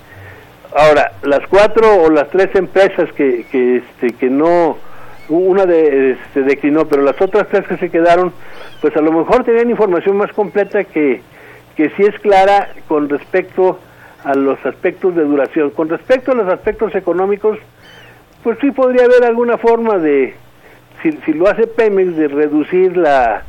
Ahora, 0.75 1.11
las 1.21 1.47
cuatro 1.47 2.01
o 2.01 2.09
las 2.09 2.27
tres 2.31 2.55
empresas 2.55 3.07
que, 3.13 3.45
que, 3.51 3.77
este, 3.77 4.13
que 4.13 4.27
no, 4.31 4.77
una 5.29 5.67
de, 5.67 6.13
este, 6.13 6.41
declinó, 6.41 6.87
pero 6.87 7.03
las 7.03 7.21
otras 7.21 7.47
tres 7.49 7.67
que 7.67 7.77
se 7.77 7.91
quedaron, 7.91 8.33
pues 8.81 8.97
a 8.97 9.01
lo 9.01 9.11
mejor 9.11 9.43
tenían 9.43 9.69
información 9.69 10.17
más 10.17 10.33
completa 10.33 10.85
que, 10.85 11.21
que 11.75 11.91
sí 11.91 12.01
es 12.01 12.19
clara 12.19 12.69
con 12.87 13.09
respecto 13.09 13.77
a 13.77 13.90
los 14.35 14.63
aspectos 14.65 15.15
de 15.15 15.23
duración. 15.23 15.71
Con 15.71 15.89
respecto 15.89 16.31
a 16.31 16.35
los 16.35 16.47
aspectos 16.47 16.93
económicos, 16.95 17.57
pues 18.43 18.57
sí 18.59 18.71
podría 18.71 19.05
haber 19.05 19.23
alguna 19.23 19.57
forma 19.57 19.97
de, 19.97 20.35
si, 21.01 21.11
si 21.25 21.33
lo 21.33 21.47
hace 21.47 21.67
Pemex, 21.67 22.15
de 22.15 22.27
reducir 22.27 22.97
la, 22.97 23.43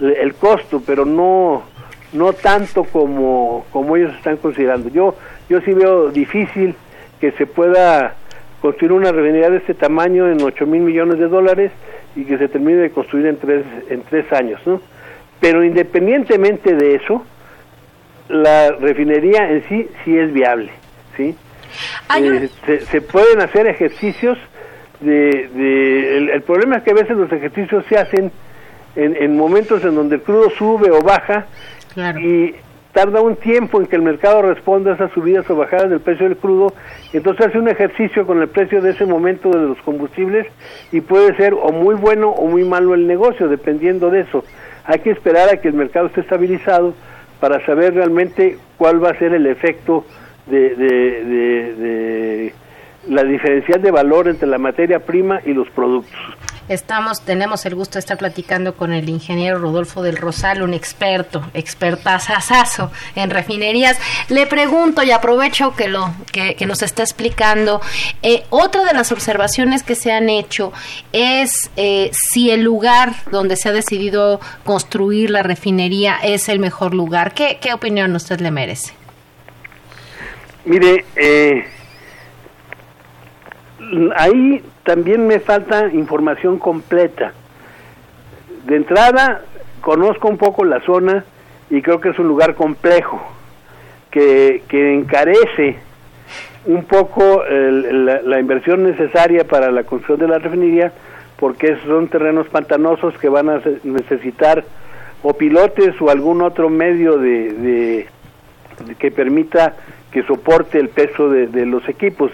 el 0.00 0.34
costo, 0.34 0.82
pero 0.84 1.04
no 1.04 1.64
no 2.12 2.32
tanto 2.32 2.84
como, 2.84 3.64
como 3.72 3.96
ellos 3.96 4.14
están 4.16 4.36
considerando. 4.36 4.88
Yo, 4.88 5.14
yo 5.48 5.60
sí 5.60 5.72
veo 5.72 6.10
difícil 6.10 6.74
que 7.20 7.32
se 7.32 7.46
pueda 7.46 8.14
construir 8.60 8.92
una 8.92 9.12
refinería 9.12 9.50
de 9.50 9.58
este 9.58 9.74
tamaño 9.74 10.28
en 10.30 10.42
8 10.42 10.66
mil 10.66 10.82
millones 10.82 11.18
de 11.18 11.28
dólares 11.28 11.72
y 12.16 12.24
que 12.24 12.38
se 12.38 12.48
termine 12.48 12.78
de 12.78 12.90
construir 12.90 13.26
en 13.26 13.36
tres, 13.36 13.64
en 13.88 14.02
tres 14.02 14.30
años, 14.32 14.60
¿no? 14.66 14.80
Pero 15.40 15.64
independientemente 15.64 16.74
de 16.74 16.96
eso, 16.96 17.24
la 18.30 18.72
refinería 18.72 19.50
en 19.50 19.68
sí 19.68 19.88
sí 20.04 20.16
es 20.16 20.32
viable, 20.32 20.70
¿sí? 21.16 21.34
Eh, 22.16 22.48
se, 22.90 23.00
pueden 23.00 23.40
hacer 23.40 23.66
ejercicios 23.66 24.38
de... 25.00 25.48
de 25.54 26.32
el, 26.34 26.42
problema 26.42 26.76
es 26.76 26.82
que 26.82 26.90
a 26.90 26.94
veces 26.94 27.16
los 27.16 27.30
ejercicios 27.32 27.84
se 27.88 27.96
hacen 27.96 28.32
en, 28.96 29.16
en 29.16 29.36
momentos 29.36 29.84
en 29.84 29.94
donde 29.94 30.16
el 30.16 30.22
crudo 30.22 30.50
sube 30.50 30.90
o 30.90 31.00
baja 31.00 31.46
y 32.20 32.54
tarda 32.92 33.20
un 33.20 33.36
tiempo 33.36 33.80
en 33.80 33.86
que 33.86 33.96
el 33.96 34.02
mercado 34.02 34.42
responda 34.42 34.92
a 34.92 34.94
esas 34.94 35.12
subidas 35.12 35.48
o 35.48 35.56
bajadas 35.56 35.90
del 35.90 36.00
precio 36.00 36.28
del 36.28 36.36
crudo, 36.36 36.72
entonces 37.12 37.46
hace 37.46 37.58
un 37.58 37.68
ejercicio 37.68 38.26
con 38.26 38.42
el 38.42 38.48
precio 38.48 38.80
de 38.80 38.90
ese 38.90 39.06
momento 39.06 39.50
de 39.50 39.60
los 39.60 39.78
combustibles 39.82 40.46
y 40.90 41.00
puede 41.00 41.36
ser 41.36 41.54
o 41.54 41.70
muy 41.70 41.94
bueno 41.94 42.30
o 42.30 42.46
muy 42.46 42.64
malo 42.64 42.94
el 42.94 43.06
negocio, 43.06 43.48
dependiendo 43.48 44.10
de 44.10 44.20
eso. 44.20 44.44
Hay 44.84 45.00
que 45.00 45.10
esperar 45.10 45.48
a 45.50 45.60
que 45.60 45.68
el 45.68 45.74
mercado 45.74 46.06
esté 46.06 46.22
estabilizado 46.22 46.94
para 47.40 47.64
saber 47.64 47.94
realmente 47.94 48.58
cuál 48.76 49.02
va 49.02 49.10
a 49.10 49.18
ser 49.18 49.32
el 49.32 49.46
efecto 49.46 50.04
de, 50.46 50.74
de, 50.76 52.52
la 53.08 53.24
diferencial 53.24 53.80
de 53.80 53.90
valor 53.90 54.28
entre 54.28 54.46
la 54.46 54.58
materia 54.58 55.00
prima 55.00 55.40
y 55.44 55.54
los 55.54 55.68
productos. 55.70 56.18
Estamos, 56.70 57.22
tenemos 57.22 57.66
el 57.66 57.74
gusto 57.74 57.94
de 57.94 57.98
estar 57.98 58.16
platicando 58.16 58.76
con 58.76 58.92
el 58.92 59.08
ingeniero 59.08 59.58
Rodolfo 59.58 60.04
del 60.04 60.16
Rosal, 60.16 60.62
un 60.62 60.72
experto, 60.72 61.42
expertazazazo 61.52 62.92
en 63.16 63.30
refinerías. 63.30 63.98
Le 64.28 64.46
pregunto 64.46 65.02
y 65.02 65.10
aprovecho 65.10 65.74
que 65.74 65.88
lo 65.88 66.14
que, 66.30 66.54
nos 66.68 66.82
está 66.82 67.02
explicando. 67.02 67.80
Eh, 68.22 68.44
otra 68.50 68.84
de 68.84 68.92
las 68.92 69.10
observaciones 69.10 69.82
que 69.82 69.96
se 69.96 70.12
han 70.12 70.28
hecho 70.28 70.72
es 71.12 71.72
eh, 71.74 72.12
si 72.12 72.52
el 72.52 72.62
lugar 72.62 73.14
donde 73.32 73.56
se 73.56 73.70
ha 73.70 73.72
decidido 73.72 74.38
construir 74.62 75.30
la 75.30 75.42
refinería 75.42 76.18
es 76.22 76.48
el 76.48 76.60
mejor 76.60 76.94
lugar. 76.94 77.34
¿Qué, 77.34 77.58
qué 77.60 77.74
opinión 77.74 78.14
usted 78.14 78.38
le 78.38 78.52
merece? 78.52 78.92
Mire, 80.64 81.04
eh, 81.16 81.64
ahí 84.14 84.62
también 84.90 85.24
me 85.24 85.38
falta 85.38 85.86
información 85.92 86.58
completa. 86.58 87.32
De 88.66 88.74
entrada, 88.74 89.42
conozco 89.80 90.26
un 90.26 90.36
poco 90.36 90.64
la 90.64 90.80
zona 90.80 91.24
y 91.70 91.80
creo 91.80 92.00
que 92.00 92.08
es 92.08 92.18
un 92.18 92.26
lugar 92.26 92.56
complejo, 92.56 93.22
que, 94.10 94.64
que 94.66 94.92
encarece 94.92 95.78
un 96.66 96.82
poco 96.86 97.44
la, 97.44 98.40
inversión 98.40 98.82
necesaria 98.82 99.44
para 99.44 99.70
la 99.70 99.84
construcción 99.84 100.18
de 100.18 100.26
la 100.26 100.40
refinería, 100.40 100.92
porque 101.36 101.76
son 101.86 102.08
terrenos 102.08 102.48
pantanosos 102.48 103.16
que 103.18 103.28
van 103.28 103.48
a 103.48 103.60
necesitar 103.84 104.64
o 105.22 105.34
pilotes 105.34 105.94
o 106.00 106.10
algún 106.10 106.42
otro 106.42 106.68
medio 106.68 107.16
de 107.16 108.08
que 108.98 109.12
permita 109.12 109.76
que 110.10 110.24
soporte 110.24 110.80
el 110.80 110.88
peso 110.88 111.28
de, 111.30 111.64
los 111.64 111.88
equipos. 111.88 112.32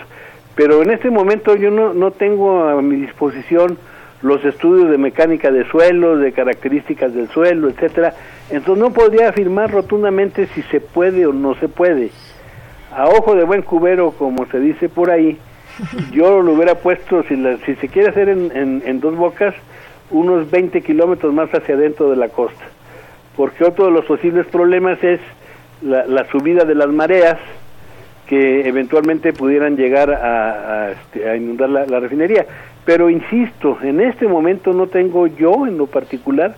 Pero 0.56 0.82
en 0.82 0.90
este 0.90 1.10
momento 1.10 1.54
yo 1.54 1.70
no, 1.70 1.94
no 1.94 2.10
tengo 2.10 2.64
a 2.64 2.82
mi 2.82 2.96
disposición 2.96 3.78
los 4.22 4.44
estudios 4.44 4.90
de 4.90 4.98
mecánica 4.98 5.52
de 5.52 5.64
suelo, 5.68 6.16
de 6.16 6.32
características 6.32 7.14
del 7.14 7.28
suelo, 7.28 7.68
etcétera. 7.68 8.14
Entonces 8.50 8.82
no 8.82 8.92
podría 8.92 9.28
afirmar 9.28 9.70
rotundamente 9.70 10.46
si 10.48 10.62
se 10.62 10.80
puede 10.80 11.26
o 11.26 11.32
no 11.32 11.54
se 11.56 11.68
puede. 11.68 12.10
A 12.92 13.06
ojo 13.06 13.36
de 13.36 13.44
buen 13.44 13.62
cubero, 13.62 14.10
como 14.12 14.46
se 14.46 14.58
dice 14.58 14.88
por 14.88 15.10
ahí, 15.10 15.38
yo 16.12 16.42
lo 16.42 16.54
hubiera 16.54 16.74
puesto, 16.76 17.22
si, 17.24 17.36
si 17.64 17.74
se 17.76 17.88
quiere 17.88 18.08
hacer 18.08 18.28
en, 18.30 18.82
en 18.84 19.00
dos 19.00 19.14
bocas, 19.14 19.54
unos 20.10 20.50
20 20.50 20.80
kilómetros 20.82 21.32
más 21.32 21.50
hacia 21.50 21.74
adentro 21.74 22.10
de 22.10 22.16
la 22.16 22.28
costa. 22.28 22.64
Porque 23.36 23.64
otro 23.64 23.86
de 23.86 23.90
los 23.90 24.06
posibles 24.06 24.46
problemas 24.46 25.02
es 25.04 25.20
la, 25.82 26.26
subida 26.30 26.64
de 26.64 26.74
las 26.74 26.88
mareas 26.88 27.38
que 28.26 28.68
eventualmente 28.68 29.32
pudieran 29.32 29.76
llegar 29.76 30.10
a, 30.10 30.92
este, 30.92 31.36
inundar 31.36 31.68
la, 31.70 32.00
refinería. 32.00 32.46
Pero 32.84 33.10
insisto, 33.10 33.78
en 33.82 34.00
este 34.00 34.26
momento 34.26 34.72
no 34.72 34.86
tengo 34.88 35.26
yo 35.26 35.66
en 35.66 35.78
lo 35.78 35.86
particular 35.86 36.56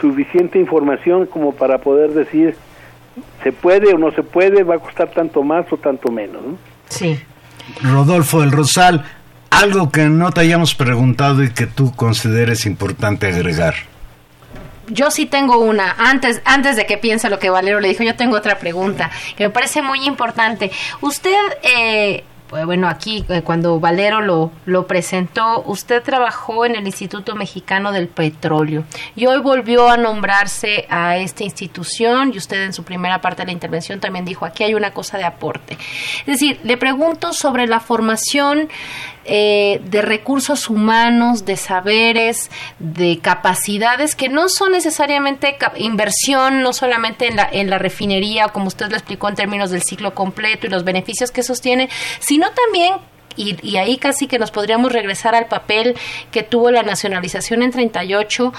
suficiente 0.00 0.58
información 0.58 1.26
como 1.26 1.52
para 1.52 1.78
poder 1.78 2.10
decir 2.12 2.54
se 3.42 3.50
puede 3.50 3.92
o 3.92 3.98
no 3.98 4.12
se 4.12 4.22
puede, 4.22 4.62
va 4.62 4.76
a 4.76 4.78
costar 4.78 5.10
tanto 5.10 5.42
más 5.42 5.66
o 5.72 5.76
tanto 5.76 6.12
menos. 6.12 6.42
Sí. 6.88 7.18
Rodolfo 7.82 8.40
del 8.40 8.52
Rosal, 8.52 9.04
algo 9.50 9.90
que 9.90 10.08
no 10.08 10.30
te 10.30 10.42
hayamos 10.42 10.74
preguntado 10.74 11.42
y 11.42 11.50
que 11.50 11.66
tú 11.66 11.92
consideres 11.96 12.64
importante 12.64 13.26
agregar 13.26 13.74
yo 14.90 15.10
sí 15.10 15.26
tengo 15.26 15.58
una. 15.58 15.94
Antes, 15.98 16.40
antes 16.44 16.76
de 16.76 16.86
que 16.86 16.98
piense 16.98 17.30
lo 17.30 17.38
que 17.38 17.50
Valero 17.50 17.80
le 17.80 17.88
dijo, 17.88 18.02
yo 18.02 18.16
tengo 18.16 18.36
otra 18.36 18.58
pregunta 18.58 19.10
que 19.36 19.44
me 19.44 19.50
parece 19.50 19.82
muy 19.82 20.06
importante. 20.06 20.70
Usted, 21.00 21.36
eh, 21.62 22.24
pues, 22.48 22.64
bueno, 22.64 22.88
aquí 22.88 23.24
eh, 23.28 23.42
cuando 23.42 23.78
Valero 23.78 24.22
lo, 24.22 24.50
lo 24.64 24.86
presentó, 24.86 25.62
usted 25.66 26.02
trabajó 26.02 26.64
en 26.64 26.76
el 26.76 26.86
Instituto 26.86 27.34
Mexicano 27.34 27.92
del 27.92 28.08
Petróleo 28.08 28.84
y 29.16 29.26
hoy 29.26 29.40
volvió 29.40 29.90
a 29.90 29.98
nombrarse 29.98 30.86
a 30.88 31.18
esta 31.18 31.44
institución 31.44 32.32
y 32.32 32.38
usted 32.38 32.64
en 32.64 32.72
su 32.72 32.84
primera 32.84 33.20
parte 33.20 33.42
de 33.42 33.46
la 33.46 33.52
intervención 33.52 34.00
también 34.00 34.24
dijo, 34.24 34.46
aquí 34.46 34.64
hay 34.64 34.74
una 34.74 34.92
cosa 34.92 35.18
de 35.18 35.24
aporte. 35.24 35.76
Es 36.20 36.40
decir, 36.40 36.58
le 36.62 36.78
pregunto 36.78 37.34
sobre 37.34 37.66
la 37.66 37.80
formación 37.80 38.68
eh, 39.30 39.82
de 39.84 40.00
recursos 40.00 40.70
humanos, 40.70 41.44
de 41.44 41.58
saberes, 41.58 42.50
de 42.78 43.18
capacidades 43.20 44.14
que 44.14 44.30
no 44.30 44.48
son 44.48 44.72
necesariamente 44.72 45.58
inversión, 45.76 46.62
no 46.62 46.72
solamente 46.72 47.26
en 47.26 47.36
la, 47.36 47.46
en 47.52 47.68
la 47.68 47.76
refinería, 47.76 48.48
como 48.48 48.68
usted 48.68 48.88
lo 48.88 48.96
explicó 48.96 49.28
en 49.28 49.34
términos 49.34 49.70
del 49.70 49.82
ciclo 49.82 50.14
completo 50.14 50.66
y 50.66 50.70
los 50.70 50.82
beneficios 50.82 51.30
que 51.30 51.42
sostiene, 51.42 51.90
sino 52.20 52.46
también 52.52 52.94
y, 53.36 53.56
y, 53.62 53.76
ahí 53.76 53.98
casi 53.98 54.28
que 54.28 54.38
nos 54.38 54.50
podríamos 54.50 54.92
regresar 54.92 55.34
al 55.34 55.46
papel 55.46 55.94
que 56.32 56.42
tuvo 56.42 56.70
la 56.70 56.82
nacionalización 56.82 57.62
en 57.62 57.70
38, 57.70 58.52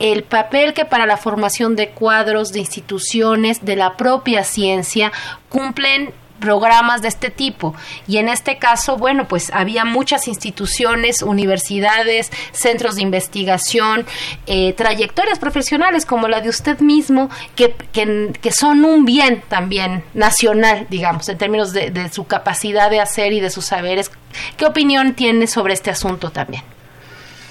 el 0.00 0.24
papel 0.24 0.74
que 0.74 0.84
para 0.84 1.06
la 1.06 1.16
formación 1.16 1.76
de 1.76 1.90
cuadros, 1.90 2.52
de 2.52 2.58
instituciones, 2.58 3.64
de 3.64 3.76
la 3.76 3.96
propia 3.96 4.42
ciencia, 4.42 5.12
cumplen 5.48 6.12
programas 6.44 7.00
de 7.00 7.08
este 7.08 7.30
tipo. 7.30 7.74
Y 8.06 8.18
en 8.18 8.28
este 8.28 8.58
caso, 8.58 8.98
bueno, 8.98 9.26
pues 9.26 9.50
había 9.52 9.84
muchas 9.86 10.28
instituciones, 10.28 11.22
universidades, 11.22 12.30
centros 12.52 12.96
de 12.96 13.02
investigación, 13.02 14.04
eh, 14.46 14.74
trayectorias 14.74 15.38
profesionales 15.38 16.04
como 16.04 16.28
la 16.28 16.42
de 16.42 16.50
usted 16.50 16.80
mismo, 16.80 17.30
que, 17.56 17.74
que, 17.92 18.50
son 18.52 18.84
un 18.84 19.04
bien 19.04 19.42
también 19.48 20.04
nacional, 20.12 20.86
digamos, 20.90 21.28
en 21.28 21.38
términos 21.38 21.72
de, 21.72 21.90
de 21.90 22.10
su 22.10 22.26
capacidad 22.26 22.90
de 22.90 23.00
hacer 23.00 23.32
y 23.32 23.40
de 23.40 23.48
sus 23.48 23.64
saberes. 23.64 24.12
¿Qué 24.58 24.66
opinión 24.66 25.14
tiene 25.14 25.46
sobre 25.46 25.72
este 25.72 25.90
asunto 25.90 26.30
también? 26.30 26.62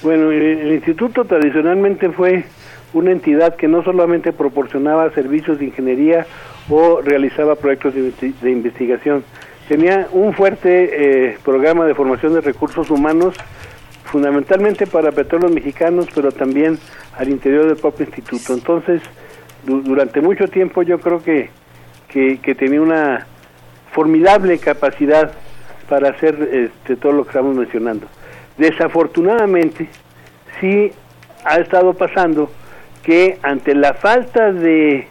Bueno, 0.03 0.31
el 0.31 0.73
instituto 0.73 1.25
tradicionalmente 1.25 2.09
fue 2.09 2.45
una 2.93 3.11
entidad 3.11 3.55
que 3.55 3.67
no 3.67 3.83
solamente 3.83 4.31
proporcionaba 4.33 5.09
servicios 5.11 5.59
de 5.59 5.65
ingeniería 5.65 6.27
o 6.69 7.01
realizaba 7.01 7.55
proyectos 7.55 7.93
de, 7.93 8.51
investigación. 8.51 9.23
Tenía 9.67 10.07
un 10.11 10.33
fuerte 10.33 11.29
eh, 11.31 11.37
programa 11.43 11.85
de 11.85 11.95
formación 11.95 12.33
de 12.33 12.41
recursos 12.41 12.89
humanos, 12.89 13.35
fundamentalmente 14.05 14.85
para 14.87 15.11
petróleos 15.11 15.51
mexicanos, 15.51 16.07
pero 16.13 16.31
también 16.31 16.77
al 17.17 17.29
interior 17.29 17.65
del 17.65 17.77
propio 17.77 18.05
instituto. 18.05 18.53
Entonces, 18.53 19.01
durante 19.65 20.21
mucho 20.21 20.47
tiempo 20.47 20.83
yo 20.83 20.99
creo 20.99 21.23
que, 21.23 21.49
que, 22.09 22.55
tenía 22.55 22.81
una 22.81 23.25
formidable 23.91 24.57
capacidad 24.59 25.31
para 25.89 26.09
hacer 26.09 26.35
este, 26.51 26.95
todo 26.95 27.13
lo 27.13 27.23
que 27.23 27.29
estamos 27.29 27.55
mencionando. 27.55 28.07
Desafortunadamente, 28.57 29.87
sí 30.59 30.91
ha 31.45 31.57
estado 31.57 31.93
pasando 31.93 32.51
que 33.03 33.39
ante 33.41 33.75
la 33.75 33.93
falta 33.95 34.51
de 34.51 35.07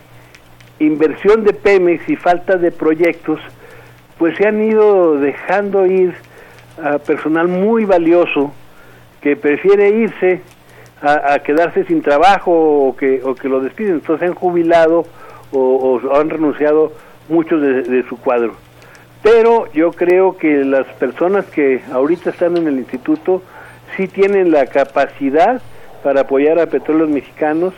inversión 0.78 1.44
de 1.44 1.52
Pemex 1.52 2.08
y 2.08 2.16
falta 2.16 2.56
de 2.56 2.70
proyectos, 2.70 3.40
pues 4.18 4.36
se 4.36 4.46
han 4.46 4.62
ido 4.62 5.18
dejando 5.18 5.86
ir 5.86 6.14
a 6.82 6.98
personal 6.98 7.48
muy 7.48 7.84
valioso 7.84 8.52
que 9.20 9.36
prefiere 9.36 9.90
irse 9.90 10.40
a, 11.00 11.38
quedarse 11.40 11.84
sin 11.84 12.00
trabajo 12.00 12.52
o 12.52 12.96
que, 12.96 13.20
o 13.24 13.34
que 13.34 13.48
lo 13.48 13.60
despiden. 13.60 13.94
Entonces 13.94 14.28
han 14.28 14.34
jubilado 14.34 15.04
o, 15.52 16.00
han 16.14 16.30
renunciado 16.30 16.92
muchos 17.28 17.60
de, 17.60 17.82
de, 17.82 18.08
su 18.08 18.16
cuadro. 18.18 18.54
Pero 19.22 19.70
yo 19.72 19.92
creo 19.92 20.36
que 20.36 20.64
las 20.64 20.86
personas 20.94 21.44
que 21.46 21.80
ahorita 21.92 22.30
están 22.30 22.56
en 22.56 22.66
el 22.68 22.78
instituto 22.78 23.42
sí 23.96 24.08
tienen 24.08 24.50
la 24.50 24.66
capacidad 24.66 25.60
para 26.02 26.22
apoyar 26.22 26.58
a 26.58 26.66
petróleos 26.66 27.08
mexicanos 27.08 27.74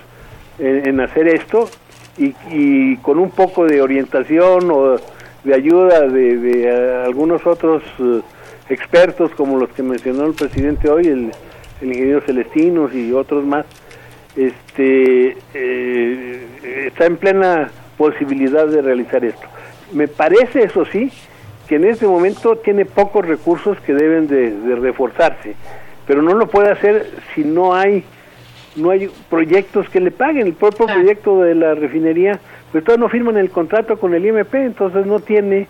en, 0.59 1.00
hacer 1.00 1.28
esto 1.28 1.68
y, 2.16 2.96
con 2.98 3.18
un 3.18 3.31
poco 3.31 3.66
de 3.66 3.81
orientación 3.81 4.70
o 4.70 4.96
de 5.42 5.55
ayuda 5.55 6.00
de, 6.09 6.62
eh, 6.62 7.03
algunos 7.05 7.46
otros 7.46 7.83
eh, 7.98 8.20
expertos 8.68 9.31
como 9.33 9.59
los 9.59 9.70
que 9.70 9.83
mencionó 9.83 10.27
el 10.27 10.35
presidente 10.35 10.88
hoy, 10.88 11.07
el, 11.07 11.33
ingeniero 11.83 12.22
Celestinos 12.22 12.94
y 12.94 13.12
otros 13.12 13.44
más, 13.44 13.66
este 14.37 15.37
eh, 15.53 16.46
está 16.87 17.07
en 17.07 17.16
plena 17.16 17.70
posibilidad 17.98 18.66
de 18.66 18.81
realizar 18.81 19.24
esto. 19.24 19.46
Me 19.92 20.09
parece, 20.09 20.62
eso 20.62 20.87
sí, 20.87 21.12
que 21.68 21.77
en 21.77 21.85
este 21.85 22.07
momento 22.07 22.57
tiene 22.57 22.87
pocos 22.87 23.27
recursos 23.27 23.79
que 23.81 23.92
deben 23.92 24.27
de 24.27 24.77
reforzarse, 24.77 25.55
pero 26.07 26.22
no 26.22 26.35
lo 26.35 26.46
puede 26.46 26.70
hacer 26.70 27.11
si 27.35 27.44
no 27.44 27.74
hay 27.74 28.05
no 28.76 28.90
hay 28.90 29.08
proyectos 29.30 29.88
que 29.88 30.00
le 30.00 30.10
paguen. 30.10 30.46
El 30.46 30.54
propio 30.54 30.87
proyecto 30.87 31.42
de 31.42 31.54
la 31.54 31.74
refinería, 31.74 32.38
pues 32.72 32.84
todavía 32.84 33.04
no 33.04 33.10
firman 33.10 33.37
el 33.37 33.50
contrato 33.50 33.98
con 33.98 34.14
el 34.14 34.26
IMP, 34.26 34.54
entonces 34.54 35.06
no 35.06 35.20
tiene 35.20 35.60
eh, 35.60 35.66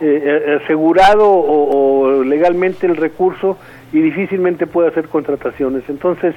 eh, 0.00 0.58
asegurado 0.62 1.30
o, 1.30 2.22
legalmente 2.24 2.86
el 2.86 2.96
recurso 2.96 3.58
y 3.92 4.00
difícilmente 4.00 4.66
puede 4.66 4.88
hacer 4.88 5.08
contrataciones. 5.08 5.84
Entonces, 5.88 6.34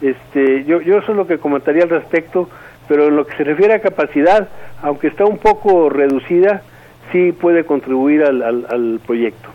este, 0.00 0.64
yo, 0.64 0.80
yo 0.80 0.98
eso 0.98 1.12
es 1.12 1.16
lo 1.16 1.26
que 1.26 1.38
comentaría 1.38 1.84
al 1.84 1.90
respecto, 1.90 2.48
pero 2.88 3.08
en 3.08 3.16
lo 3.16 3.26
que 3.26 3.36
se 3.36 3.44
refiere 3.44 3.74
a 3.74 3.80
capacidad, 3.80 4.48
aunque 4.82 5.08
está 5.08 5.24
un 5.24 5.38
poco 5.38 5.88
reducida, 5.88 6.62
sí 7.12 7.32
puede 7.32 7.64
contribuir 7.64 8.22
al, 8.22 8.42
al, 8.42 8.66
al 8.68 9.00
proyecto. 9.06 9.48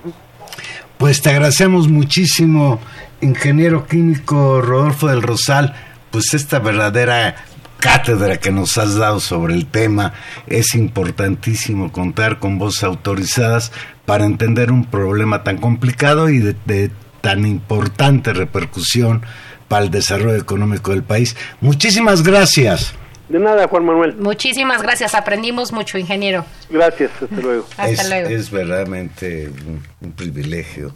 Pues 0.97 1.21
te 1.21 1.29
agradecemos 1.29 1.89
muchísimo, 1.89 2.79
ingeniero 3.21 3.85
químico 3.85 4.61
Rodolfo 4.61 5.07
del 5.07 5.21
Rosal, 5.21 5.73
pues 6.15 6.33
esta 6.33 6.59
verdadera 6.59 7.35
cátedra 7.77 8.37
que 8.37 8.49
nos 8.49 8.77
has 8.77 8.95
dado 8.95 9.19
sobre 9.19 9.53
el 9.53 9.65
tema. 9.65 10.13
Es 10.47 10.73
importantísimo 10.73 11.91
contar 11.91 12.39
con 12.39 12.57
voces 12.57 12.85
autorizadas 12.85 13.73
para 14.05 14.23
entender 14.23 14.71
un 14.71 14.85
problema 14.85 15.43
tan 15.43 15.57
complicado 15.57 16.29
y 16.29 16.39
de, 16.39 16.89
tan 17.19 17.45
importante 17.45 18.31
repercusión 18.31 19.23
para 19.67 19.83
el 19.83 19.91
desarrollo 19.91 20.37
económico 20.37 20.91
del 20.91 21.03
país. 21.03 21.35
Muchísimas 21.59 22.23
gracias. 22.23 22.93
De 23.27 23.37
nada, 23.37 23.67
Juan 23.67 23.83
Manuel. 23.83 24.15
Muchísimas 24.15 24.83
gracias, 24.83 25.15
aprendimos 25.15 25.73
mucho, 25.73 25.97
ingeniero. 25.97 26.45
Gracias, 26.69 27.11
hasta 27.21 27.41
luego. 27.41 27.67
Hasta 27.71 27.91
es, 27.91 28.09
luego. 28.09 28.29
Es 28.29 28.51
verdaderamente 28.51 29.51
un, 29.99 30.11
privilegio. 30.13 30.93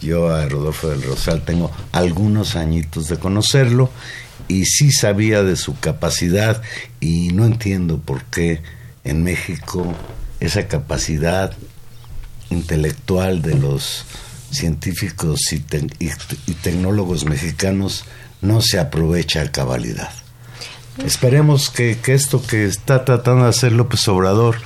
Yo 0.00 0.28
a 0.32 0.46
Rodolfo 0.46 0.90
del 0.90 1.02
Rosal 1.02 1.42
tengo 1.44 1.72
algunos 1.90 2.54
añitos 2.54 3.08
de 3.08 3.16
conocerlo 3.16 3.90
y 4.48 4.66
sí 4.66 4.92
sabía 4.92 5.42
de 5.42 5.56
su 5.56 5.78
capacidad 5.78 6.62
y 7.00 7.28
no 7.28 7.44
entiendo 7.44 7.98
por 7.98 8.24
qué 8.24 8.62
en 9.04 9.22
México 9.22 9.94
esa 10.40 10.68
capacidad 10.68 11.52
intelectual 12.50 13.42
de 13.42 13.54
los 13.54 14.04
científicos 14.50 15.40
y, 15.50 15.60
tecnólogos 16.54 17.24
mexicanos 17.24 18.04
no 18.40 18.60
se 18.60 18.78
aprovecha 18.78 19.42
a 19.42 19.50
cabalidad. 19.50 20.10
Esperemos 21.04 21.70
que, 21.70 21.98
esto 22.06 22.40
que 22.42 22.64
está 22.66 23.04
tratando 23.04 23.44
de 23.44 23.50
hacer 23.50 23.72
López 23.72 24.06
Obrador 24.06 24.56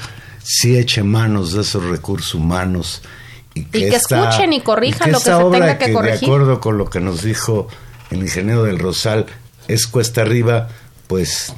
sí 0.43 0.77
eche 0.77 1.03
manos 1.03 1.53
de 1.55 1.63
esos 1.63 1.85
recursos 1.85 2.35
humanos 2.35 3.03
y 3.55 3.65
que, 3.65 3.89
escuchen 3.89 4.53
y 4.53 4.61
corrijan 4.61 5.11
lo 5.11 5.19
que 5.19 5.25
se 5.25 5.51
tenga 5.51 5.79
que, 5.79 5.93
corregir. 5.93 6.21
De 6.21 6.27
acuerdo 6.27 6.61
con 6.61 6.77
lo 6.79 6.91
que 6.91 7.01
nos 7.01 7.23
dijo 7.23 7.69
el 8.11 8.19
ingeniero 8.19 8.65
del 8.65 8.79
Rosal, 8.79 9.27
es 9.69 9.87
cuesta 9.87 10.23
arriba, 10.23 10.69
pues 11.07 11.53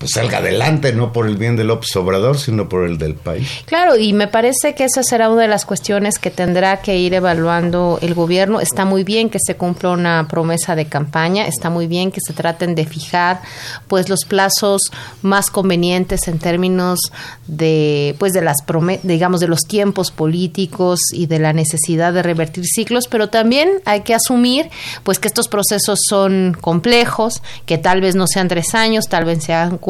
pues 0.00 0.12
salga 0.12 0.38
adelante, 0.38 0.94
no 0.94 1.12
por 1.12 1.26
el 1.26 1.36
bien 1.36 1.56
del 1.56 1.66
López 1.66 1.94
Obrador, 1.94 2.38
sino 2.38 2.70
por 2.70 2.86
el 2.86 2.96
del 2.96 3.16
país. 3.16 3.46
Claro, 3.66 3.98
y 3.98 4.14
me 4.14 4.28
parece 4.28 4.74
que 4.74 4.84
esa 4.84 5.02
será 5.02 5.28
una 5.28 5.42
de 5.42 5.48
las 5.48 5.66
cuestiones 5.66 6.18
que 6.18 6.30
tendrá 6.30 6.78
que 6.80 6.96
ir 6.96 7.12
evaluando 7.12 7.98
el 8.00 8.14
gobierno. 8.14 8.62
Está 8.62 8.86
muy 8.86 9.04
bien 9.04 9.28
que 9.28 9.36
se 9.38 9.56
cumpla 9.56 9.90
una 9.90 10.26
promesa 10.26 10.74
de 10.74 10.86
campaña, 10.86 11.46
está 11.46 11.68
muy 11.68 11.86
bien 11.86 12.12
que 12.12 12.20
se 12.26 12.32
traten 12.32 12.74
de 12.74 12.86
fijar 12.86 13.42
pues 13.88 14.08
los 14.08 14.24
plazos 14.24 14.80
más 15.20 15.50
convenientes 15.50 16.28
en 16.28 16.38
términos 16.38 16.98
de 17.46 18.16
pues 18.18 18.32
de 18.32 18.40
las 18.40 18.56
digamos 19.02 19.40
de 19.40 19.48
los 19.48 19.66
tiempos 19.66 20.10
políticos 20.12 21.00
y 21.12 21.26
de 21.26 21.40
la 21.40 21.52
necesidad 21.52 22.14
de 22.14 22.22
revertir 22.22 22.64
ciclos, 22.64 23.04
pero 23.06 23.28
también 23.28 23.68
hay 23.84 24.00
que 24.00 24.14
asumir 24.14 24.70
pues 25.04 25.18
que 25.18 25.28
estos 25.28 25.48
procesos 25.48 25.98
son 26.08 26.56
complejos, 26.58 27.42
que 27.66 27.76
tal 27.76 28.00
vez 28.00 28.14
no 28.14 28.26
sean 28.26 28.48
tres 28.48 28.74
años, 28.74 29.04
tal 29.06 29.26
vez 29.26 29.44
sean 29.44 29.76
cuatro 29.76 29.89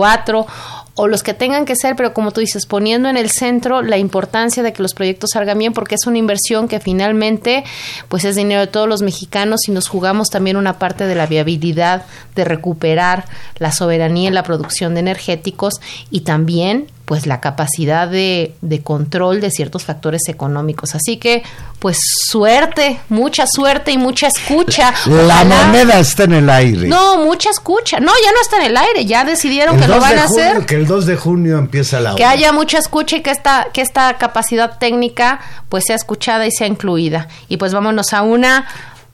o 0.95 1.09
los 1.09 1.23
que 1.23 1.33
tengan 1.35 1.65
que 1.65 1.77
ser, 1.77 1.97
pero 1.97 2.13
como 2.13 2.31
tú 2.31 2.41
dices, 2.41 2.67
poniendo 2.67 3.09
en 3.09 3.17
el 3.17 3.31
centro 3.31 3.81
la 3.81 3.97
importancia 3.97 4.63
de 4.63 4.73
que 4.73 4.83
los 4.83 4.93
proyectos 4.93 5.31
salgan 5.33 5.59
bien, 5.59 5.73
porque 5.73 5.95
es 5.95 6.07
una 6.07 6.19
inversión 6.19 6.69
que 6.69 6.79
finalmente 6.79 7.65
pues 8.09 8.25
es 8.25 8.37
dinero 8.37 8.61
de 8.61 8.67
todos 8.67 8.89
los 8.89 9.01
mexicanos 9.01 9.61
y 9.67 9.73
nos 9.73 9.89
jugamos 9.89 10.29
también 10.29 10.57
una 10.57 10.79
parte 10.79 11.07
de 11.07 11.15
la 11.15 11.27
viabilidad 11.27 12.05
de 12.35 12.45
recuperar 12.45 13.25
la 13.57 13.73
soberanía 13.73 14.29
en 14.29 14.35
la 14.35 14.43
producción 14.43 14.95
de 14.95 15.01
energéticos 15.01 15.81
y 16.11 16.21
también 16.21 16.87
pues 17.11 17.27
la 17.27 17.41
capacidad 17.41 18.07
de, 18.07 18.55
de, 18.61 18.85
control 18.85 19.41
de 19.41 19.51
ciertos 19.51 19.83
factores 19.83 20.29
económicos. 20.29 20.95
Así 20.95 21.17
que, 21.17 21.43
pues 21.81 21.99
suerte, 22.29 23.01
mucha 23.09 23.49
suerte 23.49 23.91
y 23.91 23.99
mucha 23.99 24.29
escucha. 24.29 24.95
La 25.07 25.45
moneda 25.45 25.99
está 25.99 26.23
en 26.23 26.35
el 26.35 26.49
aire. 26.49 26.87
No, 26.87 27.25
mucha 27.25 27.51
escucha. 27.51 27.99
No, 27.99 28.13
ya 28.25 28.31
no 28.31 28.41
está 28.41 28.59
en 28.59 28.71
el 28.71 28.77
aire, 28.77 29.07
ya 29.07 29.25
decidieron 29.25 29.77
que 29.81 29.89
lo 29.89 29.99
van 29.99 30.21
a 30.21 30.23
hacer. 30.27 30.65
Que 30.67 30.77
el 30.77 30.87
2 30.87 31.07
de 31.07 31.17
junio 31.17 31.59
empieza 31.59 31.99
la 31.99 32.15
Que 32.15 32.25
haya 32.25 32.53
mucha 32.53 32.79
escucha 32.79 33.17
y 33.17 33.23
que 33.23 33.33
esta, 33.33 33.67
que 33.75 33.81
esta 33.81 34.17
capacidad 34.17 34.79
técnica 34.79 35.41
pues 35.69 35.87
sea 35.89 35.97
escuchada 35.97 36.47
y 36.47 36.53
sea 36.53 36.69
incluida. 36.69 37.27
Y 37.49 37.57
pues 37.57 37.75
vámonos 37.75 38.13
a 38.13 38.23
una 38.23 38.69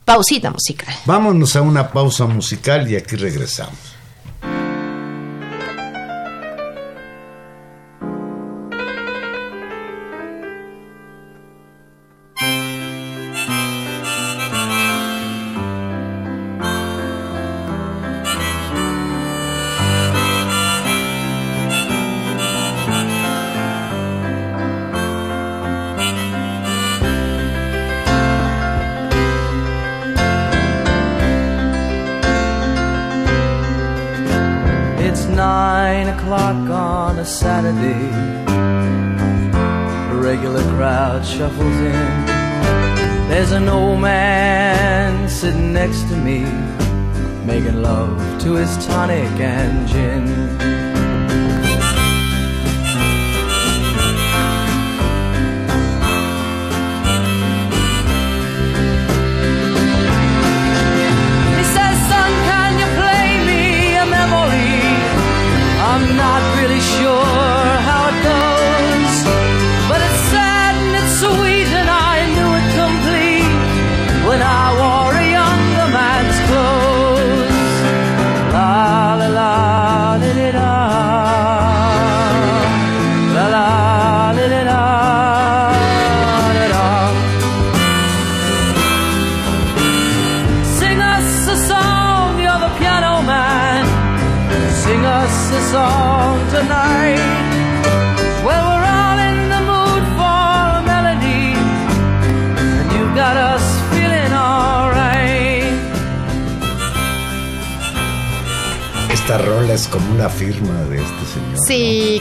pausita 0.05 0.51
musical. 0.51 0.95
Vámonos 1.07 1.57
a 1.57 1.63
una 1.63 1.91
pausa 1.91 2.27
musical 2.27 2.91
y 2.91 2.97
aquí 2.97 3.17
regresamos. 3.17 3.96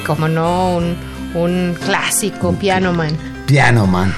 Como 0.05 0.27
no, 0.27 0.77
un, 0.77 0.95
un 1.33 1.75
clásico, 1.83 2.53
Piano 2.53 2.93
Man. 2.93 3.17
Piano 3.45 3.87
Man. 3.87 4.13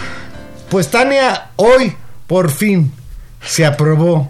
Pues 0.69 0.91
Tania, 0.91 1.52
hoy 1.56 1.95
por 2.28 2.52
fin 2.52 2.91
se 3.41 3.65
aprobó 3.65 4.30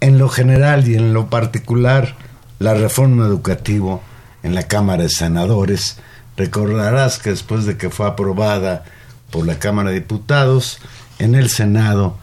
en 0.00 0.18
lo 0.18 0.28
general 0.28 0.86
y 0.86 0.94
en 0.94 1.14
lo 1.14 1.30
particular 1.30 2.14
la 2.58 2.74
reforma 2.74 3.26
educativa 3.26 4.00
en 4.42 4.54
la 4.54 4.64
Cámara 4.64 5.04
de 5.04 5.08
Senadores. 5.08 5.98
Recordarás 6.36 7.18
que 7.18 7.30
después 7.30 7.64
de 7.64 7.76
que 7.76 7.90
fue 7.90 8.06
aprobada 8.06 8.84
por 9.30 9.46
la 9.46 9.58
Cámara 9.58 9.90
de 9.90 9.96
Diputados, 9.96 10.78
en 11.18 11.34
el 11.34 11.48
Senado 11.48 12.18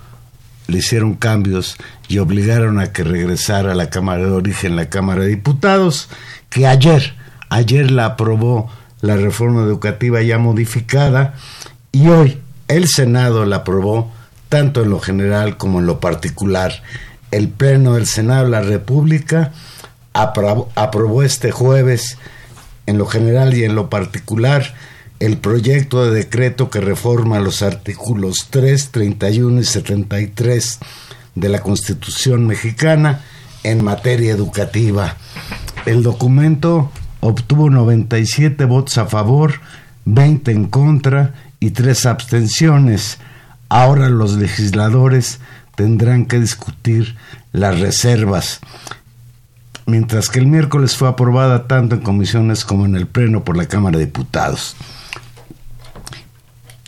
le 0.67 0.78
hicieron 0.78 1.15
cambios 1.15 1.78
y 2.08 2.19
obligaron 2.19 2.80
a 2.80 2.93
que 2.93 3.04
regresara 3.04 3.71
a 3.71 3.76
la 3.76 3.89
Cámara 3.89 4.24
de 4.24 4.32
Origen, 4.32 4.76
la 4.76 4.89
Cámara 4.89 5.21
de 5.24 5.30
Diputados, 5.30 6.10
que 6.50 6.67
ayer, 6.67 7.15
ayer 7.52 7.91
la 7.91 8.06
aprobó 8.06 8.72
la 9.02 9.18
reforma 9.18 9.62
educativa 9.62 10.22
ya 10.22 10.38
modificada 10.38 11.36
y 11.91 12.08
hoy 12.08 12.39
el 12.70 12.88
Senado 12.88 13.45
la 13.45 13.58
aprobó 13.58 14.10
tanto 14.47 14.82
en 14.82 14.89
lo 14.89 14.99
general 14.99 15.58
como 15.58 15.80
en 15.80 15.86
lo 15.86 15.99
particular. 15.99 16.82
El 17.30 17.49
Pleno 17.49 17.95
del 17.95 18.08
Senado 18.08 18.45
de 18.45 18.52
la 18.52 18.62
República 18.62 19.52
aprobó, 20.14 21.24
este 21.24 21.52
jueves 21.52 22.18
en 22.86 22.97
lo 22.97 23.06
general 23.06 23.54
y 23.54 23.66
en 23.66 23.76
lo 23.76 23.89
particular 23.89 24.74
el 25.20 25.38
proyecto 25.38 26.06
de 26.06 26.12
decreto 26.12 26.70
que 26.70 26.80
reforma 26.80 27.39
los 27.41 27.62
artículos 27.62 28.47
3, 28.49 28.91
31 28.91 29.60
y 29.60 29.66
73 29.66 30.80
de 31.36 31.49
la 31.49 31.60
Constitución 31.60 32.47
mexicana 32.47 33.22
en 33.64 33.84
materia 33.84 34.32
educativa. 34.32 35.18
El 35.86 36.02
documento 36.02 36.91
obtuvo 37.22 37.69
97 37.69 38.65
votos 38.65 38.97
a 38.97 39.05
favor, 39.05 39.61
20 40.05 40.51
en 40.51 40.65
contra 40.65 41.34
y 41.59 41.72
3 41.72 42.05
abstenciones. 42.07 43.19
Ahora 43.69 44.09
los 44.09 44.34
legisladores 44.34 45.39
tendrán 45.76 46.26
que 46.26 46.39
discutir 46.39 47.15
las 47.53 47.80
reservas. 47.80 48.59
Mientras 49.86 50.30
que 50.30 50.39
el 50.39 50.47
miércoles 50.47 50.95
fue 50.95 51.07
aprobada 51.07 51.67
tanto 51.67 51.95
en 51.95 52.01
comisiones 52.01 52.65
como 52.65 52.86
en 52.86 52.95
el 52.95 53.07
Pleno 53.07 53.43
por 53.43 53.57
la 53.57 53.67
Cámara 53.67 53.97
de 53.97 54.05
Diputados. 54.05 54.76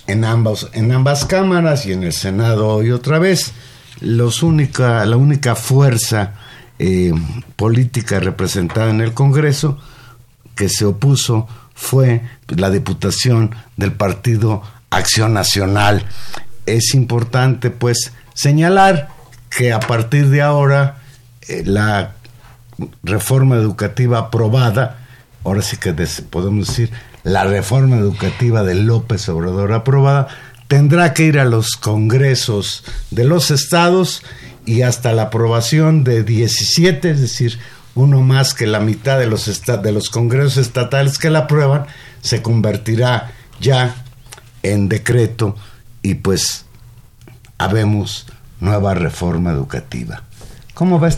En 0.06 0.26
ambas, 0.26 0.68
en 0.74 0.92
ambas 0.92 1.26
cámaras 1.26 1.86
y 1.86 1.94
en 1.94 2.04
el 2.04 2.14
Senado 2.14 2.68
hoy 2.68 2.92
otra 2.92 3.20
vez, 3.20 3.54
la 4.02 5.16
única 5.16 5.56
fuerza 5.56 6.34
eh, 6.78 7.14
política 7.56 8.20
representada 8.20 8.90
en 8.90 9.02
el 9.02 9.14
Congreso 9.14 9.80
que 10.56 10.70
se 10.70 10.86
opuso 10.86 11.48
fue 11.74 12.22
la 12.48 12.70
Diputación 12.70 13.56
del 13.78 13.94
Partido 13.94 14.62
Acción 14.90 15.34
Nacional. 15.34 16.06
Es 16.66 16.94
importante, 16.94 17.72
pues, 17.72 18.14
señalar 18.34 19.10
que 19.50 19.74
a 19.74 19.80
partir 19.80 20.30
de 20.30 20.42
ahora 20.42 20.98
eh, 21.48 21.64
la 21.66 22.14
reforma 23.04 23.56
educativa 23.56 24.18
aprobada, 24.20 25.06
ahora 25.44 25.62
sí 25.62 25.78
que 25.78 25.94
podemos 26.30 26.68
decir, 26.68 26.92
la 27.24 27.44
reforma 27.44 27.98
educativa 27.98 28.64
de 28.64 28.76
López 28.76 29.28
Obrador 29.30 29.74
aprobada, 29.74 30.28
tendrá 30.68 31.14
que 31.14 31.24
ir 31.24 31.40
a 31.40 31.46
los 31.46 31.76
congresos 31.76 32.84
de 33.12 33.24
los 33.26 33.52
estados 33.52 34.24
y 34.66 34.82
hasta 34.82 35.14
la 35.14 35.24
aprobación 35.24 36.04
de 36.04 36.24
17, 36.24 37.12
es 37.12 37.22
decir, 37.22 37.60
uno 37.96 38.22
más 38.22 38.54
que 38.54 38.68
la 38.68 38.80
mitad 38.80 39.20
de 39.20 39.28
los, 39.28 39.64
de 39.66 39.92
los 39.92 40.10
congresos 40.10 40.58
estatales 40.58 41.18
que 41.18 41.30
la 41.30 41.40
aprueban, 41.40 41.86
se 42.22 42.42
convertirá 42.42 43.32
ya 43.60 43.96
en 44.64 44.90
decreto 44.90 45.56
y 46.02 46.16
pues 46.16 46.66
habemos 47.58 48.26
nueva 48.60 48.94
reforma 48.94 49.52
educativa. 49.52 50.24
¿Cómo 50.74 51.00
va? 51.00 51.10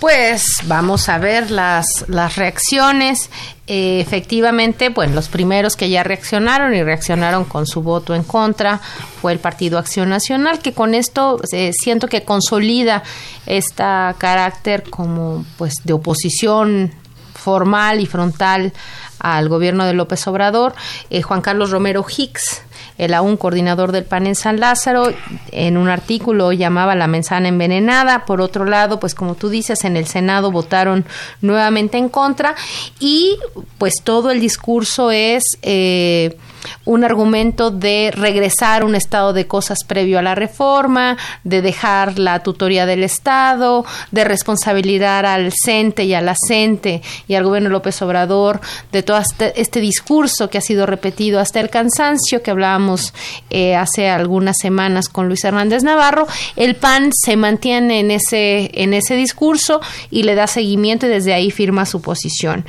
Pues 0.00 0.44
vamos 0.64 1.08
a 1.08 1.18
ver 1.18 1.52
las, 1.52 1.86
las 2.08 2.34
reacciones. 2.34 3.30
Eh, 3.68 4.00
efectivamente, 4.00 4.90
pues 4.90 5.12
los 5.12 5.28
primeros 5.28 5.76
que 5.76 5.88
ya 5.88 6.02
reaccionaron 6.02 6.74
y 6.74 6.82
reaccionaron 6.82 7.44
con 7.44 7.66
su 7.66 7.82
voto 7.82 8.14
en 8.14 8.24
contra 8.24 8.80
fue 9.20 9.32
el 9.32 9.38
Partido 9.38 9.78
Acción 9.78 10.08
Nacional, 10.08 10.58
que 10.58 10.72
con 10.72 10.94
esto 10.94 11.40
eh, 11.52 11.70
siento 11.72 12.08
que 12.08 12.24
consolida 12.24 13.04
este 13.46 13.84
carácter 14.18 14.90
como 14.90 15.44
pues 15.58 15.74
de 15.84 15.92
oposición 15.92 16.92
formal 17.34 18.00
y 18.00 18.06
frontal 18.06 18.72
al 19.20 19.48
gobierno 19.48 19.84
de 19.84 19.94
López 19.94 20.26
Obrador. 20.26 20.74
Eh, 21.10 21.22
Juan 21.22 21.40
Carlos 21.40 21.70
Romero 21.70 22.04
Hicks 22.04 22.62
el 22.98 23.14
aún 23.14 23.36
coordinador 23.36 23.92
del 23.92 24.04
PAN 24.04 24.26
en 24.26 24.34
San 24.34 24.60
Lázaro, 24.60 25.12
en 25.52 25.76
un 25.76 25.88
artículo 25.88 26.52
llamaba 26.52 26.94
la 26.94 27.06
manzana 27.06 27.48
envenenada. 27.48 28.24
Por 28.26 28.40
otro 28.40 28.64
lado, 28.64 29.00
pues 29.00 29.14
como 29.14 29.36
tú 29.36 29.48
dices, 29.48 29.84
en 29.84 29.96
el 29.96 30.06
Senado 30.06 30.50
votaron 30.50 31.06
nuevamente 31.40 31.96
en 31.96 32.08
contra 32.08 32.56
y 32.98 33.38
pues 33.78 33.94
todo 34.02 34.30
el 34.30 34.40
discurso 34.40 35.10
es... 35.10 35.44
Eh, 35.62 36.36
un 36.84 37.04
argumento 37.04 37.70
de 37.70 38.10
regresar 38.14 38.84
un 38.84 38.94
estado 38.94 39.32
de 39.32 39.46
cosas 39.46 39.84
previo 39.84 40.18
a 40.18 40.22
la 40.22 40.34
reforma, 40.34 41.16
de 41.44 41.62
dejar 41.62 42.18
la 42.18 42.40
tutoría 42.42 42.86
del 42.86 43.04
Estado, 43.04 43.84
de 44.10 44.24
responsabilizar 44.24 45.26
al 45.26 45.52
CENTE 45.52 46.04
y 46.04 46.14
a 46.14 46.20
la 46.20 46.34
CENTE 46.46 47.02
y 47.26 47.34
al 47.34 47.44
gobierno 47.44 47.68
López 47.68 48.00
Obrador 48.02 48.60
de 48.92 49.02
todo 49.02 49.18
este, 49.18 49.60
este 49.60 49.80
discurso 49.80 50.48
que 50.50 50.58
ha 50.58 50.62
sido 50.62 50.86
repetido 50.86 51.40
hasta 51.40 51.60
el 51.60 51.70
cansancio 51.70 52.42
que 52.42 52.50
hablábamos 52.50 53.12
eh, 53.50 53.76
hace 53.76 54.08
algunas 54.08 54.56
semanas 54.58 55.08
con 55.08 55.28
Luis 55.28 55.44
Hernández 55.44 55.82
Navarro. 55.82 56.26
El 56.56 56.76
PAN 56.76 57.10
se 57.12 57.36
mantiene 57.36 58.00
en 58.00 58.10
ese, 58.10 58.70
en 58.74 58.94
ese 58.94 59.16
discurso 59.16 59.80
y 60.10 60.22
le 60.22 60.34
da 60.34 60.46
seguimiento 60.46 61.06
y 61.06 61.10
desde 61.10 61.34
ahí 61.34 61.50
firma 61.50 61.86
su 61.86 62.00
posición. 62.00 62.64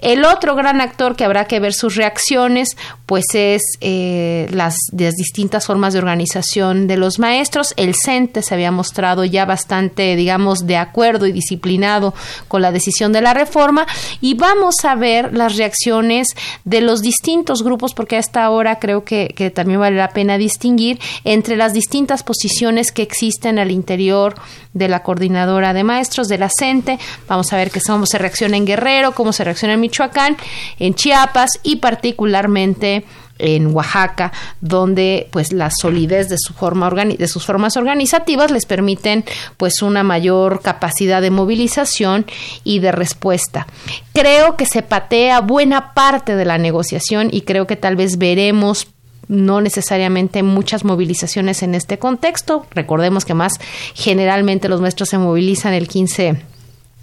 El 0.00 0.24
otro 0.24 0.54
gran 0.54 0.80
actor 0.80 1.16
que 1.16 1.24
habrá 1.24 1.46
que 1.46 1.60
ver 1.60 1.74
sus 1.74 1.96
reacciones, 1.96 2.76
pues 3.06 3.24
es 3.34 3.43
eh, 3.80 4.48
las, 4.50 4.76
distintas 4.92 5.66
formas 5.66 5.92
de 5.92 5.98
organización 5.98 6.86
de 6.86 6.96
los 6.96 7.18
maestros. 7.18 7.74
El 7.76 7.94
CENTE 7.94 8.42
se 8.42 8.54
había 8.54 8.70
mostrado 8.70 9.24
ya 9.24 9.44
bastante, 9.44 10.16
digamos, 10.16 10.66
de 10.66 10.76
acuerdo 10.76 11.26
y 11.26 11.32
disciplinado 11.32 12.14
con 12.48 12.62
la 12.62 12.72
decisión 12.72 13.12
de 13.12 13.20
la 13.20 13.34
reforma 13.34 13.86
y 14.20 14.34
vamos 14.34 14.84
a 14.84 14.94
ver 14.94 15.34
las 15.36 15.56
reacciones 15.56 16.28
de 16.64 16.80
los 16.80 17.02
distintos 17.02 17.62
grupos 17.62 17.94
porque 17.94 18.16
a 18.16 18.20
esta 18.20 18.48
hora 18.50 18.78
creo 18.78 19.04
que, 19.04 19.32
que 19.36 19.50
también 19.50 19.80
vale 19.80 19.96
la 19.96 20.10
pena 20.10 20.38
distinguir 20.38 20.98
entre 21.24 21.56
las 21.56 21.74
distintas 21.74 22.22
posiciones 22.22 22.92
que 22.92 23.02
existen 23.02 23.58
al 23.58 23.70
interior 23.70 24.34
de 24.72 24.88
la 24.88 25.02
coordinadora 25.02 25.72
de 25.72 25.84
maestros 25.84 26.28
de 26.28 26.38
la 26.38 26.50
CENTE. 26.50 26.98
Vamos 27.28 27.52
a 27.52 27.56
ver 27.56 27.70
cómo 27.86 28.06
se 28.06 28.18
reacciona 28.18 28.56
en 28.56 28.66
Guerrero, 28.66 29.12
cómo 29.12 29.32
se 29.32 29.44
reacciona 29.44 29.74
en 29.74 29.80
Michoacán, 29.80 30.36
en 30.78 30.94
Chiapas 30.94 31.60
y 31.62 31.76
particularmente 31.76 33.04
en 33.44 33.74
Oaxaca, 33.74 34.32
donde 34.62 35.28
pues 35.30 35.52
la 35.52 35.70
solidez 35.70 36.30
de 36.30 36.38
su 36.38 36.54
forma 36.54 36.90
de 36.90 37.28
sus 37.28 37.44
formas 37.44 37.76
organizativas 37.76 38.50
les 38.50 38.64
permiten 38.64 39.24
pues 39.58 39.82
una 39.82 40.02
mayor 40.02 40.62
capacidad 40.62 41.20
de 41.20 41.30
movilización 41.30 42.24
y 42.64 42.78
de 42.78 42.90
respuesta. 42.90 43.66
Creo 44.14 44.56
que 44.56 44.64
se 44.64 44.82
patea 44.82 45.40
buena 45.40 45.92
parte 45.92 46.36
de 46.36 46.46
la 46.46 46.56
negociación 46.56 47.28
y 47.30 47.42
creo 47.42 47.66
que 47.66 47.76
tal 47.76 47.96
vez 47.96 48.16
veremos 48.16 48.88
no 49.28 49.60
necesariamente 49.60 50.42
muchas 50.42 50.84
movilizaciones 50.84 51.62
en 51.62 51.74
este 51.74 51.98
contexto. 51.98 52.66
Recordemos 52.70 53.26
que 53.26 53.34
más 53.34 53.54
generalmente 53.94 54.68
los 54.70 54.80
maestros 54.80 55.10
se 55.10 55.18
movilizan 55.18 55.74
el 55.74 55.86
15 55.86 56.53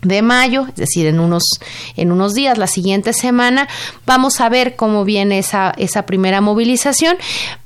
de 0.02 0.22
mayo, 0.22 0.66
es 0.68 0.76
decir, 0.76 1.06
en 1.06 1.20
unos, 1.20 1.44
en 1.96 2.12
unos 2.12 2.34
días, 2.34 2.58
la 2.58 2.68
siguiente 2.68 3.14
semana, 3.14 3.68
vamos 4.06 4.42
a 4.42 4.50
ver 4.50 4.76
cómo 4.76 5.06
viene 5.06 5.40
esa, 5.40 5.74
esa 5.78 6.06
primera 6.06 6.42
movilización, 6.42 7.18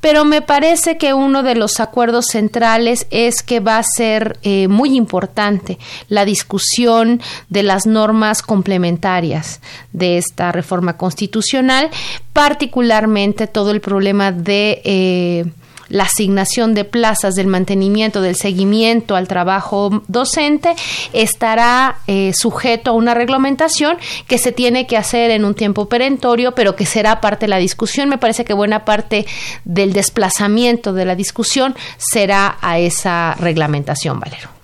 pero 0.01 0.25
me 0.25 0.41
parece 0.41 0.97
que 0.97 1.13
uno 1.13 1.43
de 1.43 1.55
los 1.55 1.79
acuerdos 1.79 2.25
centrales 2.31 3.07
es 3.09 3.41
que 3.41 3.59
va 3.59 3.77
a 3.77 3.83
ser 3.83 4.37
eh, 4.43 4.67
muy 4.67 4.95
importante 4.95 5.79
la 6.09 6.25
discusión 6.25 7.21
de 7.49 7.63
las 7.63 7.85
normas 7.85 8.41
complementarias 8.41 9.61
de 9.93 10.17
esta 10.17 10.51
reforma 10.51 10.97
constitucional, 10.97 11.89
particularmente 12.33 13.47
todo 13.47 13.71
el 13.71 13.81
problema 13.81 14.31
de... 14.31 14.81
Eh, 14.83 15.45
la 15.89 16.03
asignación 16.03 16.73
de 16.73 16.85
plazas, 16.85 17.35
del 17.35 17.47
mantenimiento, 17.47 18.21
del 18.21 18.35
seguimiento 18.35 19.15
al 19.15 19.27
trabajo 19.27 20.03
docente, 20.07 20.75
estará 21.13 21.97
eh, 22.07 22.31
sujeto 22.33 22.91
a 22.91 22.93
una 22.93 23.13
reglamentación 23.13 23.97
que 24.27 24.37
se 24.37 24.51
tiene 24.51 24.87
que 24.87 24.97
hacer 24.97 25.31
en 25.31 25.45
un 25.45 25.55
tiempo 25.55 25.87
perentorio, 25.87 26.53
pero 26.53 26.75
que 26.75 26.85
será 26.85 27.21
parte 27.21 27.45
de 27.45 27.49
la 27.49 27.57
discusión. 27.57 28.09
Me 28.09 28.17
parece 28.17 28.45
que 28.45 28.53
buena 28.53 28.85
parte 28.85 29.25
del 29.63 29.93
desplazamiento 29.93 30.93
de 30.93 31.05
la 31.05 31.15
discusión 31.15 31.75
será 31.97 32.57
a 32.61 32.79
esa 32.79 33.35
reglamentación, 33.35 34.19
Valero. 34.19 34.54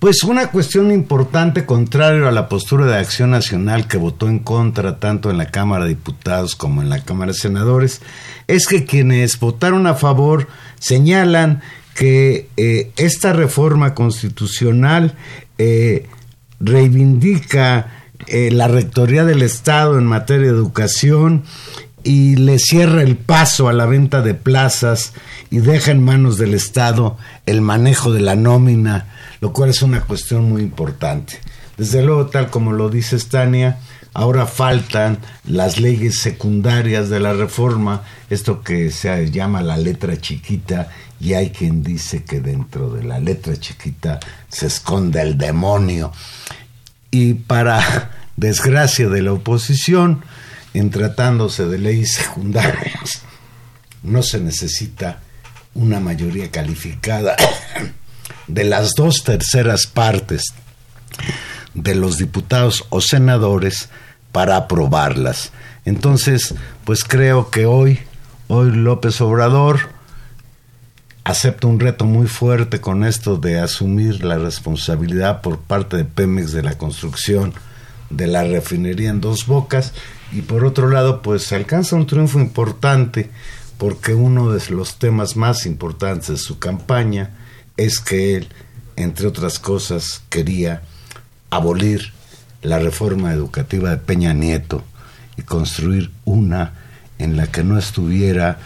Pues 0.00 0.24
una 0.24 0.50
cuestión 0.50 0.92
importante, 0.92 1.66
contrario 1.66 2.26
a 2.26 2.32
la 2.32 2.48
postura 2.48 2.86
de 2.86 2.96
Acción 2.96 3.32
Nacional 3.32 3.86
que 3.86 3.98
votó 3.98 4.30
en 4.30 4.38
contra 4.38 4.98
tanto 4.98 5.30
en 5.30 5.36
la 5.36 5.50
Cámara 5.50 5.84
de 5.84 5.90
Diputados 5.90 6.56
como 6.56 6.80
en 6.80 6.88
la 6.88 7.04
Cámara 7.04 7.32
de 7.32 7.38
Senadores, 7.38 8.00
es 8.46 8.66
que 8.66 8.86
quienes 8.86 9.38
votaron 9.38 9.86
a 9.86 9.94
favor 9.94 10.48
señalan 10.78 11.60
que 11.94 12.48
eh, 12.56 12.92
esta 12.96 13.34
reforma 13.34 13.94
constitucional 13.94 15.16
eh, 15.58 16.08
reivindica 16.60 17.92
eh, 18.26 18.50
la 18.50 18.68
rectoría 18.68 19.26
del 19.26 19.42
Estado 19.42 19.98
en 19.98 20.06
materia 20.06 20.46
de 20.46 20.56
educación 20.56 21.44
y 22.04 22.36
le 22.36 22.58
cierra 22.58 23.02
el 23.02 23.18
paso 23.18 23.68
a 23.68 23.74
la 23.74 23.84
venta 23.84 24.22
de 24.22 24.32
plazas 24.32 25.12
y 25.50 25.58
deja 25.58 25.90
en 25.90 26.04
manos 26.04 26.38
del 26.38 26.54
Estado 26.54 27.16
el 27.46 27.60
manejo 27.60 28.12
de 28.12 28.20
la 28.20 28.36
nómina 28.36 29.06
lo 29.40 29.52
cual 29.52 29.70
es 29.70 29.82
una 29.82 30.02
cuestión 30.02 30.48
muy 30.48 30.62
importante. 30.62 31.38
Desde 31.76 32.02
luego, 32.02 32.26
tal 32.26 32.50
como 32.50 32.72
lo 32.72 32.90
dice 32.90 33.18
Stania, 33.18 33.78
ahora 34.12 34.46
faltan 34.46 35.18
las 35.46 35.80
leyes 35.80 36.20
secundarias 36.20 37.08
de 37.08 37.20
la 37.20 37.32
reforma, 37.32 38.02
esto 38.28 38.62
que 38.62 38.90
se 38.90 39.30
llama 39.30 39.62
la 39.62 39.78
letra 39.78 40.20
chiquita, 40.20 40.90
y 41.18 41.34
hay 41.34 41.50
quien 41.50 41.82
dice 41.82 42.24
que 42.24 42.40
dentro 42.40 42.90
de 42.90 43.04
la 43.04 43.18
letra 43.18 43.56
chiquita 43.56 44.20
se 44.48 44.66
esconde 44.66 45.22
el 45.22 45.38
demonio. 45.38 46.12
Y 47.10 47.34
para 47.34 48.10
desgracia 48.36 49.08
de 49.08 49.22
la 49.22 49.32
oposición, 49.32 50.22
en 50.74 50.90
tratándose 50.90 51.66
de 51.66 51.78
leyes 51.78 52.12
secundarias, 52.12 53.22
no 54.02 54.22
se 54.22 54.38
necesita 54.38 55.20
una 55.74 56.00
mayoría 56.00 56.50
calificada 56.50 57.36
de 58.46 58.64
las 58.64 58.92
dos 58.96 59.24
terceras 59.24 59.86
partes 59.86 60.54
de 61.74 61.94
los 61.94 62.18
diputados 62.18 62.84
o 62.90 63.00
senadores 63.00 63.88
para 64.32 64.56
aprobarlas. 64.56 65.52
Entonces, 65.84 66.54
pues 66.84 67.04
creo 67.04 67.50
que 67.50 67.66
hoy, 67.66 68.00
hoy 68.48 68.70
López 68.70 69.20
Obrador 69.20 69.80
acepta 71.24 71.66
un 71.66 71.80
reto 71.80 72.04
muy 72.04 72.26
fuerte 72.26 72.80
con 72.80 73.04
esto 73.04 73.36
de 73.36 73.60
asumir 73.60 74.24
la 74.24 74.38
responsabilidad 74.38 75.42
por 75.42 75.58
parte 75.58 75.96
de 75.96 76.04
Pemex 76.04 76.52
de 76.52 76.62
la 76.62 76.78
construcción 76.78 77.54
de 78.08 78.26
la 78.26 78.42
refinería 78.42 79.10
en 79.10 79.20
dos 79.20 79.46
bocas 79.46 79.92
y 80.32 80.42
por 80.42 80.64
otro 80.64 80.88
lado 80.88 81.22
pues 81.22 81.52
alcanza 81.52 81.96
un 81.96 82.06
triunfo 82.06 82.40
importante 82.40 83.30
porque 83.80 84.12
uno 84.12 84.52
de 84.52 84.60
los 84.74 84.98
temas 84.98 85.36
más 85.36 85.64
importantes 85.64 86.28
de 86.28 86.36
su 86.36 86.58
campaña 86.58 87.30
es 87.78 87.98
que 87.98 88.36
él, 88.36 88.48
entre 88.96 89.26
otras 89.26 89.58
cosas, 89.58 90.20
quería 90.28 90.82
abolir 91.48 92.12
la 92.60 92.78
reforma 92.78 93.32
educativa 93.32 93.88
de 93.88 93.96
Peña 93.96 94.34
Nieto 94.34 94.84
y 95.38 95.42
construir 95.44 96.10
una 96.26 96.74
en 97.18 97.38
la 97.38 97.46
que 97.46 97.64
no 97.64 97.78
estuviera 97.78 98.58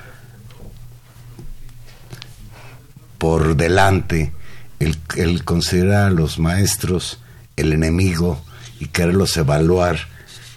por 3.17 3.55
delante 3.55 4.33
el, 4.81 4.99
el 5.15 5.45
considerar 5.45 6.09
a 6.09 6.11
los 6.11 6.41
maestros 6.41 7.21
el 7.55 7.73
enemigo 7.73 8.45
y 8.81 8.87
quererlos 8.87 9.37
evaluar 9.37 10.09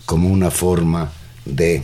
como 0.08 0.30
una 0.30 0.50
forma 0.50 1.12
de 1.46 1.84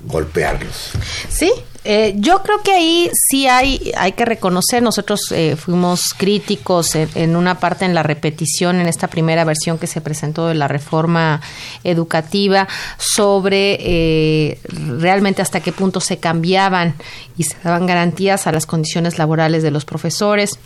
golpearlos. 0.00 0.92
Sí, 1.28 1.50
eh, 1.84 2.14
yo 2.16 2.42
creo 2.42 2.62
que 2.62 2.72
ahí 2.72 3.10
sí 3.14 3.46
hay, 3.46 3.92
hay 3.96 4.12
que 4.12 4.24
reconocer, 4.24 4.82
nosotros 4.82 5.20
eh, 5.30 5.54
fuimos 5.56 6.14
críticos 6.16 6.96
en, 6.96 7.36
una 7.36 7.60
parte 7.60 7.84
en 7.84 7.94
la 7.94 8.02
repetición, 8.02 8.80
en 8.80 8.88
esta 8.88 9.06
primera 9.06 9.44
versión 9.44 9.78
que 9.78 9.86
se 9.86 10.00
presentó 10.00 10.48
de 10.48 10.54
la 10.54 10.66
reforma 10.66 11.40
educativa, 11.84 12.66
sobre 12.98 13.78
eh, 13.80 14.58
realmente 14.98 15.42
hasta 15.42 15.60
qué 15.60 15.70
punto 15.70 16.00
se 16.00 16.18
cambiaban 16.18 16.94
y 17.38 17.44
se 17.44 17.56
daban 17.62 17.86
garantías 17.86 18.48
a 18.48 18.52
las 18.52 18.66
condiciones 18.66 19.18
laborales 19.18 19.62
de 19.62 19.70
los 19.70 19.84
profesores 19.84 20.58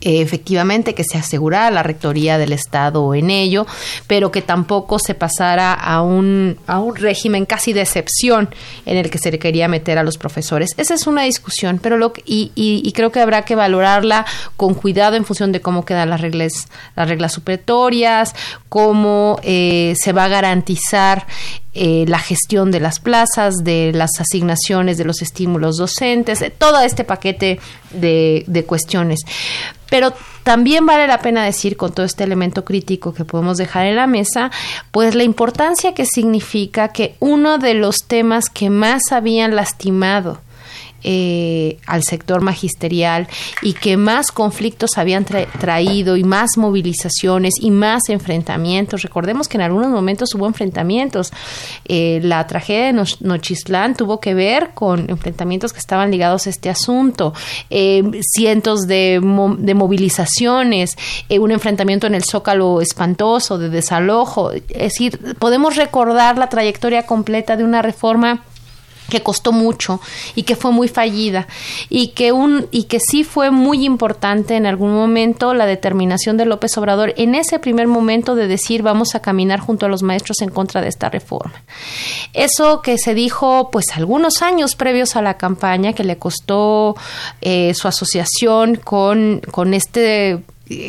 efectivamente 0.00 0.94
que 0.94 1.04
se 1.04 1.18
asegurara 1.18 1.70
la 1.70 1.82
rectoría 1.82 2.38
del 2.38 2.52
Estado 2.52 3.14
en 3.14 3.30
ello, 3.30 3.66
pero 4.06 4.32
que 4.32 4.42
tampoco 4.42 4.98
se 4.98 5.14
pasara 5.14 5.72
a 5.72 6.02
un, 6.02 6.58
a 6.66 6.80
un 6.80 6.96
régimen 6.96 7.46
casi 7.46 7.72
de 7.72 7.82
excepción 7.82 8.48
en 8.86 8.96
el 8.96 9.10
que 9.10 9.18
se 9.18 9.30
le 9.30 9.38
quería 9.38 9.68
meter 9.68 9.98
a 9.98 10.02
los 10.02 10.18
profesores. 10.18 10.70
Esa 10.76 10.94
es 10.94 11.06
una 11.06 11.22
discusión, 11.22 11.78
pero 11.82 11.96
lo 11.96 12.12
y, 12.24 12.52
y, 12.54 12.92
creo 12.92 13.12
que 13.12 13.20
habrá 13.20 13.44
que 13.44 13.54
valorarla 13.54 14.26
con 14.56 14.74
cuidado 14.74 15.16
en 15.16 15.24
función 15.24 15.52
de 15.52 15.60
cómo 15.60 15.84
quedan 15.84 16.10
las 16.10 16.20
reglas, 16.20 16.68
las 16.96 17.08
reglas 17.08 17.32
supletorias, 17.32 18.34
cómo 18.68 19.38
eh, 19.42 19.94
se 19.96 20.12
va 20.12 20.24
a 20.24 20.28
garantizar 20.28 21.26
eh, 21.74 22.04
la 22.06 22.18
gestión 22.18 22.70
de 22.70 22.80
las 22.80 23.00
plazas, 23.00 23.54
de 23.64 23.92
las 23.94 24.10
asignaciones, 24.20 24.98
de 24.98 25.04
los 25.04 25.22
estímulos 25.22 25.78
docentes, 25.78 26.40
de 26.40 26.50
todo 26.50 26.80
este 26.80 27.04
paquete 27.04 27.60
de, 27.92 28.44
de 28.46 28.64
cuestiones. 28.64 29.20
Pero 29.88 30.12
también 30.42 30.86
vale 30.86 31.06
la 31.06 31.18
pena 31.20 31.44
decir, 31.44 31.76
con 31.76 31.92
todo 31.92 32.04
este 32.04 32.24
elemento 32.24 32.64
crítico 32.64 33.14
que 33.14 33.24
podemos 33.24 33.56
dejar 33.56 33.86
en 33.86 33.96
la 33.96 34.06
mesa, 34.06 34.50
pues 34.90 35.14
la 35.14 35.22
importancia 35.22 35.94
que 35.94 36.04
significa 36.06 36.88
que 36.88 37.14
uno 37.20 37.58
de 37.58 37.74
los 37.74 37.96
temas 38.06 38.50
que 38.50 38.68
más 38.68 39.10
habían 39.10 39.54
lastimado 39.54 40.40
eh, 41.04 41.78
al 41.86 42.02
sector 42.04 42.42
magisterial 42.42 43.26
y 43.60 43.72
que 43.72 43.96
más 43.96 44.30
conflictos 44.30 44.98
habían 44.98 45.24
traído 45.24 46.16
y 46.16 46.24
más 46.24 46.56
movilizaciones 46.56 47.54
y 47.60 47.70
más 47.70 48.08
enfrentamientos. 48.08 49.02
Recordemos 49.02 49.48
que 49.48 49.56
en 49.56 49.62
algunos 49.62 49.90
momentos 49.90 50.34
hubo 50.34 50.46
enfrentamientos. 50.46 51.32
Eh, 51.86 52.20
la 52.22 52.46
tragedia 52.46 52.92
de 52.92 53.04
Nochislán 53.20 53.96
tuvo 53.96 54.20
que 54.20 54.34
ver 54.34 54.70
con 54.74 55.10
enfrentamientos 55.10 55.72
que 55.72 55.80
estaban 55.80 56.10
ligados 56.10 56.46
a 56.46 56.50
este 56.50 56.70
asunto, 56.70 57.34
eh, 57.70 58.02
cientos 58.22 58.82
de, 58.82 59.20
de 59.58 59.74
movilizaciones, 59.74 60.96
un 61.30 61.50
enfrentamiento 61.50 62.06
en 62.06 62.14
el 62.14 62.24
Zócalo 62.24 62.80
espantoso 62.80 63.58
de 63.58 63.68
desalojo. 63.68 64.52
Es 64.52 64.62
decir, 64.68 65.36
podemos 65.38 65.76
recordar 65.76 66.38
la 66.38 66.48
trayectoria 66.48 67.06
completa 67.06 67.56
de 67.56 67.64
una 67.64 67.82
reforma 67.82 68.44
que 69.12 69.22
costó 69.22 69.52
mucho 69.52 70.00
y 70.34 70.44
que 70.44 70.56
fue 70.56 70.70
muy 70.70 70.88
fallida 70.88 71.46
y 71.90 72.08
que 72.08 72.32
un 72.32 72.66
y 72.70 72.84
que 72.84 72.98
sí 72.98 73.24
fue 73.24 73.50
muy 73.50 73.84
importante 73.84 74.56
en 74.56 74.64
algún 74.64 74.94
momento 74.94 75.52
la 75.52 75.66
determinación 75.66 76.38
de 76.38 76.46
López 76.46 76.78
Obrador 76.78 77.12
en 77.18 77.34
ese 77.34 77.58
primer 77.58 77.88
momento 77.88 78.34
de 78.34 78.48
decir 78.48 78.82
vamos 78.82 79.14
a 79.14 79.20
caminar 79.20 79.60
junto 79.60 79.84
a 79.84 79.90
los 79.90 80.02
maestros 80.02 80.40
en 80.40 80.48
contra 80.48 80.80
de 80.80 80.88
esta 80.88 81.10
reforma. 81.10 81.52
Eso 82.32 82.80
que 82.80 82.96
se 82.96 83.12
dijo 83.12 83.68
pues 83.70 83.94
algunos 83.94 84.40
años 84.40 84.76
previos 84.76 85.14
a 85.14 85.20
la 85.20 85.36
campaña 85.36 85.92
que 85.92 86.04
le 86.04 86.16
costó 86.16 86.96
eh, 87.42 87.74
su 87.74 87.88
asociación 87.88 88.76
con, 88.76 89.42
con 89.50 89.74
este 89.74 90.42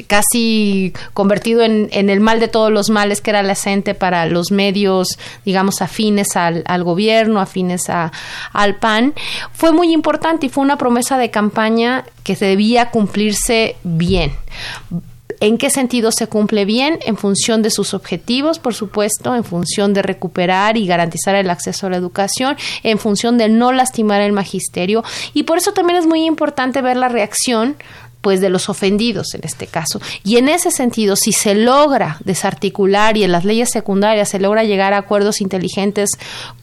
casi 0.08 0.94
convertido 1.14 1.64
en, 1.64 1.90
el 1.92 2.20
mal 2.20 2.40
de 2.40 2.48
todos 2.48 2.72
los 2.72 2.90
males 2.90 3.22
que 3.22 3.32
era 3.32 3.44
la 3.44 3.56
gente 3.56 3.96
para 3.96 4.26
los 4.26 4.52
medios, 4.52 5.20
digamos, 5.46 5.82
afines 5.82 6.36
al, 6.36 6.84
gobierno, 6.84 7.40
afines 7.40 7.90
a, 7.90 8.12
al 8.52 8.76
PAN, 8.76 9.14
fue 9.54 9.72
muy 9.72 9.94
importante 9.94 10.46
y 10.46 10.50
fue 10.50 10.64
una 10.64 10.78
promesa 10.78 11.18
de 11.18 11.32
campaña 11.32 12.06
que 12.24 12.36
debía 12.36 12.92
cumplirse 12.92 13.76
bien. 13.84 14.34
¿En 15.44 15.58
qué 15.58 15.70
sentido 15.70 16.14
se 16.14 16.28
cumple 16.28 16.64
bien? 16.64 17.00
En 17.06 17.18
función 17.18 17.62
de 17.64 17.70
sus 17.70 17.94
objetivos, 17.94 18.60
por 18.60 18.74
supuesto, 18.74 19.36
en 19.36 19.44
función 19.44 19.94
de 19.94 20.02
recuperar 20.02 20.78
y 20.78 20.88
garantizar 20.88 21.36
el 21.36 21.50
acceso 21.50 21.88
a 21.88 21.90
la 21.90 21.98
educación, 21.98 22.56
en 22.84 22.98
función 22.98 23.38
de 23.38 23.50
no 23.50 23.74
lastimar 23.74 24.22
el 24.22 24.32
magisterio. 24.32 25.04
Y 25.34 25.44
por 25.44 25.58
eso 25.58 25.74
también 25.74 26.00
es 26.00 26.08
muy 26.08 26.24
importante 26.26 26.82
ver 26.82 26.96
la 26.96 27.10
reacción 27.10 27.76
pues 28.24 28.40
de 28.40 28.50
los 28.50 28.70
ofendidos 28.70 29.34
en 29.34 29.42
este 29.44 29.68
caso. 29.68 30.02
Y 30.24 30.38
en 30.38 30.48
ese 30.48 30.72
sentido, 30.72 31.18
si 31.18 31.34
se 31.34 31.56
logra 31.56 32.18
desarticular 32.24 33.18
y 33.18 33.24
en 33.26 33.34
las 33.34 33.44
leyes 33.44 33.70
secundarias 33.70 34.30
se 34.30 34.40
logra 34.40 34.64
llegar 34.64 34.94
a 34.94 35.00
acuerdos 35.00 35.42
inteligentes 35.42 36.12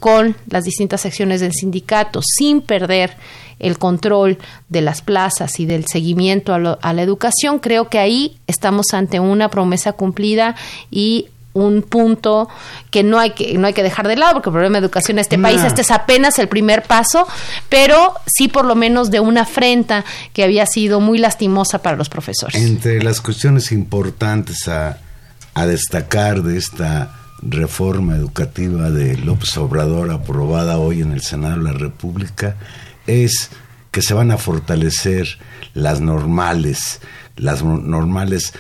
con 0.01 0.35
las 0.49 0.65
distintas 0.65 1.03
secciones 1.03 1.43
del 1.43 1.53
sindicato 1.53 2.23
sin 2.23 2.63
perder 2.63 3.15
el 3.59 3.77
control 3.77 4.39
de 4.71 4.81
las 4.81 5.03
plazas 5.03 5.61
y 5.61 5.67
del 5.67 5.85
seguimiento 5.87 6.55
a, 6.55 6.79
a 6.81 6.93
la 6.95 7.03
educación, 7.03 7.59
creo 7.59 7.91
que 7.91 7.99
ahí 7.99 8.39
estamos 8.47 8.95
ante 8.95 9.21
una 9.21 9.51
promesa 9.51 9.93
cumplida 9.93 10.57
y 10.91 11.29
un 11.53 11.83
punto 11.83 12.49
que 12.91 13.03
no 13.03 13.19
hay 13.19 13.31
que 13.33 13.59
no 13.59 13.67
hay 13.67 13.73
que 13.73 13.83
dejar 13.83 14.07
de 14.07 14.17
lado 14.17 14.35
porque 14.35 14.51
el 14.51 14.53
problema 14.53 14.79
de 14.79 14.87
educación 14.87 15.19
en 15.19 15.23
este 15.23 15.39
país 15.39 15.63
este 15.63 15.81
es 15.81 15.91
apenas 15.91 16.39
el 16.39 16.49
primer 16.49 16.85
paso 16.85 17.27
pero 17.69 18.15
sí 18.27 18.47
por 18.49 18.65
lo 18.65 18.77
menos 18.77 19.11
de 19.11 19.21
una 19.21 19.43
afrenta 19.43 20.05
que 20.33 20.45
había 20.45 20.67
sido 20.67 21.01
muy 21.01 21.19
lastimosa 21.19 21.83
para 21.83 21.97
los 21.97 22.09
profesores. 22.09 22.61
Entre 22.61 23.03
las 23.03 23.21
cuestiones 23.21 23.73
importantes 23.73 24.69
a, 24.69 24.99
a 25.55 25.67
destacar 25.67 26.43
de 26.43 26.57
esta 26.57 27.17
reforma 27.43 28.15
educativa 28.15 28.91
de 28.91 29.17
López 29.17 29.57
Obrador 29.57 30.11
aprobada 30.11 30.79
hoy 30.79 31.01
en 31.01 31.13
el 31.13 31.23
Senado 31.23 31.57
de 31.57 31.65
la 31.65 31.73
República 31.73 32.57
es 33.07 33.51
que 33.91 34.03
se 34.03 34.15
van 34.15 34.31
a 34.31 34.39
fortalecer 34.39 35.39
las 35.75 36.01
normales 36.01 37.01
las 37.41 37.65
normales 37.65 38.53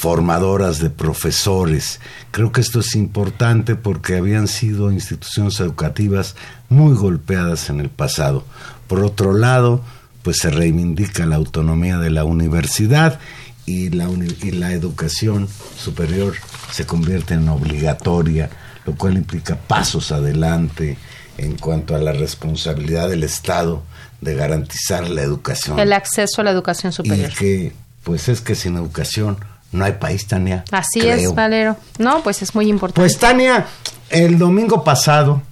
formadoras 0.00 0.78
de 0.78 0.88
profesores. 0.88 2.00
Creo 2.30 2.52
que 2.52 2.62
esto 2.62 2.80
es 2.80 2.94
importante 2.94 3.74
porque 3.74 4.16
habían 4.16 4.48
sido 4.48 4.90
instituciones 4.90 5.60
educativas 5.60 6.36
muy 6.70 6.94
golpeadas 6.94 7.68
en 7.68 7.80
el 7.80 7.90
pasado. 7.90 8.42
Por 8.86 9.00
otro 9.00 9.34
lado, 9.34 9.82
pues 10.22 10.38
se 10.38 10.48
reivindica 10.48 11.26
la 11.26 11.36
autonomía 11.36 11.98
de 11.98 12.08
la 12.08 12.24
universidad 12.24 13.20
y 13.66 13.90
la, 13.90 14.08
y 14.08 14.52
la 14.52 14.72
educación 14.72 15.46
superior 15.76 16.32
se 16.72 16.86
convierte 16.86 17.34
en 17.34 17.46
obligatoria, 17.50 18.48
lo 18.86 18.94
cual 18.94 19.18
implica 19.18 19.56
pasos 19.56 20.12
adelante 20.12 20.96
en 21.36 21.58
cuanto 21.58 21.94
a 21.94 21.98
la 21.98 22.12
responsabilidad 22.12 23.10
del 23.10 23.22
Estado 23.22 23.82
de 24.22 24.34
garantizar 24.34 25.10
la 25.10 25.20
educación. 25.20 25.78
El 25.78 25.92
acceso 25.92 26.40
a 26.40 26.44
la 26.44 26.52
educación 26.52 26.90
superior. 26.90 27.30
Y 27.30 27.34
que, 27.34 27.72
pues 28.02 28.30
es 28.30 28.40
que 28.40 28.54
sin 28.54 28.76
educación 28.76 29.36
no 29.72 29.84
hay 29.84 29.92
país, 29.92 30.26
Tania. 30.26 30.64
Así 30.70 31.00
es, 31.00 31.34
Valero. 31.34 31.76
No, 31.98 32.22
pues 32.22 32.42
es 32.42 32.54
muy 32.54 32.68
importante. 32.68 33.00
Pues 33.00 33.18
Tania, 33.18 33.66
el 34.08 34.38
domingo 34.38 34.82
pasado, 34.82 35.42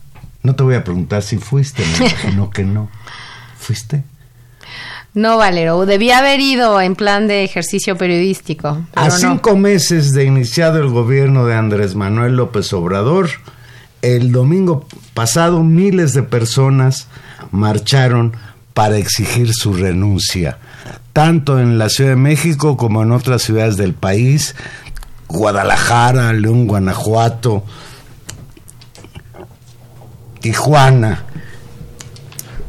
no 0.43 0.55
te 0.55 0.63
voy 0.63 0.75
a 0.75 0.85
preguntar 0.85 1.23
si 1.23 1.39
fuiste, 1.39 1.85
me 1.85 2.07
imagino 2.07 2.51
que 2.55 2.65
no. 2.65 2.91
¿Fuiste? 3.59 4.03
No, 5.15 5.39
Valero, 5.39 5.85
debía 5.87 6.19
haber 6.19 6.41
ido 6.41 6.81
en 6.81 6.95
plan 6.95 7.27
de 7.29 7.43
ejercicio 7.43 7.97
periodístico. 7.97 8.87
A 8.95 9.11
cinco 9.11 9.57
meses 9.57 10.13
de 10.13 10.25
iniciado 10.25 10.79
el 10.79 10.91
gobierno 10.91 11.47
de 11.47 11.55
Andrés 11.55 11.95
Manuel 11.95 12.37
López 12.37 12.73
Obrador, 12.73 13.31
el 14.03 14.31
domingo 14.33 14.87
pasado 15.15 15.65
miles 15.65 16.13
de 16.13 16.23
personas 16.23 17.09
marcharon 17.51 18.37
para 18.75 18.97
exigir 18.97 19.53
su 19.53 19.73
renuncia, 19.73 20.59
tanto 21.19 21.59
en 21.59 21.79
la 21.79 21.89
Ciudad 21.89 22.11
de 22.11 22.17
México 22.17 22.77
como 22.77 23.03
en 23.03 23.11
otras 23.11 23.43
ciudades 23.43 23.77
del 23.77 23.93
país, 23.93 24.55
Guadalajara, 25.27 26.33
León, 26.33 26.69
Guanajuato, 26.69 27.65
Tijuana. 30.39 31.25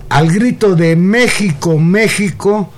Al 0.09 0.31
grito 0.31 0.75
de 0.75 0.95
México, 0.95 1.77
México, 1.77 2.73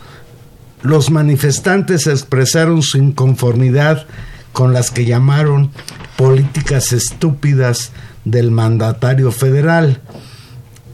los 0.82 1.09
manifestantes 1.09 2.05
expresaron 2.05 2.82
su 2.82 2.97
inconformidad 2.97 4.05
con 4.51 4.74
las 4.74 4.91
que 4.91 5.05
llamaron 5.05 5.72
políticas 6.17 6.91
estúpidas 6.91 7.93
del 8.26 8.51
mandatario 8.51 9.32
federal. 9.32 10.01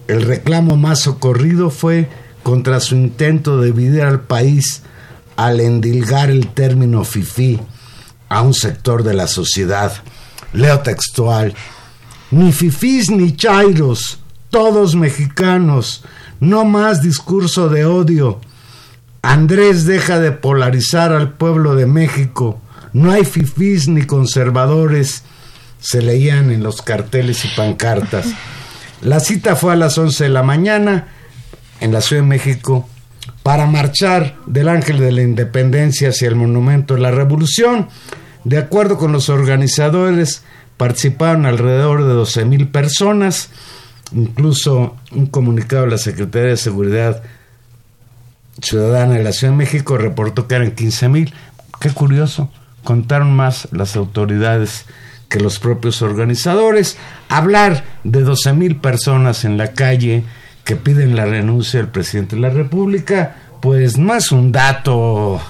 El 0.08 0.22
reclamo 0.22 0.78
más 0.78 1.00
socorrido 1.00 1.72
fue 1.72 2.10
contra 2.48 2.80
su 2.80 2.96
intento 2.96 3.60
de 3.60 3.74
dividir 3.74 4.04
al 4.04 4.22
país 4.22 4.82
al 5.36 5.60
endilgar 5.60 6.30
el 6.30 6.48
término 6.48 7.04
FIFI 7.04 7.60
a 8.30 8.42
un 8.42 8.54
sector 8.54 9.04
de 9.04 9.14
la 9.14 9.28
sociedad. 9.28 9.92
Leo 10.54 10.80
textual. 10.80 11.54
Ni 12.32 12.54
fifís 12.54 13.10
ni 13.10 13.36
chairos, 13.36 14.20
todos 14.50 14.96
mexicanos, 14.96 16.06
no 16.40 16.64
más 16.64 17.02
discurso 17.02 17.68
de 17.68 17.84
odio. 17.84 18.40
Andrés 19.22 19.86
deja 19.86 20.22
de 20.22 20.32
polarizar 20.32 21.12
al 21.12 21.34
pueblo 21.34 21.76
de 21.76 21.86
México. 21.86 22.62
No 22.94 23.12
hay 23.12 23.26
fifís 23.26 23.90
ni 23.90 24.04
conservadores, 24.04 25.24
se 25.82 26.02
leían 26.02 26.50
en 26.52 26.64
los 26.64 26.82
carteles 26.82 27.44
y 27.44 27.50
pancartas. 27.58 28.28
La 29.02 29.20
cita 29.20 29.58
fue 29.58 29.74
a 29.74 29.76
las 29.76 29.98
11 29.98 30.24
de 30.24 30.30
la 30.30 30.44
mañana 30.44 31.08
en 31.80 31.92
la 31.92 32.02
Ciudad 32.02 32.24
de 32.24 32.28
México 32.28 32.88
para 33.44 33.66
marchar 33.66 34.36
del 34.46 34.70
Ángel 34.70 35.00
de 35.00 35.12
la 35.12 35.22
Independencia 35.22 36.10
hacia 36.10 36.28
el 36.28 36.36
Monumento 36.36 36.96
de 36.96 37.02
la 37.02 37.12
Revolución. 37.12 37.88
De 38.44 38.58
acuerdo 38.58 38.98
con 38.98 39.12
los 39.12 39.30
organizadores, 39.30 40.44
participaron 40.78 41.46
alrededor 41.46 42.04
de 42.04 42.14
12 42.14 42.46
mil 42.46 42.68
personas. 42.70 43.50
Incluso 44.14 44.96
un 45.12 45.28
comunicado 45.28 45.84
de 45.84 45.92
la 45.92 45.98
Secretaría 45.98 46.50
de 46.50 46.58
Seguridad 46.58 47.24
Ciudadana 48.62 49.16
de 49.16 49.24
la 49.24 49.34
Ciudad 49.34 49.54
de 49.54 49.58
México 49.58 49.98
reportó 49.98 50.48
que 50.48 50.56
eran 50.56 50.72
15 50.72 51.10
mil. 51.10 51.34
Qué 51.80 51.92
curioso, 51.92 52.50
contaron 52.84 53.36
más 53.36 53.68
las 53.72 53.96
autoridades 53.96 54.86
que 55.30 55.40
los 55.40 55.60
propios 55.60 56.02
organizadores. 56.02 56.98
Hablar 57.30 57.84
de 58.04 58.22
12 58.22 58.54
mil 58.54 58.78
personas 58.78 59.46
en 59.46 59.58
la 59.58 59.74
calle 59.74 60.24
que 60.68 60.76
piden 60.76 61.16
la 61.16 61.26
renuncia 61.26 61.80
del 61.80 61.88
presidente 61.88 62.36
de 62.36 62.42
la 62.42 62.50
República, 62.50 63.38
pues 63.62 63.98
no 63.98 64.14
es 64.14 64.34
un 64.34 64.52
dato 64.52 65.42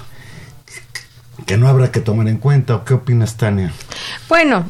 que 1.48 1.56
no 1.56 1.66
habrá 1.66 1.90
que 1.90 2.00
tomar 2.00 2.28
en 2.28 2.36
cuenta. 2.36 2.76
¿O 2.76 2.84
qué 2.84 2.92
opinas, 2.92 3.38
Tania? 3.38 3.72
Bueno, 4.28 4.68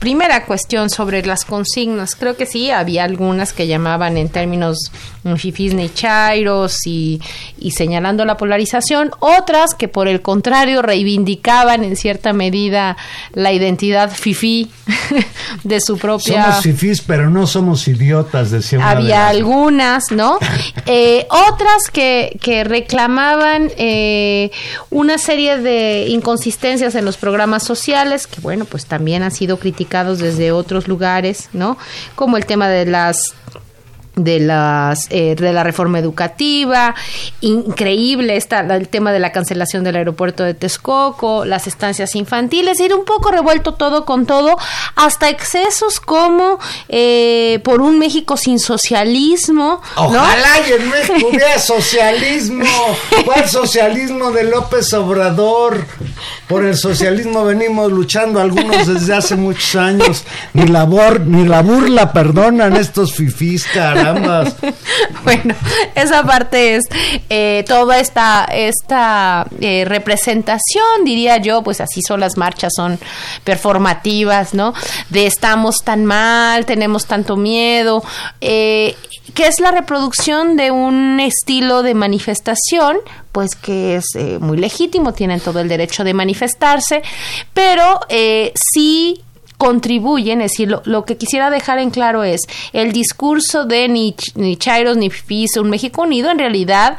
primera 0.00 0.44
cuestión 0.44 0.90
sobre 0.90 1.24
las 1.24 1.44
consignas. 1.44 2.16
Creo 2.16 2.36
que 2.36 2.46
sí, 2.46 2.72
había 2.72 3.04
algunas 3.04 3.52
que 3.52 3.68
llamaban 3.68 4.18
en 4.18 4.28
términos 4.28 4.90
fifís 5.36 5.74
ni 5.74 5.88
chairos 5.90 6.86
y, 6.86 7.20
y 7.58 7.72
señalando 7.72 8.24
la 8.24 8.36
polarización, 8.36 9.10
otras 9.20 9.74
que 9.74 9.86
por 9.86 10.08
el 10.08 10.22
contrario 10.22 10.80
reivindicaban 10.80 11.84
en 11.84 11.96
cierta 11.96 12.32
medida 12.32 12.96
la 13.34 13.52
identidad 13.52 14.10
fifí 14.10 14.70
de 15.64 15.80
su 15.80 15.98
propia... 15.98 16.44
Somos 16.44 16.62
fifís, 16.62 17.02
pero 17.02 17.28
no 17.28 17.46
somos 17.46 17.86
idiotas, 17.88 18.50
decía 18.50 18.88
Había 18.88 19.28
algunas, 19.28 20.10
¿no? 20.10 20.38
Eh, 20.90 21.26
otras 21.28 21.90
que, 21.92 22.38
que 22.40 22.64
reclamaban 22.64 23.70
eh, 23.76 24.50
una 24.88 25.18
serie 25.18 25.58
de 25.58 25.67
inconsistencias 26.08 26.94
en 26.94 27.04
los 27.04 27.16
programas 27.16 27.62
sociales, 27.62 28.26
que 28.26 28.40
bueno, 28.40 28.64
pues 28.64 28.86
también 28.86 29.22
han 29.22 29.30
sido 29.30 29.58
criticados 29.58 30.18
desde 30.18 30.52
otros 30.52 30.88
lugares, 30.88 31.48
¿no? 31.52 31.78
Como 32.14 32.36
el 32.36 32.46
tema 32.46 32.68
de 32.68 32.86
las 32.86 33.34
de 34.18 34.40
las 34.40 35.06
eh, 35.10 35.34
de 35.34 35.52
la 35.52 35.64
reforma 35.64 35.98
educativa 35.98 36.94
increíble 37.40 38.36
está 38.36 38.60
el 38.60 38.88
tema 38.88 39.12
de 39.12 39.18
la 39.18 39.32
cancelación 39.32 39.84
del 39.84 39.96
aeropuerto 39.96 40.44
de 40.44 40.54
Texcoco 40.54 41.44
las 41.44 41.66
estancias 41.66 42.14
infantiles 42.14 42.80
ir 42.80 42.94
un 42.94 43.04
poco 43.04 43.30
revuelto 43.30 43.74
todo 43.74 44.04
con 44.04 44.26
todo 44.26 44.56
hasta 44.96 45.28
excesos 45.28 46.00
como 46.00 46.58
eh, 46.88 47.60
por 47.64 47.80
un 47.80 47.98
México 47.98 48.36
sin 48.36 48.58
socialismo 48.58 49.80
ojalá 49.96 50.68
y 50.68 50.72
en 50.72 50.90
México 50.90 51.28
hubiera 51.28 51.58
socialismo. 51.58 52.64
Cuál 53.24 53.48
socialismo 53.48 54.30
de 54.30 54.44
López 54.44 54.92
Obrador 54.94 55.86
por 56.46 56.64
el 56.64 56.76
socialismo 56.76 57.44
venimos 57.44 57.92
luchando 57.92 58.40
algunos 58.40 58.86
desde 58.86 59.14
hace 59.14 59.36
muchos 59.36 59.74
años. 59.76 60.24
Ni 60.54 60.66
la 60.66 60.86
ni 61.24 61.46
la 61.46 61.62
burla 61.62 62.12
perdonan 62.12 62.76
estos 62.76 63.14
fifís 63.14 63.66
bueno, 65.24 65.54
esa 65.94 66.22
parte 66.22 66.76
es 66.76 66.84
eh, 67.28 67.64
toda 67.66 67.98
esta, 67.98 68.44
esta 68.44 69.46
eh, 69.60 69.84
representación, 69.86 71.04
diría 71.04 71.36
yo, 71.38 71.62
pues 71.62 71.80
así 71.80 72.02
son 72.02 72.20
las 72.20 72.36
marchas, 72.36 72.72
son 72.74 72.98
performativas, 73.44 74.54
¿no? 74.54 74.74
De 75.10 75.26
estamos 75.26 75.82
tan 75.84 76.04
mal, 76.04 76.66
tenemos 76.66 77.06
tanto 77.06 77.36
miedo, 77.36 78.02
eh, 78.40 78.96
que 79.34 79.46
es 79.46 79.60
la 79.60 79.70
reproducción 79.70 80.56
de 80.56 80.70
un 80.70 81.20
estilo 81.20 81.82
de 81.82 81.94
manifestación, 81.94 82.96
pues 83.32 83.54
que 83.54 83.96
es 83.96 84.06
muy 84.40 84.56
legítimo, 84.56 85.12
tienen 85.12 85.38
todo 85.40 85.60
el 85.60 85.68
derecho 85.68 86.02
de 86.02 86.14
manifestarse, 86.14 87.02
pero 87.52 88.00
sí 88.54 89.22
contribuyen, 89.58 90.40
es 90.40 90.52
decir, 90.52 90.74
lo, 90.84 91.04
que 91.04 91.16
quisiera 91.16 91.50
dejar 91.50 91.80
en 91.80 91.90
claro 91.90 92.22
es 92.22 92.42
el 92.72 92.92
discurso 92.92 93.64
de 93.64 93.88
ni, 93.88 94.14
ni 94.36 94.56
Chairos 94.56 94.96
ni 94.96 95.10
FIS, 95.10 95.56
un 95.56 95.68
México 95.68 96.02
Unido, 96.02 96.30
en 96.30 96.38
realidad 96.38 96.96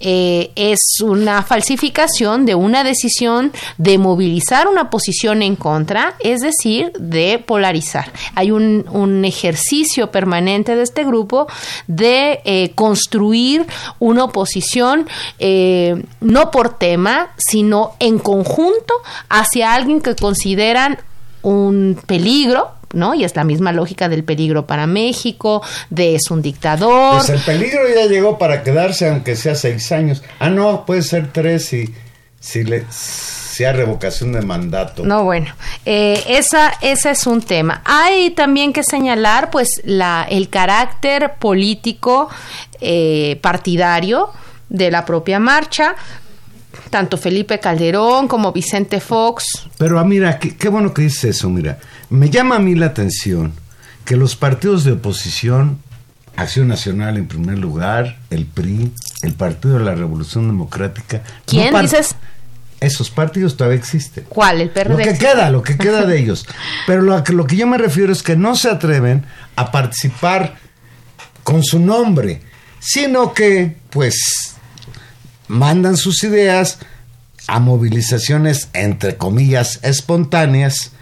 eh, 0.00 0.50
es 0.56 1.00
una 1.02 1.42
falsificación 1.42 2.44
de 2.46 2.56
una 2.56 2.82
decisión 2.82 3.52
de 3.78 3.96
movilizar 3.98 4.66
una 4.66 4.90
posición 4.90 5.40
en 5.42 5.54
contra, 5.54 6.14
es 6.18 6.40
decir, 6.40 6.92
de 6.98 7.38
polarizar. 7.38 8.12
Hay 8.34 8.50
un, 8.50 8.84
un 8.90 9.24
ejercicio 9.24 10.10
permanente 10.10 10.74
de 10.74 10.82
este 10.82 11.04
grupo 11.04 11.46
de 11.86 12.40
eh, 12.44 12.72
construir 12.74 13.66
una 14.00 14.24
oposición 14.24 15.08
eh, 15.38 16.02
no 16.20 16.50
por 16.50 16.76
tema, 16.76 17.30
sino 17.36 17.92
en 18.00 18.18
conjunto 18.18 18.94
hacia 19.28 19.74
alguien 19.74 20.00
que 20.00 20.16
consideran 20.16 20.98
un 21.42 22.00
peligro, 22.06 22.72
¿no? 22.92 23.14
Y 23.14 23.24
es 23.24 23.36
la 23.36 23.44
misma 23.44 23.72
lógica 23.72 24.08
del 24.08 24.24
peligro 24.24 24.66
para 24.66 24.86
México, 24.86 25.62
de 25.90 26.16
es 26.16 26.30
un 26.30 26.42
dictador. 26.42 27.18
Pues 27.18 27.30
el 27.30 27.40
peligro 27.40 27.80
ya 27.94 28.06
llegó 28.06 28.38
para 28.38 28.62
quedarse, 28.62 29.08
aunque 29.08 29.36
sea 29.36 29.54
seis 29.54 29.90
años. 29.92 30.22
Ah, 30.38 30.50
no, 30.50 30.84
puede 30.86 31.02
ser 31.02 31.32
tres 31.32 31.66
si, 31.66 31.94
si 32.40 32.64
le 32.64 32.84
sea 32.90 33.72
revocación 33.72 34.32
de 34.32 34.40
mandato. 34.40 35.04
No, 35.04 35.24
bueno, 35.24 35.52
eh, 35.84 36.24
esa, 36.28 36.72
ese 36.80 37.10
es 37.10 37.26
un 37.26 37.42
tema. 37.42 37.82
Hay 37.84 38.30
también 38.30 38.72
que 38.72 38.82
señalar, 38.82 39.50
pues, 39.50 39.82
la, 39.84 40.26
el 40.30 40.48
carácter 40.48 41.34
político 41.38 42.30
eh, 42.80 43.38
partidario 43.42 44.30
de 44.70 44.90
la 44.90 45.04
propia 45.04 45.38
marcha 45.40 45.94
tanto 46.90 47.16
Felipe 47.16 47.60
Calderón 47.60 48.28
como 48.28 48.52
Vicente 48.52 49.00
Fox. 49.00 49.44
Pero 49.78 49.98
ah, 49.98 50.04
mira, 50.04 50.38
qué, 50.38 50.68
bueno 50.68 50.92
que 50.92 51.02
dices 51.02 51.36
eso, 51.36 51.48
mira. 51.48 51.78
Me 52.10 52.28
llama 52.28 52.56
a 52.56 52.58
mí 52.58 52.74
la 52.74 52.86
atención 52.86 53.52
que 54.04 54.16
los 54.16 54.36
partidos 54.36 54.84
de 54.84 54.92
oposición, 54.92 55.78
Acción 56.36 56.68
Nacional 56.68 57.16
en 57.16 57.28
primer 57.28 57.58
lugar, 57.58 58.18
el 58.30 58.44
PRI, 58.46 58.92
el 59.22 59.34
Partido 59.34 59.78
de 59.78 59.84
la 59.84 59.94
Revolución 59.94 60.46
Democrática. 60.46 61.22
¿Quién 61.46 61.74
dices? 61.80 62.16
Esos 62.80 63.10
partidos 63.10 63.56
todavía 63.56 63.78
existen. 63.78 64.24
¿Cuál? 64.28 64.60
El 64.62 64.70
PRD. 64.70 64.90
Lo 64.90 65.12
que 65.12 65.18
queda, 65.18 65.50
lo 65.50 65.62
que 65.62 65.76
queda 65.76 66.06
de 66.06 66.18
ellos. 66.18 66.46
Pero 66.86 67.02
lo 67.02 67.22
lo 67.22 67.46
que 67.46 67.56
yo 67.56 67.66
me 67.66 67.78
refiero 67.78 68.10
es 68.10 68.22
que 68.22 68.36
no 68.36 68.56
se 68.56 68.70
atreven 68.70 69.24
a 69.54 69.70
participar 69.70 70.56
con 71.44 71.62
su 71.62 71.78
nombre, 71.78 72.40
sino 72.78 73.34
que, 73.34 73.76
pues, 73.90 74.49
mandan 75.50 75.96
sus 75.96 76.22
ideas 76.22 76.78
a 77.48 77.58
movilizaciones, 77.58 78.68
entre 78.72 79.16
comillas, 79.16 79.80
espontáneas, 79.82 80.92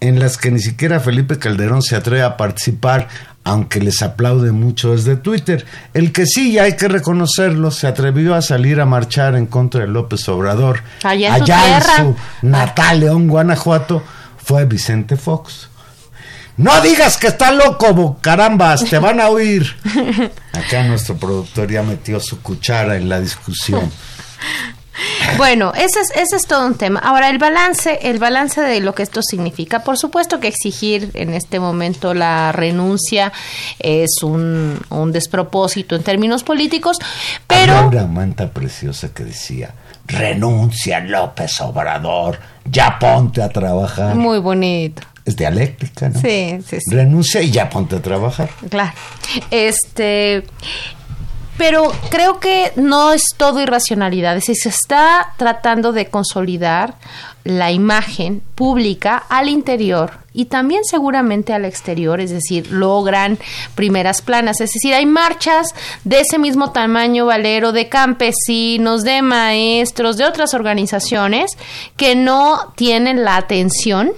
en 0.00 0.20
las 0.20 0.38
que 0.38 0.50
ni 0.50 0.60
siquiera 0.60 1.00
Felipe 1.00 1.38
Calderón 1.38 1.82
se 1.82 1.96
atreve 1.96 2.22
a 2.22 2.36
participar, 2.36 3.08
aunque 3.42 3.80
les 3.80 4.02
aplaude 4.02 4.52
mucho 4.52 4.92
desde 4.92 5.16
Twitter. 5.16 5.66
El 5.94 6.12
que 6.12 6.26
sí, 6.26 6.52
ya 6.52 6.64
hay 6.64 6.76
que 6.76 6.86
reconocerlo, 6.86 7.70
se 7.70 7.86
atrevió 7.86 8.34
a 8.34 8.42
salir 8.42 8.80
a 8.80 8.86
marchar 8.86 9.34
en 9.34 9.46
contra 9.46 9.80
de 9.80 9.88
López 9.88 10.28
Obrador 10.28 10.82
allá 11.02 11.36
en, 11.78 11.82
su, 11.82 12.16
natal 12.42 13.00
León, 13.00 13.26
Guanajuato, 13.26 14.02
fue 14.36 14.66
Vicente 14.66 15.16
Fox. 15.16 15.68
No 16.56 16.80
digas 16.80 17.18
que 17.18 17.26
está 17.26 17.50
loco, 17.50 18.16
carambas, 18.20 18.84
te 18.84 18.98
van 18.98 19.20
a 19.20 19.28
oír. 19.28 19.76
Acá 20.52 20.84
nuestro 20.84 21.16
productor 21.16 21.70
ya 21.70 21.82
metió 21.82 22.18
su 22.18 22.40
cuchara 22.40 22.96
en 22.96 23.08
la 23.08 23.20
discusión. 23.20 23.90
Bueno, 25.36 25.72
ese 25.74 26.00
es, 26.00 26.10
ese 26.16 26.36
es 26.36 26.46
todo 26.46 26.66
un 26.66 26.74
tema. 26.74 27.00
Ahora, 27.00 27.28
el 27.28 27.36
balance, 27.38 27.98
el 28.02 28.18
balance 28.18 28.60
de 28.62 28.80
lo 28.80 28.94
que 28.94 29.02
esto 29.02 29.20
significa. 29.22 29.80
Por 29.80 29.98
supuesto 29.98 30.40
que 30.40 30.48
exigir 30.48 31.10
en 31.12 31.34
este 31.34 31.60
momento 31.60 32.14
la 32.14 32.52
renuncia 32.52 33.32
es 33.78 34.22
un, 34.22 34.80
un 34.88 35.12
despropósito 35.12 35.96
en 35.96 36.02
términos 36.02 36.44
políticos, 36.44 36.98
pero... 37.46 37.76
Había 37.76 38.04
una 38.04 38.06
manta 38.06 38.48
preciosa 38.48 39.12
que 39.12 39.24
decía, 39.24 39.74
renuncia 40.06 41.00
López 41.00 41.60
Obrador, 41.60 42.38
ya 42.64 42.98
ponte 42.98 43.42
a 43.42 43.50
trabajar. 43.50 44.14
Muy 44.14 44.38
bonito. 44.38 45.02
Es 45.26 45.36
dialéctica, 45.36 46.08
¿no? 46.08 46.20
Sí, 46.20 46.58
sí, 46.66 46.78
sí. 46.80 46.94
Renuncia 46.94 47.42
y 47.42 47.50
ya 47.50 47.68
ponte 47.68 47.96
a 47.96 48.00
trabajar. 48.00 48.48
Claro. 48.70 48.92
Este, 49.50 50.44
pero 51.56 51.92
creo 52.10 52.38
que 52.38 52.72
no 52.76 53.12
es 53.12 53.22
todo 53.36 53.60
irracionalidad, 53.60 54.36
es 54.36 54.46
decir, 54.46 54.62
se 54.62 54.68
está 54.68 55.34
tratando 55.36 55.92
de 55.92 56.06
consolidar 56.06 56.94
la 57.44 57.70
imagen 57.72 58.42
pública 58.54 59.22
al 59.28 59.48
interior 59.48 60.18
y 60.34 60.46
también 60.46 60.84
seguramente 60.84 61.54
al 61.54 61.64
exterior, 61.64 62.20
es 62.20 62.30
decir, 62.30 62.70
logran 62.70 63.38
primeras 63.74 64.20
planas, 64.20 64.60
es 64.60 64.72
decir, 64.72 64.94
hay 64.94 65.06
marchas 65.06 65.74
de 66.04 66.20
ese 66.20 66.38
mismo 66.38 66.72
tamaño, 66.72 67.26
Valero, 67.26 67.72
de 67.72 67.88
campesinos, 67.88 69.02
de 69.02 69.22
maestros, 69.22 70.18
de 70.18 70.24
otras 70.24 70.54
organizaciones 70.54 71.52
que 71.96 72.16
no 72.16 72.74
tienen 72.76 73.24
la 73.24 73.36
atención 73.36 74.12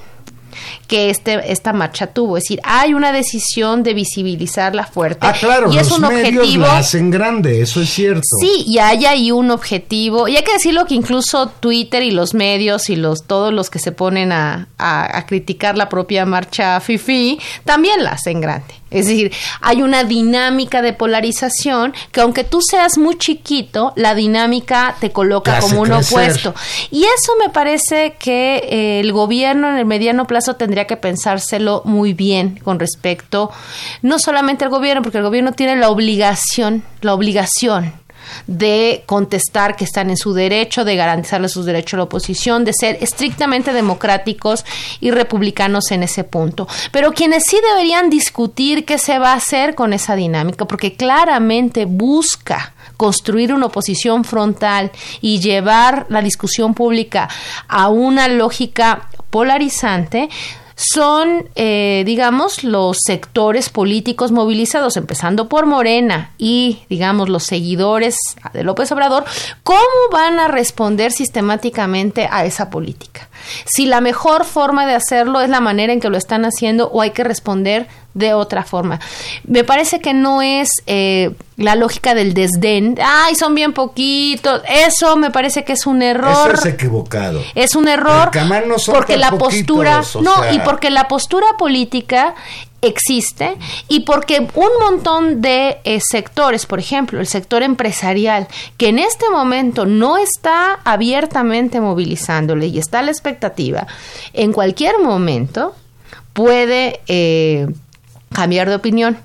que 0.88 1.10
este, 1.10 1.52
esta 1.52 1.72
marcha 1.72 2.08
tuvo. 2.08 2.36
Es 2.38 2.44
decir, 2.44 2.60
hay 2.64 2.94
una 2.94 3.12
decisión 3.12 3.82
de 3.84 3.94
visibilizarla 3.94 4.84
fuerte. 4.86 5.26
Ah, 5.26 5.34
claro, 5.38 5.70
y 5.70 5.76
los 5.76 5.86
es 5.86 5.92
un 5.92 6.00
medios 6.08 6.38
objetivo. 6.38 6.64
la 6.64 6.78
hacen 6.78 7.10
grande, 7.10 7.60
eso 7.60 7.80
es 7.80 7.90
cierto. 7.90 8.22
Sí, 8.40 8.64
y 8.66 8.78
hay 8.78 9.06
ahí 9.06 9.30
un 9.30 9.50
objetivo. 9.52 10.26
Y 10.28 10.36
hay 10.36 10.42
que 10.42 10.52
decirlo 10.54 10.86
que 10.86 10.94
incluso 10.94 11.48
Twitter 11.60 12.02
y 12.02 12.10
los 12.10 12.32
medios 12.34 12.88
y 12.90 12.96
los 12.96 13.22
todos 13.24 13.52
los 13.52 13.68
que 13.70 13.78
se 13.78 13.92
ponen 13.92 14.32
a, 14.32 14.68
a- 14.78 15.18
a 15.18 15.26
criticar 15.26 15.76
la 15.76 15.88
propia 15.88 16.24
marcha 16.24 16.80
FIFI 16.80 17.38
también 17.64 18.02
la 18.02 18.12
hacen 18.12 18.40
grande. 18.40 18.74
Es 18.90 19.06
decir, 19.06 19.30
hay 19.60 19.82
una 19.82 20.04
dinámica 20.04 20.80
de 20.80 20.94
polarización 20.94 21.92
que 22.10 22.22
aunque 22.22 22.42
tú 22.42 22.60
seas 22.62 22.96
muy 22.96 23.18
chiquito, 23.18 23.92
la 23.96 24.14
dinámica 24.14 24.96
te 24.98 25.10
coloca 25.10 25.60
como 25.60 25.82
un 25.82 25.88
crecer. 25.90 26.08
opuesto. 26.18 26.54
Y 26.90 27.04
eso 27.04 27.32
me 27.38 27.50
parece 27.50 28.14
que 28.18 28.56
eh, 28.66 29.00
el 29.00 29.12
gobierno 29.12 29.68
en 29.68 29.76
el 29.76 29.84
mediano 29.84 30.26
plazo 30.26 30.54
tendría 30.54 30.77
que 30.86 30.96
pensárselo 30.96 31.82
muy 31.84 32.12
bien 32.12 32.58
con 32.62 32.78
respecto, 32.78 33.50
no 34.02 34.18
solamente 34.18 34.64
el 34.64 34.70
gobierno, 34.70 35.02
porque 35.02 35.18
el 35.18 35.24
gobierno 35.24 35.52
tiene 35.52 35.76
la 35.76 35.90
obligación, 35.90 36.82
la 37.00 37.14
obligación 37.14 37.92
de 38.46 39.04
contestar 39.06 39.76
que 39.76 39.84
están 39.84 40.10
en 40.10 40.16
su 40.16 40.32
derecho, 40.32 40.84
de 40.84 40.96
garantizarle 40.96 41.48
sus 41.48 41.64
derechos 41.64 41.94
a 41.94 41.98
la 41.98 42.02
oposición, 42.04 42.64
de 42.64 42.72
ser 42.72 42.98
estrictamente 43.00 43.72
democráticos 43.72 44.64
y 45.00 45.10
republicanos 45.10 45.90
en 45.90 46.02
ese 46.02 46.24
punto. 46.24 46.68
Pero 46.92 47.12
quienes 47.12 47.44
sí 47.48 47.58
deberían 47.70 48.10
discutir 48.10 48.84
qué 48.84 48.98
se 48.98 49.18
va 49.18 49.32
a 49.32 49.36
hacer 49.36 49.74
con 49.74 49.92
esa 49.92 50.16
dinámica, 50.16 50.66
porque 50.66 50.94
claramente 50.94 51.84
busca 51.84 52.74
construir 52.96 53.54
una 53.54 53.66
oposición 53.66 54.24
frontal 54.24 54.90
y 55.20 55.40
llevar 55.40 56.06
la 56.08 56.20
discusión 56.20 56.74
pública 56.74 57.28
a 57.68 57.88
una 57.88 58.28
lógica 58.28 59.08
polarizante, 59.30 60.28
son, 60.78 61.48
eh, 61.56 62.04
digamos, 62.06 62.62
los 62.62 62.98
sectores 63.04 63.68
políticos 63.68 64.30
movilizados, 64.30 64.96
empezando 64.96 65.48
por 65.48 65.66
Morena 65.66 66.30
y, 66.38 66.84
digamos, 66.88 67.28
los 67.28 67.42
seguidores 67.42 68.16
de 68.52 68.62
López 68.62 68.92
Obrador, 68.92 69.24
¿cómo 69.64 69.80
van 70.12 70.38
a 70.38 70.46
responder 70.46 71.10
sistemáticamente 71.10 72.28
a 72.30 72.44
esa 72.44 72.70
política? 72.70 73.28
Si 73.64 73.86
la 73.86 74.00
mejor 74.00 74.44
forma 74.44 74.86
de 74.86 74.94
hacerlo 74.94 75.40
es 75.40 75.50
la 75.50 75.60
manera 75.60 75.92
en 75.92 75.98
que 75.98 76.10
lo 76.10 76.16
están 76.16 76.44
haciendo 76.44 76.88
o 76.90 77.02
hay 77.02 77.10
que 77.10 77.24
responder 77.24 77.88
de 78.14 78.34
otra 78.34 78.64
forma. 78.64 78.98
Me 79.44 79.62
parece 79.64 80.00
que 80.00 80.12
no 80.14 80.42
es 80.42 80.70
eh, 80.86 81.30
la 81.56 81.76
lógica 81.76 82.14
del 82.14 82.34
desdén, 82.34 82.96
ay, 83.02 83.34
son 83.36 83.54
bien 83.54 83.72
poquitos, 83.72 84.62
eso 84.68 85.16
me 85.16 85.30
parece 85.30 85.64
que 85.64 85.74
es 85.74 85.86
un 85.86 86.02
error. 86.02 86.50
Eso 86.54 86.66
es 86.68 86.74
equivocado. 86.74 87.40
Es 87.54 87.76
un 87.76 87.86
error 87.86 88.24
Porque 88.24 88.40
además 88.40 88.62
no 88.66 88.78
son 88.78 88.94
porque 88.94 89.12
tan 89.14 89.20
la 89.20 89.30
postura 89.32 90.02
no 90.22 90.34
sea- 90.42 90.52
y 90.52 90.58
porque 90.60 90.90
la 90.90 91.06
postura 91.06 91.46
política 91.58 92.34
existe 92.80 93.56
y 93.88 94.00
porque 94.00 94.48
un 94.54 94.68
montón 94.80 95.40
de 95.40 95.78
eh, 95.84 96.00
sectores, 96.00 96.64
por 96.66 96.78
ejemplo, 96.78 97.20
el 97.20 97.26
sector 97.26 97.62
empresarial, 97.62 98.46
que 98.76 98.88
en 98.88 98.98
este 99.00 99.28
momento 99.30 99.84
no 99.84 100.16
está 100.16 100.78
abiertamente 100.84 101.80
movilizándole 101.80 102.66
y 102.66 102.78
está 102.78 103.00
a 103.00 103.02
la 103.02 103.10
expectativa, 103.10 103.86
en 104.32 104.52
cualquier 104.52 104.98
momento 105.00 105.74
puede 106.32 107.00
eh, 107.08 107.66
cambiar 108.32 108.68
de 108.68 108.74
opinión 108.74 109.18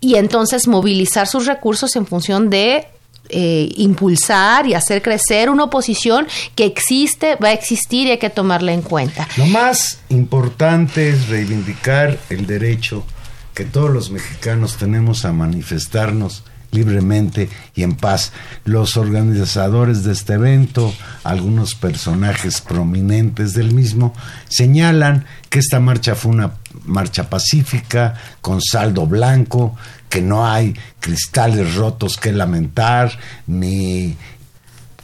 y 0.00 0.16
entonces 0.16 0.68
movilizar 0.68 1.26
sus 1.26 1.46
recursos 1.46 1.96
en 1.96 2.06
función 2.06 2.50
de 2.50 2.86
eh, 3.30 3.72
impulsar 3.76 4.66
y 4.66 4.74
hacer 4.74 5.00
crecer 5.00 5.48
una 5.48 5.64
oposición 5.64 6.26
que 6.54 6.66
existe, 6.66 7.36
va 7.36 7.48
a 7.48 7.52
existir 7.52 8.06
y 8.06 8.10
hay 8.10 8.18
que 8.18 8.28
tomarla 8.28 8.72
en 8.72 8.82
cuenta. 8.82 9.26
Lo 9.38 9.46
más 9.46 10.00
importante 10.10 11.08
es 11.08 11.28
reivindicar 11.28 12.18
el 12.28 12.46
derecho 12.46 13.04
que 13.54 13.64
todos 13.64 13.90
los 13.90 14.10
mexicanos 14.10 14.76
tenemos 14.76 15.24
a 15.24 15.32
manifestarnos 15.32 16.44
libremente 16.70 17.48
y 17.74 17.82
en 17.82 17.94
paz. 17.94 18.32
Los 18.64 18.96
organizadores 18.96 20.04
de 20.04 20.12
este 20.12 20.34
evento, 20.34 20.92
algunos 21.22 21.74
personajes 21.74 22.60
prominentes 22.60 23.54
del 23.54 23.72
mismo, 23.72 24.12
señalan 24.48 25.24
que 25.48 25.60
esta 25.60 25.80
marcha 25.80 26.14
fue 26.14 26.32
una 26.32 26.56
marcha 26.84 27.28
pacífica, 27.28 28.14
con 28.40 28.60
saldo 28.60 29.06
blanco, 29.06 29.76
que 30.08 30.20
no 30.20 30.46
hay 30.46 30.74
cristales 31.00 31.74
rotos 31.74 32.16
que 32.16 32.32
lamentar, 32.32 33.18
ni 33.46 34.16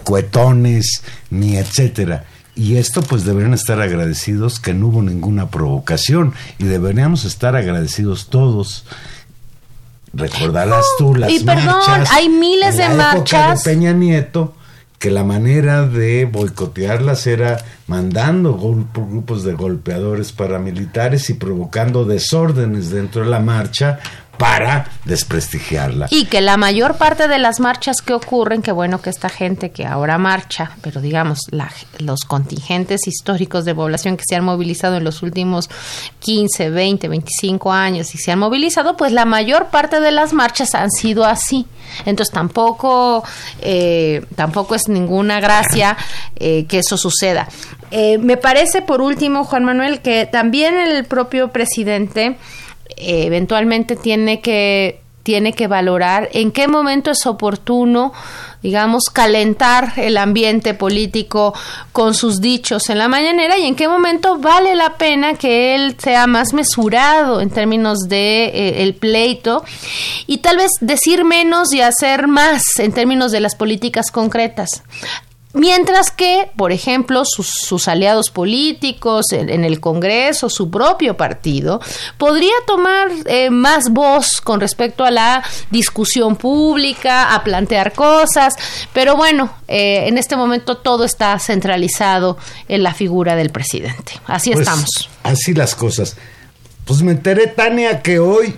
cuetones, 0.05 1.03
ni 1.31 1.57
etcétera. 1.57 2.24
Y 2.55 2.76
esto 2.76 3.03
pues 3.03 3.24
deberían 3.24 3.55
estar 3.55 3.81
agradecidos 3.81 4.61
que 4.61 4.74
no 4.74 4.89
hubo 4.89 5.03
ninguna 5.03 5.49
provocación 5.51 6.35
y 6.59 6.64
deberíamos 6.64 7.24
estar 7.24 7.57
agradecidos 7.57 8.28
todos. 8.28 8.85
Recordarás 10.12 10.85
tú 10.99 11.14
las 11.14 11.31
y 11.31 11.41
perdón, 11.41 11.66
marchas 11.66 12.11
hay 12.11 12.28
miles 12.28 12.74
en 12.74 12.91
de 12.91 12.97
la 12.97 13.12
época 13.12 13.14
marchas. 13.14 13.64
de 13.64 13.70
Peña 13.70 13.93
Nieto 13.93 14.55
que 15.01 15.11
la 15.11 15.24
manera 15.24 15.86
de 15.86 16.26
boicotearlas 16.26 17.26
era 17.26 17.57
mandando 17.86 18.55
grupos 18.55 19.44
de 19.44 19.55
golpeadores 19.55 20.30
paramilitares 20.30 21.30
y 21.30 21.34
provocando 21.34 22.05
desórdenes 22.05 22.90
dentro 22.90 23.24
de 23.24 23.30
la 23.30 23.40
marcha 23.40 23.98
para 24.41 24.86
desprestigiarla. 25.05 26.07
Y 26.11 26.24
que 26.24 26.41
la 26.41 26.57
mayor 26.57 26.97
parte 26.97 27.28
de 27.28 27.38
las 27.38 27.61
marchas 27.61 28.01
que 28.01 28.14
ocurren, 28.14 28.62
que 28.62 28.72
bueno 28.72 29.03
que 29.03 29.11
esta 29.11 29.28
gente 29.28 29.70
que 29.70 29.84
ahora 29.84 30.16
marcha, 30.16 30.70
pero 30.80 31.03
digamos 31.03 31.41
la- 31.51 31.70
los 31.99 32.20
contingentes 32.20 33.07
históricos 33.07 33.66
de 33.66 33.74
población 33.74 34.16
que 34.16 34.24
se 34.26 34.36
han 34.36 34.45
movilizado 34.45 34.97
en 34.97 35.05
los 35.05 35.22
últimos 35.22 35.68
15, 36.20 36.70
20, 36.70 37.09
25 37.09 37.70
años 37.70 38.14
y 38.14 38.18
se 38.18 38.32
han 38.32 38.38
movilizado, 38.38 38.97
pues 38.97 39.12
la 39.12 39.26
mayor 39.26 39.66
parte 39.66 40.01
de 40.01 40.11
las 40.11 40.32
marchas 40.32 40.74
han 40.74 40.91
sido 40.91 41.26
así. 41.26 41.66
Entonces 42.07 42.32
tampoco, 42.32 43.22
eh, 43.61 44.24
tampoco 44.36 44.74
es 44.74 44.88
ninguna 44.88 45.38
gracia 45.41 45.99
eh, 46.36 46.64
que 46.66 46.78
eso 46.78 46.97
suceda. 46.97 47.47
Eh, 47.91 48.16
me 48.16 48.38
parece, 48.38 48.80
por 48.80 49.03
último, 49.03 49.45
Juan 49.45 49.64
Manuel, 49.64 50.01
que 50.01 50.24
también 50.24 50.78
el 50.78 51.05
propio 51.05 51.49
presidente 51.53 52.38
eventualmente 52.97 53.97
tiene 53.97 54.41
que 54.41 55.01
tiene 55.22 55.53
que 55.53 55.66
valorar 55.66 56.28
en 56.32 56.51
qué 56.51 56.66
momento 56.66 57.11
es 57.11 57.26
oportuno, 57.26 58.12
digamos, 58.62 59.05
calentar 59.12 59.93
el 59.97 60.16
ambiente 60.16 60.74
político 60.74 61.55
con 61.93 62.14
sus 62.14 62.41
dichos 62.41 62.88
en 62.91 62.99
la 62.99 63.09
mañanera 63.09 63.59
y 63.59 63.66
en 63.66 63.76
qué 63.76 63.86
momento 63.86 64.38
vale 64.38 64.74
la 64.74 64.97
pena 64.97 65.34
que 65.34 65.74
él 65.74 65.97
sea 65.99 66.26
más 66.26 66.53
mesurado 66.53 67.41
en 67.41 67.51
términos 67.51 68.09
de 68.09 68.45
eh, 68.47 68.82
el 68.82 68.95
pleito 68.95 69.62
y 70.26 70.38
tal 70.38 70.57
vez 70.57 70.70
decir 70.80 71.24
menos 71.24 71.72
y 71.72 71.80
hacer 71.80 72.26
más 72.26 72.62
en 72.78 72.93
términos 72.93 73.30
de 73.30 73.41
las 73.41 73.55
políticas 73.55 74.11
concretas. 74.11 74.82
Mientras 75.53 76.12
que, 76.12 76.48
por 76.55 76.70
ejemplo, 76.70 77.24
sus, 77.24 77.48
sus 77.48 77.88
aliados 77.88 78.30
políticos 78.30 79.32
en, 79.32 79.51
en, 79.51 79.64
el 79.64 79.80
Congreso, 79.80 80.48
su 80.48 80.70
propio 80.70 81.16
partido, 81.16 81.80
podría 82.18 82.55
tomar 82.68 83.09
eh, 83.26 83.51
más 83.51 83.90
voz 83.90 84.40
con 84.40 84.61
respecto 84.61 85.05
a 85.05 85.11
la 85.11 85.42
discusión 85.70 86.36
pública, 86.36 87.34
a 87.34 87.42
plantear 87.42 87.92
cosas, 87.92 88.55
pero 88.92 89.16
bueno, 89.16 89.53
eh, 89.66 90.07
en 90.07 90.18
este 90.18 90.36
momento 90.36 90.76
todo 90.76 91.05
está 91.05 91.36
centralizado 91.40 92.38
en 92.68 92.84
la 92.84 92.94
figura 92.94 93.34
del 93.34 93.51
presidente. 93.51 94.12
Así 94.26 94.51
Pues, 94.51 94.61
estamos. 94.61 95.09
Así 95.24 95.53
las 95.53 95.74
cosas. 95.74 96.16
Pues 96.84 97.03
me 97.03 97.11
enteré, 97.11 97.48
Tania, 97.48 98.03
que 98.03 98.20
hoy, 98.20 98.55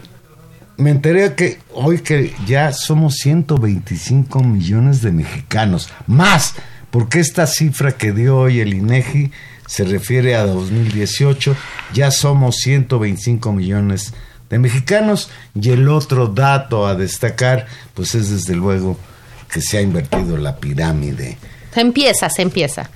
me 0.77 0.91
enteré 0.91 1.35
que 1.35 1.59
hoy 1.73 2.01
que 2.01 2.35
ya 2.47 2.73
somos 2.73 3.15
125 3.17 4.43
millones 4.43 5.01
de 5.01 5.13
mexicanos, 5.13 5.89
más, 6.07 6.55
porque 6.93 7.21
esta 7.21 7.47
cifra 7.47 7.93
que 7.93 8.13
dio 8.13 8.37
hoy 8.37 8.61
el 8.61 8.75
INEGI 8.75 9.33
se 9.67 9.85
refiere 9.85 10.37
a 10.37 10.45
2018, 10.45 11.57
ya 11.95 12.11
somos 12.11 12.57
125 12.57 13.51
millones 13.53 14.13
de 14.51 14.59
mexicanos 14.59 15.31
y 15.59 15.71
el 15.71 15.89
otro 15.89 16.27
dato 16.27 16.87
a 16.87 16.95
destacar, 16.95 17.67
pues 17.95 18.15
es 18.15 18.29
desde 18.29 18.55
luego 18.55 18.99
que 19.51 19.63
se 19.63 19.79
ha 19.79 19.81
invertido 19.81 20.37
la 20.37 20.57
pirámide. 20.57 21.39
Se 21.73 21.81
empieza, 21.81 22.29
se 22.29 22.43
empieza. 22.43 22.91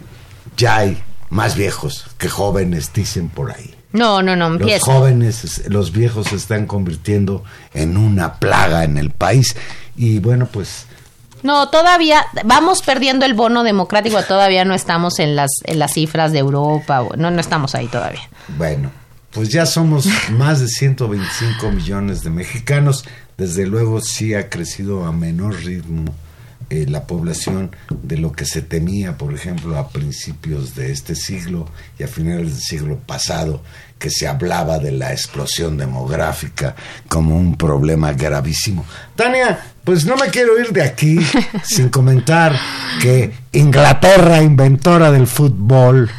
Ya 0.58 0.76
hay 0.76 0.98
más 1.30 1.56
viejos 1.56 2.04
que 2.18 2.28
jóvenes, 2.28 2.92
dicen 2.92 3.30
por 3.30 3.52
ahí. 3.52 3.74
No, 3.92 4.22
no, 4.22 4.36
no, 4.36 4.50
Los 4.50 4.60
empieza. 4.60 4.84
jóvenes, 4.84 5.62
los 5.68 5.92
viejos 5.92 6.26
se 6.26 6.36
están 6.36 6.66
convirtiendo 6.66 7.44
en 7.72 7.96
una 7.96 8.34
plaga 8.34 8.84
en 8.84 8.98
el 8.98 9.08
país. 9.10 9.56
Y 9.96 10.18
bueno, 10.18 10.46
pues 10.52 10.85
No, 11.46 11.68
todavía 11.68 12.26
vamos 12.44 12.82
perdiendo 12.82 13.24
el 13.24 13.34
bono 13.34 13.62
democrático, 13.62 14.20
todavía 14.24 14.64
no 14.64 14.74
estamos 14.74 15.20
en 15.20 15.36
las 15.36 15.50
en 15.62 15.78
las 15.78 15.92
cifras 15.92 16.32
de 16.32 16.40
Europa, 16.40 17.06
no 17.16 17.30
no 17.30 17.40
estamos 17.40 17.76
ahí 17.76 17.86
todavía. 17.86 18.28
Bueno, 18.58 18.90
pues 19.30 19.48
ya 19.50 19.64
somos 19.64 20.08
más 20.30 20.58
de 20.58 20.66
125 20.66 21.70
millones 21.70 22.24
de 22.24 22.30
mexicanos. 22.30 23.04
Desde 23.36 23.64
luego 23.64 24.00
sí 24.00 24.34
ha 24.34 24.50
crecido 24.50 25.04
a 25.04 25.12
menor 25.12 25.54
ritmo 25.62 26.12
eh, 26.68 26.84
la 26.88 27.06
población 27.06 27.70
de 28.02 28.18
lo 28.18 28.32
que 28.32 28.44
se 28.44 28.60
temía, 28.60 29.16
por 29.16 29.32
ejemplo, 29.32 29.78
a 29.78 29.88
principios 29.88 30.74
de 30.74 30.90
este 30.90 31.14
siglo 31.14 31.68
y 31.96 32.02
a 32.02 32.08
finales 32.08 32.54
del 32.54 32.60
siglo 32.60 32.98
pasado, 32.98 33.62
que 34.00 34.10
se 34.10 34.26
hablaba 34.26 34.80
de 34.80 34.90
la 34.90 35.12
explosión 35.12 35.76
demográfica 35.76 36.74
como 37.08 37.36
un 37.36 37.56
problema 37.56 38.12
gravísimo. 38.12 38.84
Tania, 39.14 39.58
pues 39.84 40.04
no 40.06 40.16
me 40.16 40.26
quiero 40.26 40.58
ir 40.58 40.72
de 40.72 40.82
aquí 40.82 41.18
sin 41.62 41.88
comentar 41.88 42.58
que 43.00 43.32
Inglaterra, 43.52 44.42
inventora 44.42 45.12
del 45.12 45.28
fútbol, 45.28 46.10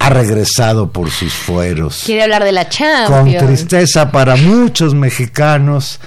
ha 0.00 0.10
regresado 0.10 0.90
por 0.90 1.12
sus 1.12 1.32
fueros. 1.32 2.02
Quiere 2.04 2.24
hablar 2.24 2.42
de 2.42 2.50
la 2.50 2.64
Con 2.64 2.72
Champions. 2.72 3.46
tristeza 3.46 4.10
para 4.10 4.34
muchos 4.34 4.94
mexicanos, 4.94 6.00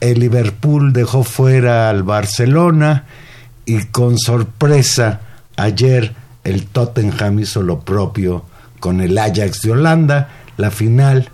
el 0.00 0.18
Liverpool 0.18 0.92
dejó 0.92 1.22
fuera 1.22 1.88
al 1.88 2.02
Barcelona 2.02 3.04
y 3.76 3.84
con 3.86 4.18
sorpresa 4.18 5.20
ayer 5.56 6.14
el 6.44 6.66
Tottenham 6.66 7.38
hizo 7.40 7.62
lo 7.62 7.80
propio 7.80 8.44
con 8.80 9.00
el 9.00 9.16
Ajax 9.18 9.60
de 9.62 9.72
Holanda. 9.72 10.28
La 10.56 10.70
final 10.70 11.28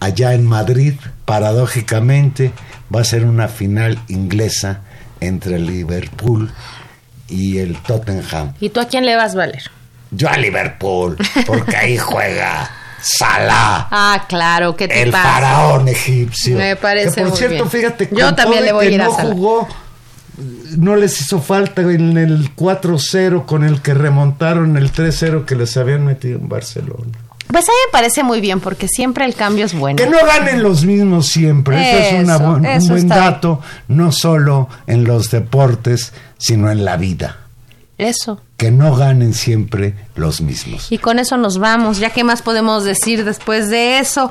allá 0.00 0.34
en 0.34 0.46
Madrid, 0.46 0.94
paradójicamente, 1.24 2.52
va 2.94 3.00
a 3.00 3.04
ser 3.04 3.24
una 3.24 3.48
final 3.48 3.98
inglesa 4.08 4.80
entre 5.20 5.56
el 5.56 5.66
Liverpool 5.66 6.50
y 7.28 7.58
el 7.58 7.76
Tottenham. 7.82 8.54
¿Y 8.60 8.70
tú 8.70 8.80
a 8.80 8.86
quién 8.88 9.06
le 9.06 9.16
vas, 9.16 9.34
Valer? 9.34 9.62
Yo 10.10 10.28
a 10.28 10.36
Liverpool, 10.36 11.16
porque 11.46 11.76
ahí 11.76 11.96
juega 11.96 12.68
Salah 13.00 13.86
Ah, 13.90 14.24
claro, 14.28 14.74
¿qué 14.76 14.88
te 14.88 15.02
el 15.02 15.10
pasa? 15.12 15.22
faraón 15.34 15.88
egipcio. 15.88 16.56
Me 16.58 16.76
parece 16.76 17.14
Que 17.14 17.20
por 17.22 17.30
muy 17.30 17.38
cierto, 17.38 17.54
bien. 17.54 17.70
fíjate, 17.70 18.08
Yo 18.12 18.34
también 18.34 18.64
le 18.64 18.72
voy 18.72 18.86
que 18.88 18.92
a 18.92 18.94
ir 18.96 19.02
a 19.02 19.04
no 19.06 19.14
Salah. 19.16 19.32
jugó, 19.32 19.68
no 20.76 20.96
les 20.96 21.20
hizo 21.20 21.40
falta 21.40 21.82
en 21.82 22.16
el 22.16 22.54
4-0 22.54 23.44
con 23.44 23.64
el 23.64 23.82
que 23.82 23.94
remontaron 23.94 24.76
el 24.76 24.92
3-0 24.92 25.44
que 25.44 25.56
les 25.56 25.76
habían 25.76 26.04
metido 26.04 26.38
en 26.38 26.48
Barcelona. 26.48 27.18
Pues 27.48 27.68
a 27.68 27.72
mí 27.72 27.78
me 27.86 27.92
parece 27.92 28.22
muy 28.22 28.40
bien 28.40 28.60
porque 28.60 28.86
siempre 28.86 29.24
el 29.24 29.34
cambio 29.34 29.64
es 29.64 29.74
bueno. 29.74 29.96
Que 29.96 30.08
no 30.08 30.18
ganen 30.24 30.62
los 30.62 30.84
mismos 30.84 31.26
siempre, 31.26 31.80
eso, 31.80 32.16
es 32.16 32.24
una 32.24 32.36
un 32.36 32.62
buen 32.62 32.88
bien. 32.88 33.08
dato, 33.08 33.60
no 33.88 34.12
solo 34.12 34.68
en 34.86 35.04
los 35.04 35.30
deportes, 35.30 36.12
sino 36.38 36.70
en 36.70 36.84
la 36.84 36.96
vida. 36.96 37.36
Eso. 38.00 38.40
Que 38.56 38.70
no 38.70 38.94
ganen 38.96 39.34
siempre 39.34 39.94
los 40.14 40.40
mismos. 40.40 40.90
Y 40.90 40.98
con 40.98 41.18
eso 41.18 41.36
nos 41.36 41.58
vamos, 41.58 41.98
ya 41.98 42.10
qué 42.10 42.24
más 42.24 42.42
podemos 42.42 42.84
decir 42.84 43.24
después 43.24 43.70
de 43.70 43.98
eso. 43.98 44.30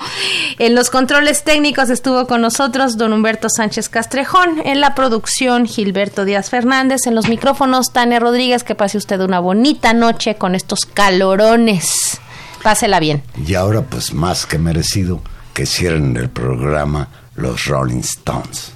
En 0.57 0.75
los 0.75 0.89
controles 0.89 1.43
técnicos 1.43 1.89
estuvo 1.89 2.27
con 2.27 2.41
nosotros 2.41 2.97
don 2.97 3.13
Humberto 3.13 3.47
Sánchez 3.49 3.89
Castrejón, 3.89 4.61
en 4.65 4.81
la 4.81 4.95
producción 4.95 5.65
Gilberto 5.65 6.25
Díaz 6.25 6.49
Fernández, 6.49 7.07
en 7.07 7.15
los 7.15 7.29
micrófonos 7.29 7.93
Tania 7.93 8.19
Rodríguez, 8.19 8.63
que 8.63 8.75
pase 8.75 8.97
usted 8.97 9.21
una 9.21 9.39
bonita 9.39 9.93
noche 9.93 10.35
con 10.35 10.55
estos 10.55 10.85
calorones. 10.85 12.19
Pásela 12.63 12.99
bien. 12.99 13.23
Y 13.45 13.55
ahora, 13.55 13.83
pues 13.83 14.13
más 14.13 14.45
que 14.45 14.57
merecido, 14.57 15.21
que 15.53 15.65
cierren 15.65 16.17
el 16.17 16.29
programa 16.29 17.07
los 17.35 17.65
Rolling 17.65 18.01
Stones. 18.01 18.73